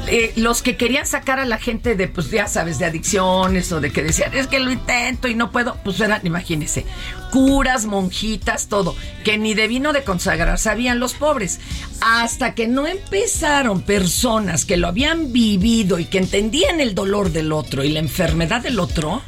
eh, 0.07 0.33
los 0.35 0.61
que 0.61 0.77
querían 0.77 1.05
sacar 1.05 1.39
a 1.39 1.45
la 1.45 1.57
gente 1.57 1.95
de, 1.95 2.07
pues 2.07 2.29
ya 2.31 2.47
sabes, 2.47 2.79
de 2.79 2.85
adicciones 2.85 3.71
o 3.71 3.81
de 3.81 3.91
que 3.91 4.03
decían, 4.03 4.33
es 4.33 4.47
que 4.47 4.59
lo 4.59 4.71
intento 4.71 5.27
y 5.27 5.35
no 5.35 5.51
puedo, 5.51 5.77
pues 5.83 5.99
eran, 5.99 6.25
imagínense, 6.25 6.85
curas, 7.31 7.85
monjitas, 7.85 8.67
todo, 8.67 8.95
que 9.23 9.37
ni 9.37 9.53
de 9.53 9.67
vino 9.67 9.93
de 9.93 10.03
consagrar 10.03 10.57
sabían 10.59 10.99
los 10.99 11.13
pobres. 11.13 11.59
Hasta 12.01 12.55
que 12.55 12.67
no 12.67 12.87
empezaron 12.87 13.81
personas 13.81 14.65
que 14.65 14.77
lo 14.77 14.87
habían 14.87 15.31
vivido 15.33 15.99
y 15.99 16.05
que 16.05 16.19
entendían 16.19 16.79
el 16.79 16.95
dolor 16.95 17.31
del 17.31 17.51
otro 17.51 17.83
y 17.83 17.89
la 17.89 17.99
enfermedad 17.99 18.61
del 18.61 18.79
otro, 18.79 19.21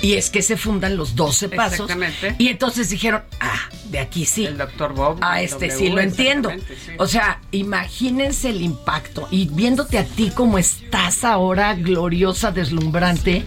y 0.00 0.14
es 0.14 0.30
que 0.30 0.42
se 0.42 0.56
fundan 0.56 0.96
los 0.96 1.16
12 1.16 1.48
pasos. 1.48 1.80
Exactamente. 1.80 2.34
Y 2.38 2.48
entonces 2.48 2.90
dijeron, 2.90 3.22
ah, 3.40 3.68
de 3.90 3.98
aquí 3.98 4.24
sí. 4.24 4.46
El 4.46 4.58
doctor 4.58 4.94
Bob. 4.94 5.18
A 5.20 5.40
el 5.40 5.46
este 5.46 5.68
W, 5.68 5.78
sí 5.78 5.92
lo 5.92 6.00
entiendo. 6.00 6.50
sí. 6.50 6.92
O 6.98 7.06
sea, 7.06 7.40
imagínense 7.52 8.50
el 8.50 8.62
impacto 8.62 9.28
y 9.30 9.48
viéndote 9.48 9.98
a 9.98 10.04
ti 10.04 10.30
como 10.34 10.58
estás 10.58 11.24
ahora, 11.24 11.74
gloriosa, 11.74 12.52
deslumbrante, 12.52 13.44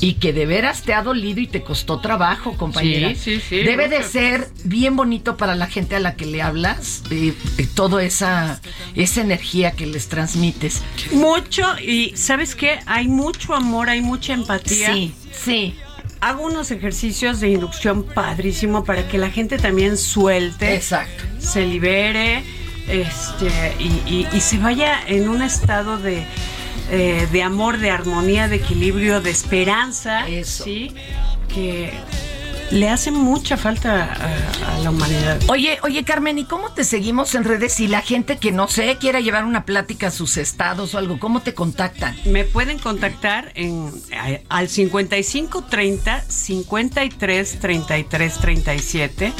y 0.00 0.14
que 0.14 0.32
de 0.32 0.46
veras 0.46 0.82
te 0.82 0.94
ha 0.94 1.02
dolido 1.02 1.40
y 1.40 1.46
te 1.46 1.62
costó 1.62 2.00
trabajo, 2.00 2.56
compañera. 2.56 3.10
Sí, 3.10 3.36
sí, 3.36 3.40
sí, 3.40 3.56
Debe 3.62 3.88
de 3.88 4.02
ser 4.02 4.48
bien 4.64 4.96
bonito 4.96 5.36
para 5.36 5.54
la 5.54 5.66
gente 5.66 5.96
a 5.96 6.00
la 6.00 6.14
que 6.16 6.26
le 6.26 6.42
hablas, 6.42 7.02
eh, 7.10 7.34
eh, 7.58 7.66
toda 7.74 8.02
esa, 8.02 8.60
esa 8.94 9.20
energía 9.20 9.72
que 9.72 9.86
les 9.86 10.08
transmites. 10.08 10.82
Mucho, 11.12 11.64
y 11.78 12.16
¿sabes 12.16 12.54
qué? 12.54 12.80
Hay 12.86 13.08
mucho 13.08 13.54
amor, 13.54 13.90
hay 13.90 14.00
mucha 14.00 14.34
empatía. 14.34 14.92
Sí, 14.92 15.14
sí. 15.32 15.74
Hago 16.20 16.44
unos 16.46 16.70
ejercicios 16.70 17.40
de 17.40 17.50
inducción 17.50 18.02
padrísimo 18.04 18.84
para 18.84 19.06
que 19.08 19.18
la 19.18 19.30
gente 19.30 19.58
también 19.58 19.96
suelte. 19.96 20.74
Exacto. 20.74 21.24
Se 21.38 21.66
libere 21.66 22.42
este, 22.88 23.50
y, 23.78 23.84
y- 24.06 24.28
y 24.32 24.40
se 24.40 24.58
vaya 24.58 25.00
en 25.06 25.28
un 25.28 25.42
estado 25.42 25.98
de, 25.98 26.24
eh, 26.90 27.26
de 27.30 27.42
amor, 27.42 27.78
de 27.78 27.90
armonía, 27.90 28.48
de 28.48 28.56
equilibrio, 28.56 29.20
de 29.20 29.30
esperanza, 29.30 30.26
¿sí? 30.64 30.94
Que 31.52 31.92
le 32.70 32.88
hace 32.88 33.10
mucha 33.10 33.56
falta 33.56 34.04
a, 34.12 34.74
a 34.74 34.78
la 34.80 34.90
humanidad. 34.90 35.40
Oye, 35.48 35.78
oye 35.82 36.02
Carmen, 36.04 36.38
¿y 36.38 36.44
cómo 36.44 36.72
te 36.72 36.84
seguimos 36.84 37.34
en 37.34 37.44
redes 37.44 37.74
si 37.74 37.86
la 37.88 38.00
gente 38.02 38.36
que 38.38 38.50
no 38.52 38.68
sé 38.68 38.96
quiera 38.98 39.20
llevar 39.20 39.44
una 39.44 39.64
plática 39.64 40.08
a 40.08 40.10
sus 40.10 40.36
estados 40.36 40.94
o 40.94 40.98
algo, 40.98 41.18
cómo 41.18 41.40
te 41.40 41.54
contactan? 41.54 42.16
Me 42.24 42.44
pueden 42.44 42.78
contactar 42.78 43.52
en 43.54 43.90
a- 44.16 44.40
al 44.56 44.68
5530 44.68 46.24
53 46.28 47.58
33 47.60 48.34
37 48.38 49.32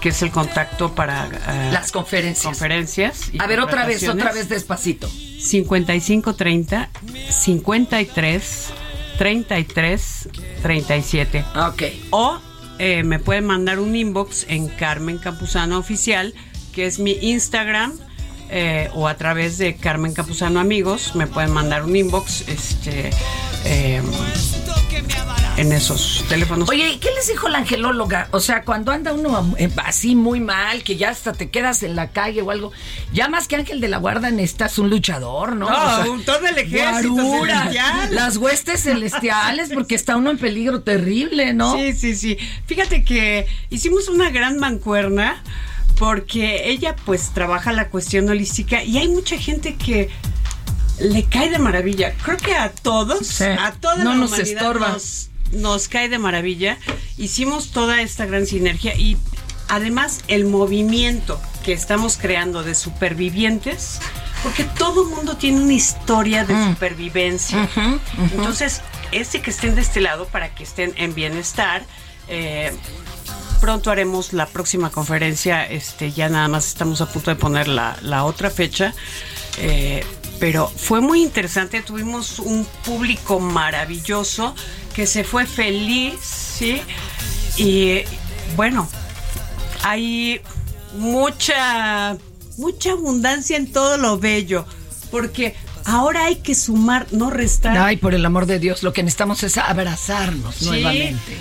que 0.00 0.08
es 0.10 0.20
el 0.20 0.30
contacto 0.30 0.94
para 0.94 1.26
eh, 1.26 1.70
Las 1.72 1.90
conferencias. 1.90 2.44
conferencias 2.44 3.30
y 3.32 3.40
A 3.42 3.46
ver, 3.46 3.60
otra 3.60 3.86
vez, 3.86 4.06
otra 4.06 4.32
vez 4.32 4.50
despacito. 4.50 5.08
5530 5.08 6.90
53 7.30 8.72
33 9.18 10.28
37. 10.62 11.44
Ok. 11.56 11.82
O 12.10 12.38
eh, 12.78 13.02
me 13.04 13.18
pueden 13.18 13.46
mandar 13.46 13.78
un 13.78 13.94
inbox 13.94 14.46
en 14.48 14.68
Carmen 14.68 15.18
Campuzano 15.18 15.78
Oficial, 15.78 16.34
que 16.72 16.86
es 16.86 16.98
mi 16.98 17.12
Instagram, 17.20 17.92
eh, 18.50 18.90
o 18.94 19.08
a 19.08 19.16
través 19.16 19.58
de 19.58 19.76
Carmen 19.76 20.12
Campuzano 20.12 20.60
Amigos, 20.60 21.14
me 21.14 21.26
pueden 21.26 21.52
mandar 21.52 21.84
un 21.84 21.94
inbox 21.94 22.48
este, 22.48 23.10
eh, 23.64 24.02
en 25.56 25.72
esos 25.72 26.24
teléfonos. 26.28 26.68
Oye, 26.68 26.88
¿y 26.90 26.98
qué 26.98 27.10
les 27.14 27.28
dijo 27.28 27.48
la 27.48 27.58
angelóloga? 27.58 28.28
O 28.32 28.40
sea, 28.40 28.64
cuando 28.64 28.90
anda 28.90 29.12
uno 29.12 29.54
eh, 29.56 29.70
así 29.84 30.14
muy 30.16 30.40
mal, 30.40 30.82
que 30.82 30.96
ya 30.96 31.10
hasta 31.10 31.32
te 31.32 31.48
quedas 31.50 31.82
en 31.84 31.94
la 31.94 32.10
calle 32.10 32.42
o 32.42 32.50
algo, 32.50 32.72
ya 33.12 33.28
más 33.28 33.46
que 33.46 33.56
ángel 33.56 33.80
de 33.80 33.88
la 33.88 33.98
guarda 33.98 34.30
necesitas 34.30 34.78
un 34.78 34.90
luchador, 34.90 35.54
¿no? 35.54 35.68
No, 35.70 36.12
un- 36.12 36.24
todo 36.24 36.44
el 36.46 36.58
ejército 36.58 37.12
guarura, 37.14 37.58
celestial. 37.60 38.14
Las 38.14 38.36
huestes 38.36 38.82
celestiales, 38.82 39.70
porque 39.72 39.94
está 39.94 40.16
uno 40.16 40.30
en 40.30 40.38
peligro 40.38 40.82
terrible, 40.82 41.54
¿no? 41.54 41.74
Sí, 41.76 41.92
sí, 41.92 42.16
sí. 42.16 42.36
Fíjate 42.66 43.04
que 43.04 43.46
hicimos 43.70 44.08
una 44.08 44.30
gran 44.30 44.58
mancuerna 44.58 45.42
porque 45.98 46.68
ella 46.70 46.96
pues 47.04 47.30
trabaja 47.32 47.72
la 47.72 47.88
cuestión 47.88 48.28
holística 48.28 48.82
y 48.82 48.98
hay 48.98 49.06
mucha 49.06 49.38
gente 49.38 49.76
que 49.76 50.10
le 50.98 51.22
cae 51.24 51.50
de 51.50 51.58
maravilla. 51.60 52.12
Creo 52.24 52.36
que 52.36 52.54
a 52.56 52.70
todos, 52.72 53.40
a 53.40 53.72
toda 53.80 53.96
No 54.02 54.10
la 54.10 54.16
nos 54.16 54.32
humanidad 54.32 54.62
estorba. 54.62 54.88
Nos, 54.88 55.28
nos 55.54 55.88
cae 55.88 56.08
de 56.08 56.18
maravilla. 56.18 56.78
Hicimos 57.16 57.70
toda 57.70 58.02
esta 58.02 58.26
gran 58.26 58.46
sinergia 58.46 58.94
y 58.96 59.16
además 59.68 60.20
el 60.28 60.44
movimiento 60.44 61.40
que 61.64 61.72
estamos 61.72 62.18
creando 62.18 62.62
de 62.62 62.74
supervivientes, 62.74 63.98
porque 64.42 64.64
todo 64.64 65.06
mundo 65.06 65.36
tiene 65.36 65.62
una 65.62 65.72
historia 65.72 66.44
de 66.44 66.54
supervivencia. 66.72 67.68
Entonces, 68.32 68.82
este 69.12 69.40
que 69.40 69.50
estén 69.50 69.74
de 69.74 69.80
este 69.80 70.00
lado 70.00 70.26
para 70.26 70.54
que 70.54 70.64
estén 70.64 70.92
en 70.96 71.14
bienestar. 71.14 71.84
eh, 72.28 72.72
pronto 73.60 73.90
haremos 73.90 74.34
la 74.34 74.44
próxima 74.46 74.90
conferencia. 74.90 75.64
Este, 75.64 76.12
ya 76.12 76.28
nada 76.28 76.48
más 76.48 76.66
estamos 76.66 77.00
a 77.00 77.06
punto 77.06 77.30
de 77.30 77.36
poner 77.36 77.66
la, 77.66 77.96
la 78.02 78.24
otra 78.24 78.50
fecha. 78.50 78.92
Eh, 79.56 80.04
pero 80.44 80.68
fue 80.68 81.00
muy 81.00 81.22
interesante. 81.22 81.80
Tuvimos 81.80 82.38
un 82.38 82.66
público 82.84 83.40
maravilloso 83.40 84.54
que 84.94 85.06
se 85.06 85.24
fue 85.24 85.46
feliz, 85.46 86.20
¿sí? 86.20 86.82
Y 87.56 88.00
bueno, 88.54 88.86
hay 89.84 90.42
mucha, 90.98 92.18
mucha 92.58 92.90
abundancia 92.92 93.56
en 93.56 93.72
todo 93.72 93.96
lo 93.96 94.18
bello. 94.18 94.66
Porque 95.10 95.54
ahora 95.86 96.26
hay 96.26 96.36
que 96.36 96.54
sumar, 96.54 97.06
no 97.10 97.30
restar. 97.30 97.78
Ay, 97.78 97.96
por 97.96 98.12
el 98.12 98.26
amor 98.26 98.44
de 98.44 98.58
Dios, 98.58 98.82
lo 98.82 98.92
que 98.92 99.02
necesitamos 99.02 99.42
es 99.44 99.56
abrazarnos 99.56 100.56
Sí. 100.56 100.66
nuevamente. 100.66 101.38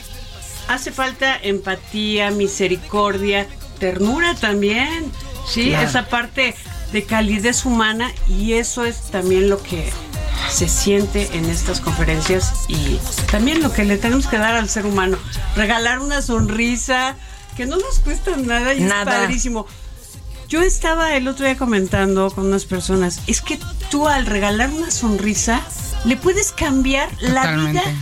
Hace 0.69 0.93
falta 0.93 1.37
empatía, 1.43 2.31
misericordia, 2.31 3.47
ternura 3.79 4.33
también. 4.35 5.11
Sí, 5.45 5.71
Claro. 5.71 5.89
esa 5.89 6.05
parte 6.07 6.55
de 6.93 7.03
calidez 7.03 7.65
humana 7.65 8.11
y 8.29 8.53
eso 8.53 8.85
es 8.85 9.01
también 9.11 9.49
lo 9.49 9.61
que 9.61 9.91
se 10.49 10.67
siente 10.69 11.29
en 11.35 11.45
estas 11.49 11.81
conferencias 11.81 12.53
y 12.67 12.99
también 13.31 13.61
lo 13.61 13.73
que 13.73 13.83
le 13.83 13.97
tenemos 13.97 14.27
que 14.27 14.37
dar 14.37 14.55
al 14.55 14.69
ser 14.69 14.85
humano. 14.85 15.17
Regalar 15.55 15.99
una 15.99 16.21
sonrisa 16.21 17.15
que 17.57 17.65
no 17.65 17.77
nos 17.77 17.99
cuesta 17.99 18.35
nada 18.37 18.73
y 18.73 18.81
Nada. 18.81 19.11
es 19.15 19.19
padrísimo. 19.21 19.65
Yo 20.49 20.61
estaba 20.61 21.15
el 21.15 21.27
otro 21.27 21.45
día 21.45 21.57
comentando 21.57 22.29
con 22.29 22.45
unas 22.45 22.65
personas, 22.65 23.21
es 23.27 23.41
que 23.41 23.57
tú 23.89 24.07
al 24.07 24.25
regalar 24.27 24.69
una 24.69 24.91
sonrisa 24.91 25.61
le 26.05 26.15
puedes 26.15 26.51
cambiar 26.51 27.09
la 27.21 27.41
Totalmente. 27.41 27.81
vida 27.81 27.93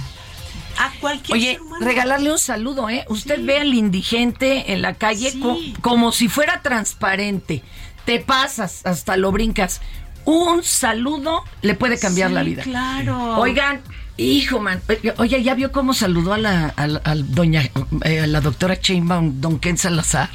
a 0.80 0.92
cualquier 1.00 1.38
Oye, 1.38 1.52
ser 1.54 1.62
humano. 1.62 1.86
regalarle 1.86 2.32
un 2.32 2.40
saludo, 2.40 2.90
¿eh? 2.90 3.06
Usted 3.08 3.40
ve 3.46 3.60
al 3.60 3.74
indigente 3.74 4.74
en 4.74 4.82
la 4.82 4.96
calle 4.96 5.40
co- 5.40 5.60
como 5.82 6.12
si 6.12 6.28
fuera 6.28 6.62
transparente. 6.62 7.64
Te 8.06 8.20
pasas, 8.20 8.82
hasta 8.86 9.16
lo 9.18 9.32
brincas. 9.32 9.82
Un 10.26 10.64
saludo 10.64 11.44
le 11.62 11.74
puede 11.76 11.98
cambiar 12.00 12.30
Sí, 12.30 12.36
la 12.36 12.44
vida. 12.44 12.64
claro. 12.64 13.38
Oigan, 13.40 13.82
hijo, 14.18 14.60
man. 14.60 14.82
Oye, 15.18 15.42
¿ya 15.44 15.56
vio 15.56 15.72
cómo 15.72 15.94
saludó 15.94 16.34
a 16.34 16.38
la, 16.38 16.74
a 16.78 17.16
doña, 17.16 17.64
eh, 18.04 18.20
a 18.22 18.28
la 18.28 18.42
doctora 18.42 18.80
Chainbaum, 18.80 19.42
don 19.42 19.60
Ken 19.60 19.78
Salazar? 19.78 20.30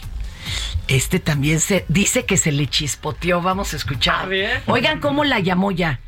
Este 0.88 1.18
también 1.18 1.58
se 1.60 1.84
dice 1.88 2.24
que 2.24 2.36
se 2.36 2.52
le 2.52 2.68
chispoteó. 2.68 3.42
Vamos 3.42 3.72
a 3.74 3.76
escuchar. 3.76 4.22
A 4.22 4.26
ver. 4.26 4.62
Oigan 4.66 5.00
cómo 5.00 5.24
la 5.24 5.40
llamó 5.40 5.70
ya. 5.72 5.98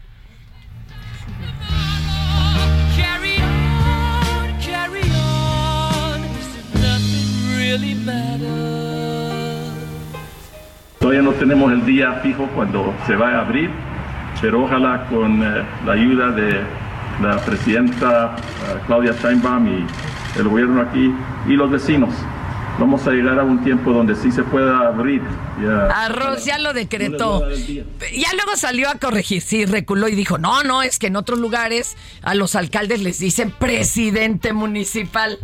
Carry 2.96 3.36
on, 3.40 4.61
carry 4.61 5.02
on. 5.11 6.20
Nothing 6.80 7.56
really 7.56 7.94
matters. 7.94 8.57
Todavía 10.99 11.22
no 11.22 11.30
tenemos 11.32 11.72
el 11.72 11.86
día 11.86 12.14
fijo 12.24 12.49
cuando 12.57 12.92
se 13.07 13.14
va 13.14 13.30
a 13.30 13.40
abrir, 13.42 13.70
pero 14.40 14.64
ojalá 14.64 15.07
con 15.09 15.40
eh, 15.42 15.62
la 15.86 15.92
ayuda 15.92 16.30
de 16.32 16.61
la 17.22 17.36
presidenta 17.38 18.34
eh, 18.36 18.78
Claudia 18.86 19.12
Sheinbaum 19.12 19.68
y 19.68 19.86
el 20.38 20.49
gobierno 20.49 20.82
aquí 20.82 21.14
y 21.46 21.53
los 21.53 21.70
vecinos, 21.70 22.11
vamos 22.79 23.07
a 23.07 23.11
llegar 23.11 23.39
a 23.39 23.45
un 23.45 23.62
tiempo 23.64 23.93
donde 23.93 24.14
sí 24.14 24.31
se 24.31 24.43
pueda 24.43 24.87
abrir. 24.89 25.22
Ya- 25.62 26.05
Arroz 26.05 26.45
ya 26.45 26.59
lo 26.59 26.72
decretó. 26.72 27.41
No. 27.41 27.55
Ya 27.57 28.33
luego 28.35 28.57
salió 28.57 28.89
a 28.89 28.95
corregir, 28.95 29.43
sí, 29.43 29.64
reculó 29.66 30.09
y 30.09 30.14
dijo, 30.14 30.39
no, 30.39 30.62
no, 30.62 30.83
es 30.83 30.99
que 30.99 31.09
en 31.09 31.16
otros 31.16 31.39
lugares 31.41 31.97
a 32.22 32.35
los 32.35 32.55
alcaldes 32.55 33.01
les 33.01 33.18
dicen 33.18 33.51
presidente 33.51 34.53
municipal. 34.53 35.39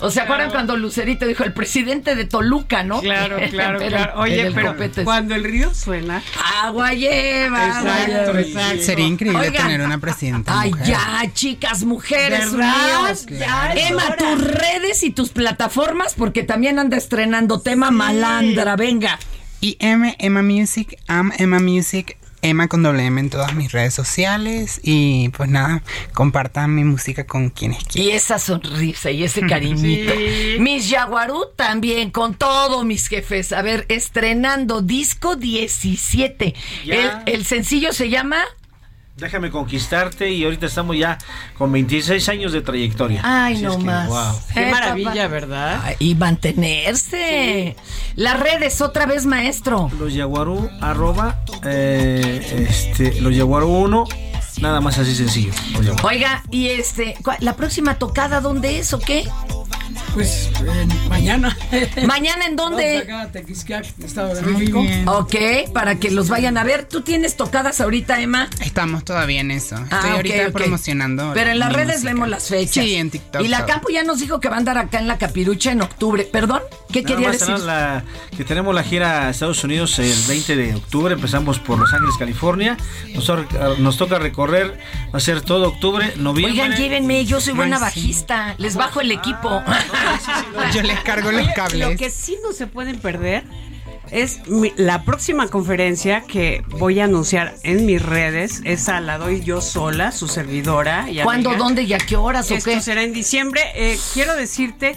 O 0.00 0.10
sea, 0.10 0.24
¿acuerdan 0.24 0.50
cuando 0.50 0.76
Lucerito 0.76 1.26
dijo 1.26 1.44
el 1.44 1.52
presidente 1.52 2.14
de 2.14 2.24
Toluca, 2.24 2.82
no? 2.82 3.00
Claro, 3.00 3.36
claro, 3.50 3.78
Pero 3.78 3.96
claro. 3.96 4.20
Oye, 4.20 4.40
el 4.48 4.54
pero 4.54 4.74
cuando 5.04 5.34
el 5.36 5.44
río 5.44 5.72
suena. 5.74 6.22
Agua 6.62 6.92
lleva. 6.92 7.78
agua 7.78 8.00
Exacto, 8.02 8.32
lleva. 8.32 8.40
exacto. 8.40 8.82
Sería 8.82 9.06
increíble 9.06 9.40
Oigan. 9.48 9.62
tener 9.62 9.80
una 9.82 9.98
presidenta. 9.98 10.60
Ay, 10.60 10.70
mujer. 10.72 10.86
ya, 10.86 11.22
chicas, 11.32 11.84
mujeres 11.84 12.48
unidas. 12.52 13.26
Ya 13.26 13.72
es 13.74 13.90
Emma, 13.90 14.16
tus 14.16 14.42
redes 14.42 15.02
y 15.04 15.10
tus 15.10 15.28
plataformas, 15.30 16.14
porque 16.14 16.42
también 16.42 16.78
anda 16.80 16.96
estrenando 16.96 17.60
tema 17.60 17.90
malandra. 17.90 18.76
Venga. 18.76 19.18
Y 19.60 19.76
M, 19.78 20.16
Emma 20.18 20.42
Music, 20.42 20.96
Am 21.06 21.32
Emma 21.36 21.60
Music, 21.60 22.16
Emma 22.42 22.68
con 22.68 22.82
doble 22.82 23.04
M 23.04 23.20
en 23.20 23.28
todas 23.28 23.54
mis 23.54 23.72
redes 23.72 23.92
sociales. 23.92 24.80
Y 24.82 25.28
pues 25.30 25.50
nada, 25.50 25.82
compartan 26.14 26.74
mi 26.74 26.84
música 26.84 27.26
con 27.26 27.50
quienes 27.50 27.84
quieran. 27.84 28.12
Y 28.12 28.16
esa 28.16 28.38
sonrisa 28.38 29.10
y 29.10 29.24
ese 29.24 29.42
cariñito. 29.46 30.12
Sí. 30.14 30.56
Mis 30.58 30.88
Yaguarú 30.88 31.44
también, 31.56 32.10
con 32.10 32.34
todo, 32.34 32.84
mis 32.84 33.08
jefes. 33.08 33.52
A 33.52 33.62
ver, 33.62 33.84
estrenando 33.88 34.80
disco 34.80 35.36
17. 35.36 36.54
El, 36.86 37.10
el 37.26 37.44
sencillo 37.44 37.92
se 37.92 38.08
llama 38.08 38.42
Déjame 39.20 39.50
conquistarte 39.50 40.30
y 40.30 40.44
ahorita 40.44 40.66
estamos 40.66 40.96
ya 40.96 41.18
con 41.58 41.70
26 41.70 42.26
años 42.30 42.52
de 42.52 42.62
trayectoria. 42.62 43.20
Ay, 43.22 43.54
Así 43.54 43.62
no 43.64 43.72
es 43.72 43.76
que, 43.78 43.84
más. 43.84 44.08
wow. 44.08 44.40
Qué 44.54 44.68
Eh, 44.68 44.70
maravilla, 44.70 45.12
papá. 45.12 45.26
¿verdad? 45.28 45.80
Ay, 45.84 45.96
Y 45.98 46.14
mantenerse. 46.14 47.76
Las 48.16 48.40
redes, 48.40 48.80
otra 48.80 49.06
vez, 49.06 49.26
maestro. 49.26 49.90
Los 49.98 50.14
Yaguarú, 50.14 50.68
arroba, 50.80 51.40
eh, 51.64 52.66
este, 52.68 53.20
los 53.20 53.34
Yaguarú 53.36 53.68
1, 53.68 54.04
nada 54.60 54.80
más 54.80 54.98
así 54.98 55.14
sencillo. 55.14 55.52
Oiga, 56.02 56.42
y 56.50 56.68
este, 56.68 57.14
¿cuál- 57.22 57.38
la 57.40 57.56
próxima 57.56 57.94
tocada, 57.96 58.40
¿dónde 58.40 58.78
es 58.78 58.92
o 58.94 58.98
qué? 58.98 59.28
Pues 60.14 60.50
mañana. 61.08 61.56
¿Mañana 62.06 62.46
en 62.46 62.56
dónde? 62.56 63.04
Vamos 63.08 63.22
acá, 63.24 63.32
Tequisquiac, 63.32 63.86
Estado 64.04 64.34
de 64.34 64.42
México. 64.42 64.84
Ok, 65.06 65.34
para 65.72 65.96
que 65.96 66.10
los 66.10 66.28
vayan 66.28 66.58
a 66.58 66.64
ver. 66.64 66.84
¿Tú 66.84 67.02
tienes 67.02 67.36
tocadas 67.36 67.80
ahorita, 67.80 68.20
Emma? 68.20 68.48
Estamos 68.60 69.04
todavía 69.04 69.40
en 69.40 69.50
eso. 69.50 69.76
Estoy 69.76 69.88
Ah, 69.92 70.00
ok, 70.10 70.16
ahorita 70.16 70.50
promocionando. 70.52 71.30
Pero 71.34 71.50
en 71.50 71.58
las 71.58 71.72
redes 71.72 71.96
música. 71.96 72.10
vemos 72.12 72.28
las 72.28 72.48
fechas. 72.48 72.84
Sí, 72.84 72.94
en 72.96 73.10
TikTok. 73.10 73.42
Y 73.42 73.48
la 73.48 73.58
todo. 73.58 73.66
Campo 73.68 73.88
ya 73.90 74.02
nos 74.02 74.18
dijo 74.20 74.40
que 74.40 74.48
va 74.48 74.56
a 74.56 74.58
andar 74.58 74.78
acá 74.78 74.98
en 74.98 75.06
la 75.08 75.18
Capirucha 75.18 75.72
en 75.72 75.82
octubre. 75.82 76.24
¿Perdón? 76.24 76.60
¿Qué 76.92 77.02
Nada 77.02 77.14
quería 77.14 77.28
más, 77.28 77.38
decir? 77.38 77.58
¿no? 77.58 77.64
La- 77.66 78.04
que 78.36 78.44
tenemos 78.44 78.74
la 78.74 78.82
gira 78.82 79.26
a 79.26 79.30
Estados 79.30 79.62
Unidos 79.64 79.98
el 79.98 80.14
20 80.28 80.56
de 80.56 80.74
octubre. 80.74 81.14
Empezamos 81.14 81.58
por 81.60 81.78
Los 81.78 81.92
Ángeles, 81.92 82.16
California. 82.18 82.76
Nos, 83.14 83.30
nos 83.78 83.96
toca 83.96 84.18
recorrer, 84.18 84.78
va 85.14 85.18
a 85.18 85.20
ser 85.20 85.40
todo 85.42 85.68
octubre, 85.68 86.12
noviembre. 86.16 86.62
Oigan, 86.62 86.76
llévenme, 86.76 87.24
yo 87.24 87.40
soy 87.40 87.54
buena 87.54 87.76
Ay, 87.76 87.92
sí. 87.92 88.00
bajista. 88.00 88.54
Les 88.58 88.74
bajo 88.76 89.00
el 89.00 89.12
equipo. 89.12 89.62
Yo 90.74 90.82
les 90.82 91.00
cargo 91.00 91.30
los 91.32 91.48
cables. 91.48 91.88
Lo 91.90 91.96
que 91.96 92.10
sí 92.10 92.36
no 92.42 92.52
se 92.52 92.66
pueden 92.66 92.98
perder 93.00 93.44
es 94.10 94.46
mi- 94.48 94.72
la 94.76 95.04
próxima 95.04 95.46
conferencia 95.48 96.22
que 96.22 96.62
voy 96.68 96.98
a 97.00 97.04
anunciar 97.04 97.54
en 97.62 97.86
mis 97.86 98.02
redes. 98.02 98.60
Esa 98.64 99.00
la 99.00 99.18
doy 99.18 99.40
yo 99.42 99.60
sola, 99.60 100.10
su 100.12 100.26
servidora. 100.28 101.08
y 101.10 101.20
¿Cuándo, 101.22 101.50
amiga. 101.50 101.64
dónde 101.64 101.82
y 101.84 101.92
a 101.92 101.98
qué 101.98 102.16
horas 102.16 102.50
o 102.50 102.54
Esto 102.54 102.70
qué? 102.70 102.80
será 102.80 103.02
en 103.02 103.12
diciembre. 103.12 103.60
Eh, 103.74 103.98
quiero 104.14 104.34
decirte 104.34 104.96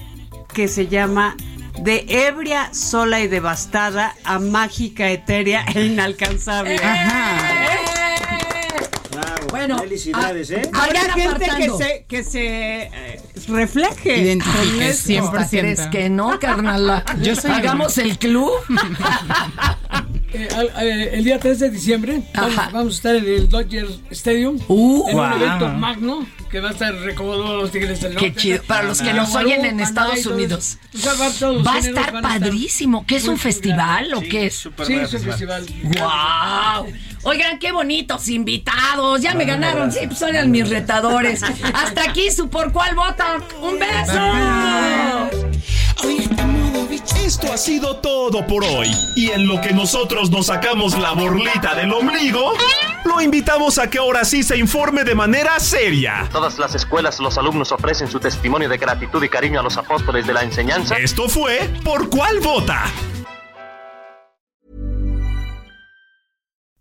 que 0.53 0.67
se 0.67 0.87
llama 0.87 1.35
De 1.79 2.05
ebria, 2.07 2.69
sola 2.73 3.19
y 3.19 3.27
devastada 3.27 4.15
a 4.23 4.37
mágica, 4.39 5.09
etérea 5.09 5.65
e 5.73 5.85
inalcanzable. 5.85 6.77
Bueno, 9.67 9.79
felicidades, 9.79 10.51
¿eh? 10.51 10.61
Habrá 10.73 10.99
gente 11.13 11.45
que 11.45 11.45
apartando. 11.45 11.77
se, 11.77 12.05
que 12.07 12.23
se 12.23 12.81
eh, 12.83 13.21
refleje. 13.47 14.17
Identifique, 14.21 14.71
con 14.73 14.81
esto. 14.81 15.09
100%. 15.11 15.49
¿Crees 15.49 15.87
que 15.87 16.09
no, 16.09 16.39
carnal? 16.39 17.03
Yo 17.21 17.35
soy 17.35 17.51
Hagamos 17.51 17.97
el 17.97 18.17
club. 18.17 18.51
Eh, 20.35 20.47
al- 20.55 20.71
eh, 20.83 21.11
el 21.13 21.23
día 21.25 21.37
3 21.39 21.59
de 21.59 21.69
diciembre 21.69 22.23
vamos, 22.33 22.55
vamos 22.55 22.93
a 22.93 22.95
estar 22.97 23.15
en 23.15 23.23
el 23.25 23.47
Dodger 23.47 23.85
Stadium 24.09 24.59
Uh, 24.67 25.07
en 25.09 25.15
wow. 25.15 25.25
un 25.27 25.33
evento 25.33 25.67
magno 25.67 26.25
que 26.49 26.59
va 26.59 26.69
a 26.69 26.71
estar 26.71 26.91
recomodado 26.91 27.59
a 27.59 27.61
los 27.61 27.71
Tigres 27.71 28.01
del 28.01 28.13
Norte. 28.15 28.31
Qué 28.33 28.35
chido. 28.41 28.63
Para 28.63 28.81
los 28.81 28.99
que 28.99 29.13
nos 29.13 29.35
oyen 29.35 29.63
en 29.63 29.79
Estados 29.79 30.25
Unidos. 30.25 30.79
eso. 30.91 30.97
O 30.97 30.97
sea, 30.97 31.13
va, 31.23 31.31
todos 31.33 31.55
los 31.57 31.67
Va 31.67 31.75
a 31.75 31.77
estar 31.77 32.19
padrísimo. 32.21 33.05
¿Qué 33.05 33.17
es 33.17 33.27
un 33.27 33.37
festival 33.37 34.11
o 34.15 34.21
Sí, 34.21 34.29
qué 34.29 34.45
es? 34.47 34.55
Sí, 34.87 34.93
es 34.95 35.13
un 35.13 35.19
festival. 35.21 35.65
¡Wow! 35.83 36.87
Oigan, 37.23 37.57
qué 37.59 37.71
bonitos 37.71 38.27
invitados. 38.27 39.21
Ya 39.21 39.33
me 39.33 39.45
ganaron. 39.45 39.91
Sí, 39.91 39.99
pues 40.07 40.21
eran 40.21 40.51
mis 40.51 40.69
retadores. 40.69 41.41
Hasta 41.73 42.03
aquí 42.03 42.29
su 42.31 42.49
por 42.49 42.71
cuál 42.71 42.95
vota. 42.95 43.37
¡Un 43.61 43.79
beso! 43.79 45.53
Esto 47.25 47.51
ha 47.51 47.57
sido 47.57 47.95
todo 47.97 48.45
por 48.45 48.63
hoy. 48.63 48.91
Y 49.15 49.31
en 49.31 49.47
lo 49.47 49.59
que 49.61 49.71
nosotros 49.71 50.29
nos 50.29 50.47
sacamos 50.47 50.97
la 50.99 51.13
borlita 51.13 51.73
del 51.73 51.91
ombligo, 51.93 52.53
lo 53.05 53.21
invitamos 53.21 53.79
a 53.79 53.89
que 53.89 53.97
ahora 53.97 54.25
sí 54.25 54.43
se 54.43 54.57
informe 54.57 55.03
de 55.03 55.15
manera 55.15 55.59
seria. 55.59 56.27
todas 56.31 56.59
las 56.59 56.75
escuelas 56.75 57.19
los 57.19 57.37
alumnos 57.37 57.71
ofrecen 57.71 58.09
su 58.11 58.19
testimonio 58.19 58.67
de 58.69 58.77
gratitud 58.77 59.23
y 59.23 59.29
cariño 59.29 59.61
a 59.61 59.63
los 59.63 59.77
apóstoles 59.77 60.27
de 60.27 60.33
la 60.33 60.43
enseñanza. 60.43 60.97
Esto 60.97 61.29
fue 61.29 61.71
Por 61.83 62.09
cuál 62.09 62.39
vota. 62.41 62.83